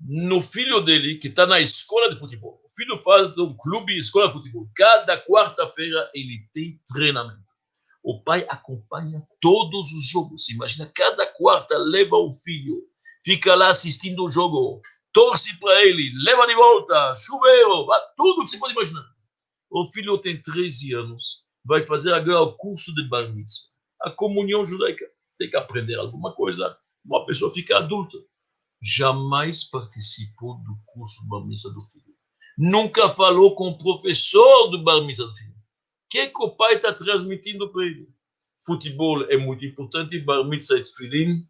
no 0.00 0.40
filho 0.40 0.80
dele, 0.80 1.16
que 1.16 1.28
está 1.28 1.46
na 1.46 1.60
escola 1.60 2.10
de 2.10 2.18
futebol. 2.18 2.60
O 2.64 2.68
filho 2.70 2.98
faz 2.98 3.36
um 3.36 3.56
clube, 3.56 3.98
escola 3.98 4.28
de 4.28 4.34
futebol. 4.34 4.68
Cada 4.74 5.20
quarta-feira 5.24 6.10
ele 6.14 6.34
tem 6.52 6.80
treinamento. 6.92 7.42
O 8.04 8.22
pai 8.22 8.46
acompanha 8.48 9.20
todos 9.40 9.92
os 9.92 10.08
jogos. 10.08 10.48
Imagina, 10.48 10.90
cada 10.94 11.26
quarta 11.26 11.76
leva 11.76 12.16
o 12.16 12.30
filho, 12.32 12.82
fica 13.24 13.54
lá 13.54 13.68
assistindo 13.68 14.24
o 14.24 14.30
jogo 14.30 14.80
torce 15.12 15.58
para 15.58 15.84
ele, 15.84 16.12
leva 16.24 16.46
de 16.46 16.54
volta, 16.54 17.14
chuveiro, 17.16 17.86
tudo 18.16 18.44
que 18.44 18.50
você 18.50 18.58
pode 18.58 18.72
imaginar. 18.72 19.04
O 19.70 19.84
filho 19.84 20.18
tem 20.18 20.40
13 20.40 20.94
anos, 20.94 21.44
vai 21.64 21.82
fazer 21.82 22.14
agora 22.14 22.42
o 22.42 22.56
curso 22.56 22.94
de 22.94 23.06
bar 23.08 23.28
mitzvah. 23.34 23.68
A 24.02 24.10
comunhão 24.10 24.64
judaica 24.64 25.04
tem 25.36 25.50
que 25.50 25.56
aprender 25.56 25.96
alguma 25.96 26.34
coisa. 26.34 26.76
Uma 27.04 27.26
pessoa 27.26 27.52
fica 27.52 27.76
adulta. 27.76 28.16
Jamais 28.82 29.64
participou 29.64 30.58
do 30.58 30.78
curso 30.86 31.22
de 31.22 31.28
bar 31.28 31.44
mitzvah 31.44 31.74
do 31.74 31.82
filho. 31.82 32.16
Nunca 32.56 33.08
falou 33.08 33.54
com 33.54 33.68
o 33.68 33.78
professor 33.78 34.68
do 34.68 34.82
bar 34.82 35.02
mitzvah 35.02 35.26
do 35.26 35.34
filho. 35.34 35.52
O 35.52 36.08
que, 36.10 36.28
que 36.28 36.42
o 36.42 36.56
pai 36.56 36.74
está 36.76 36.92
transmitindo 36.92 37.70
para 37.70 37.84
ele? 37.84 38.08
Futebol 38.64 39.22
é 39.24 39.36
muito 39.36 39.66
importante, 39.66 40.18
bar 40.20 40.42
mitzvah 40.44 40.78
e 40.78 40.82
tefilim 40.82 41.42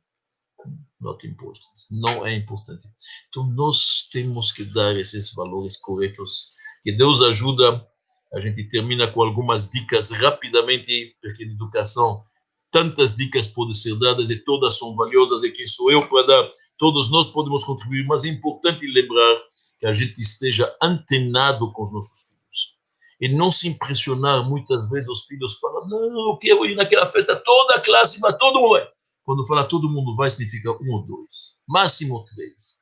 not 1.01 1.27
important, 1.27 1.65
não 1.91 2.27
é 2.27 2.35
importante. 2.35 2.87
Então, 3.29 3.47
nós 3.47 4.09
temos 4.11 4.53
que 4.53 4.65
dar 4.65 4.97
esses 4.97 5.33
valores 5.35 5.77
corretos 5.77 6.53
Que 6.83 6.93
Deus 6.93 7.23
ajuda. 7.23 7.87
A 8.33 8.41
gente 8.41 8.69
termina 8.69 9.11
com 9.11 9.23
algumas 9.23 9.71
dicas 9.71 10.11
rapidamente, 10.11 11.17
porque 11.21 11.45
na 11.45 11.53
educação 11.53 12.23
tantas 12.71 13.17
dicas 13.17 13.49
podem 13.49 13.75
ser 13.75 13.99
dadas 13.99 14.31
e 14.31 14.37
todas 14.45 14.79
são 14.79 14.95
valiosas. 14.95 15.43
E 15.43 15.51
quem 15.51 15.67
sou 15.67 15.91
eu 15.91 16.07
para 16.09 16.27
dar? 16.27 16.53
Todos 16.79 17.11
nós 17.11 17.27
podemos 17.29 17.65
contribuir, 17.65 18.07
mas 18.07 18.25
é 18.25 18.29
importante 18.29 18.87
lembrar 18.87 19.35
que 19.81 19.87
a 19.87 19.93
gente 19.93 20.21
esteja 20.21 20.73
antenado 20.83 21.73
com 21.73 21.83
os 21.83 21.93
nossos 21.93 22.29
filhos. 22.29 22.79
E 23.21 23.29
não 23.37 23.51
se 23.51 23.69
impressionar, 23.69 24.49
muitas 24.49 24.89
vezes 24.91 25.09
os 25.09 25.25
filhos 25.25 25.59
falam, 25.59 25.89
não, 25.89 26.31
eu 26.31 26.39
quero 26.39 26.67
ir 26.67 26.77
naquela 26.77 27.07
festa, 27.07 27.37
toda 27.37 27.75
a 27.75 27.81
classe 27.81 28.21
vai, 28.21 28.37
todo 28.37 28.61
mundo 28.61 28.71
vai. 28.71 28.87
Quando 29.29 29.47
fala 29.47 29.69
todo 29.69 29.91
mundo 29.91 30.15
vai, 30.17 30.31
significa 30.31 30.73
um 30.73 30.91
ou 30.91 31.07
dois, 31.07 31.29
máximo 31.69 32.25
três. 32.25 32.79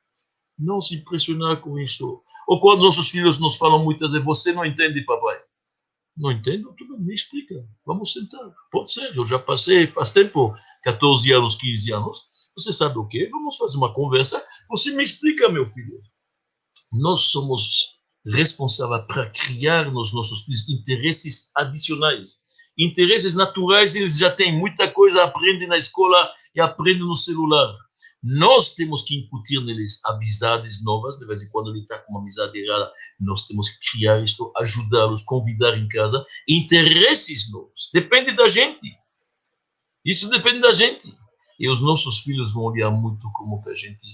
Não 0.57 0.79
se 0.79 0.95
impressionar 0.95 1.59
com 1.59 1.77
isso. 1.77 2.23
Ou 2.47 2.61
quando 2.61 2.83
nossos 2.83 3.09
filhos 3.09 3.37
nos 3.37 3.57
falam 3.57 3.83
muitas 3.83 4.09
vezes, 4.09 4.23
você 4.25 4.53
não 4.53 4.63
entende, 4.63 5.03
papai. 5.03 5.35
Não 6.15 6.31
entendo? 6.31 6.73
Tudo 6.77 6.95
bem, 6.95 7.07
me 7.07 7.13
explica. 7.13 7.53
Vamos 7.85 8.13
sentar. 8.13 8.49
Pode 8.71 8.93
ser, 8.93 9.13
eu 9.13 9.25
já 9.25 9.37
passei 9.37 9.87
faz 9.87 10.11
tempo, 10.11 10.53
14 10.83 11.33
anos, 11.33 11.55
15 11.55 11.91
anos. 11.91 12.17
Você 12.57 12.71
sabe 12.71 12.97
o 12.97 13.05
quê? 13.09 13.27
Vamos 13.29 13.57
fazer 13.57 13.75
uma 13.75 13.93
conversa. 13.93 14.41
Você 14.69 14.93
me 14.93 15.03
explica, 15.03 15.49
meu 15.49 15.67
filho. 15.67 16.01
Nós 16.93 17.23
somos 17.23 17.99
responsáveis 18.25 19.03
para 19.05 19.29
criar 19.31 19.91
nos 19.91 20.13
nossos 20.13 20.45
filhos 20.45 20.69
interesses 20.69 21.51
adicionais. 21.57 22.46
Interesses 22.77 23.35
naturais, 23.35 23.95
eles 23.95 24.17
já 24.17 24.29
têm 24.29 24.57
muita 24.57 24.91
coisa, 24.91 25.23
aprendem 25.23 25.67
na 25.67 25.77
escola 25.77 26.31
e 26.53 26.61
aprendem 26.61 27.03
no 27.03 27.15
celular. 27.15 27.73
Nós 28.21 28.75
temos 28.75 29.03
que 29.03 29.15
incutir 29.15 29.63
neles 29.63 30.03
amizades 30.05 30.83
novas, 30.83 31.17
de 31.17 31.25
vez 31.25 31.41
em 31.41 31.49
quando 31.49 31.69
ele 31.69 31.81
está 31.81 31.99
com 31.99 32.11
uma 32.11 32.21
amizade 32.21 32.57
errada, 32.57 32.91
nós 33.19 33.47
temos 33.47 33.69
que 33.69 33.91
criar 33.91 34.21
isto, 34.21 34.51
ajudá-los, 34.57 35.23
convidar 35.23 35.77
em 35.77 35.87
casa, 35.87 36.25
interesses 36.47 37.51
novos. 37.51 37.89
Depende 37.93 38.35
da 38.35 38.49
gente. 38.49 38.97
Isso 40.03 40.29
depende 40.29 40.59
da 40.59 40.73
gente. 40.73 41.15
E 41.59 41.69
os 41.69 41.81
nossos 41.81 42.19
filhos 42.19 42.53
vão 42.53 42.65
olhar 42.65 42.91
muito 42.91 43.31
como 43.33 43.61
que 43.63 43.69
a 43.69 43.75
gente 43.75 44.05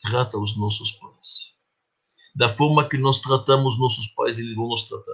trata 0.00 0.38
os 0.38 0.56
nossos 0.58 0.92
pais. 0.92 1.54
Da 2.34 2.48
forma 2.48 2.88
que 2.88 2.98
nós 2.98 3.20
tratamos 3.20 3.78
nossos 3.78 4.08
pais, 4.08 4.38
eles 4.38 4.54
vão 4.54 4.68
nos 4.68 4.84
tratar. 4.84 5.12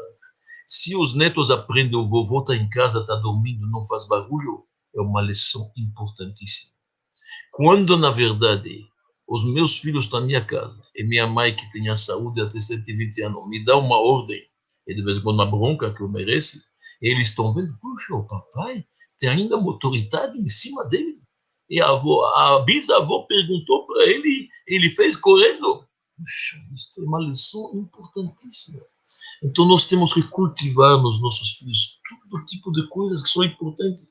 Se 0.73 0.95
os 0.95 1.17
netos 1.17 1.51
aprendem, 1.51 1.99
o 1.99 2.07
vovô 2.07 2.39
está 2.39 2.55
em 2.55 2.71
casa, 2.71 3.01
está 3.01 3.17
dormindo, 3.17 3.67
não 3.67 3.83
faz 3.83 4.07
barulho, 4.07 4.65
é 4.95 5.01
uma 5.01 5.21
lição 5.21 5.69
importantíssima. 5.77 6.71
Quando, 7.51 7.97
na 7.97 8.13
verdade, 8.13 8.87
os 9.27 9.45
meus 9.53 9.79
filhos 9.79 10.05
estão 10.05 10.21
na 10.21 10.27
minha 10.27 10.45
casa 10.45 10.81
e 10.95 11.03
minha 11.03 11.27
mãe, 11.27 11.57
que 11.57 11.69
tinha 11.71 11.97
saúde 11.97 12.41
até 12.41 12.61
120 12.61 13.21
anos, 13.21 13.49
me 13.49 13.65
dá 13.65 13.77
uma 13.77 13.99
ordem, 13.99 14.41
e 14.87 14.95
de 14.95 15.03
vez 15.03 15.19
em 15.19 15.23
quando 15.23 15.41
uma 15.41 15.51
bronca 15.51 15.93
que 15.93 16.05
eu 16.05 16.09
mereço, 16.09 16.63
eles 17.03 17.31
estão 17.31 17.53
vendo, 17.53 17.77
puxa, 17.81 18.15
o 18.15 18.25
papai 18.29 18.87
tem 19.19 19.29
ainda 19.29 19.57
uma 19.57 19.73
autoridade 19.73 20.39
em 20.39 20.49
cima 20.49 20.85
dele. 20.85 21.21
E 21.69 21.81
a, 21.81 21.89
avó, 21.89 22.25
a 22.37 22.61
bisavó 22.61 23.27
perguntou 23.27 23.89
para 23.89 24.05
ele, 24.05 24.49
ele 24.69 24.89
fez 24.89 25.17
correndo. 25.17 25.85
Puxa, 26.17 26.63
isso 26.73 26.93
é 26.97 27.03
uma 27.03 27.19
lição 27.19 27.73
importantíssima. 27.75 28.85
Então 29.43 29.67
nós 29.67 29.87
temos 29.87 30.13
que 30.13 30.23
cultivar 30.23 31.01
nos 31.01 31.21
nossos 31.21 31.59
filhos 31.59 31.99
todo 32.31 32.45
tipo 32.45 32.71
de 32.73 32.87
coisas 32.89 33.23
que 33.23 33.29
são 33.29 33.45
importantes. 33.45 34.09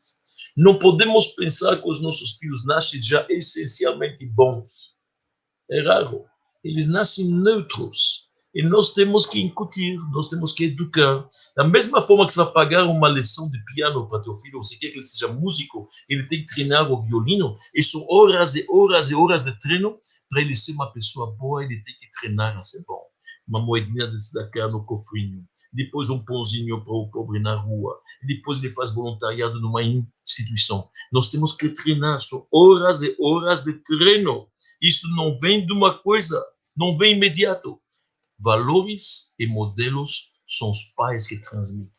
Não 0.57 0.79
podemos 0.79 1.27
pensar 1.27 1.77
que 1.77 1.89
os 1.89 2.01
nossos 2.01 2.37
filhos 2.37 2.65
nascem 2.65 3.01
já 3.01 3.25
essencialmente 3.29 4.25
bons. 4.33 4.97
É 5.69 5.83
raro. 5.83 6.25
Eles 6.63 6.87
nascem 6.87 7.29
neutros. 7.29 8.27
E 8.53 8.63
nós 8.63 8.93
temos 8.93 9.27
que 9.27 9.39
incutir, 9.39 9.95
nós 10.11 10.27
temos 10.27 10.51
que 10.51 10.65
educar. 10.65 11.27
Da 11.55 11.63
mesma 11.63 12.01
forma 12.01 12.25
que 12.25 12.33
você 12.33 12.43
vai 12.43 12.51
pagar 12.51 12.85
uma 12.85 13.07
lição 13.07 13.49
de 13.51 13.63
piano 13.65 14.09
para 14.09 14.23
teu 14.23 14.35
filho, 14.37 14.57
você 14.57 14.75
quer 14.75 14.89
que 14.89 14.97
ele 14.97 15.05
seja 15.05 15.31
músico, 15.31 15.87
ele 16.09 16.23
tem 16.23 16.39
que 16.39 16.55
treinar 16.55 16.91
o 16.91 16.99
violino, 16.99 17.55
e 17.75 17.83
são 17.83 18.03
horas 18.09 18.55
e 18.55 18.65
horas 18.67 19.11
e 19.11 19.15
horas 19.15 19.43
de 19.43 19.57
treino 19.59 19.99
para 20.29 20.41
ele 20.41 20.55
ser 20.55 20.71
uma 20.73 20.91
pessoa 20.91 21.35
boa, 21.37 21.63
ele 21.63 21.81
tem 21.83 21.93
que 21.99 22.09
treinar 22.19 22.57
a 22.57 22.61
ser 22.63 22.83
bom. 22.87 23.03
Uma 23.49 23.65
moedinha 23.65 24.05
desse 24.05 24.31
daqui 24.35 24.61
no 24.67 24.85
cofrinho, 24.85 25.43
depois 25.73 26.09
um 26.11 26.23
pãozinho 26.23 26.83
para 26.83 26.93
o 26.93 27.09
pobre 27.09 27.39
na 27.39 27.55
rua, 27.55 27.99
depois 28.27 28.59
ele 28.59 28.69
faz 28.69 28.93
voluntariado 28.93 29.59
numa 29.59 29.81
instituição. 29.83 30.87
Nós 31.11 31.29
temos 31.29 31.53
que 31.53 31.69
treinar, 31.69 32.21
são 32.21 32.47
horas 32.51 33.01
e 33.01 33.15
horas 33.19 33.63
de 33.63 33.73
treino. 33.73 34.47
Isso 34.79 35.07
não 35.15 35.33
vem 35.39 35.65
de 35.65 35.73
uma 35.73 35.97
coisa, 35.97 36.43
não 36.77 36.95
vem 36.95 37.15
imediato. 37.15 37.79
Valores 38.39 39.33
e 39.39 39.47
modelos 39.47 40.33
são 40.45 40.69
os 40.69 40.93
pais 40.95 41.27
que 41.27 41.41
transmitem. 41.41 41.89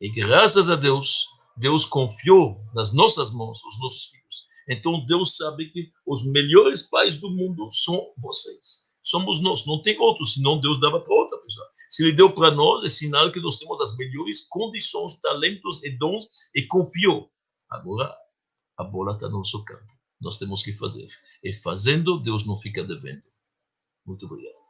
E 0.00 0.10
graças 0.10 0.70
a 0.70 0.76
Deus, 0.76 1.26
Deus 1.56 1.84
confiou 1.84 2.64
nas 2.74 2.92
nossas 2.92 3.32
mãos 3.32 3.62
os 3.64 3.80
nossos 3.80 4.06
filhos. 4.06 4.48
Então 4.68 5.04
Deus 5.06 5.36
sabe 5.36 5.70
que 5.70 5.90
os 6.06 6.24
melhores 6.24 6.82
pais 6.82 7.16
do 7.16 7.28
mundo 7.30 7.68
são 7.72 8.12
vocês. 8.18 8.91
Somos 9.02 9.42
nós, 9.42 9.66
não 9.66 9.82
tem 9.82 9.98
outros, 9.98 10.34
senão 10.34 10.60
Deus 10.60 10.80
dava 10.80 11.00
para 11.00 11.14
outra 11.14 11.38
pessoa. 11.38 11.66
Se 11.88 12.04
Ele 12.04 12.12
deu 12.14 12.32
para 12.32 12.50
nós, 12.50 12.84
é 12.84 12.88
sinal 12.88 13.32
que 13.32 13.40
nós 13.40 13.58
temos 13.58 13.80
as 13.80 13.96
melhores 13.96 14.46
condições, 14.48 15.20
talentos 15.20 15.82
e 15.84 15.90
dons 15.90 16.24
e 16.54 16.66
confiou. 16.66 17.30
Agora, 17.68 18.14
a 18.78 18.84
bola 18.84 19.12
está 19.12 19.28
no 19.28 19.38
nosso 19.38 19.64
campo. 19.64 19.92
Nós 20.20 20.38
temos 20.38 20.62
que 20.62 20.72
fazer. 20.72 21.08
E 21.42 21.52
fazendo, 21.52 22.18
Deus 22.18 22.46
não 22.46 22.56
fica 22.56 22.84
devendo. 22.84 23.22
Muito 24.06 24.26
obrigado. 24.26 24.61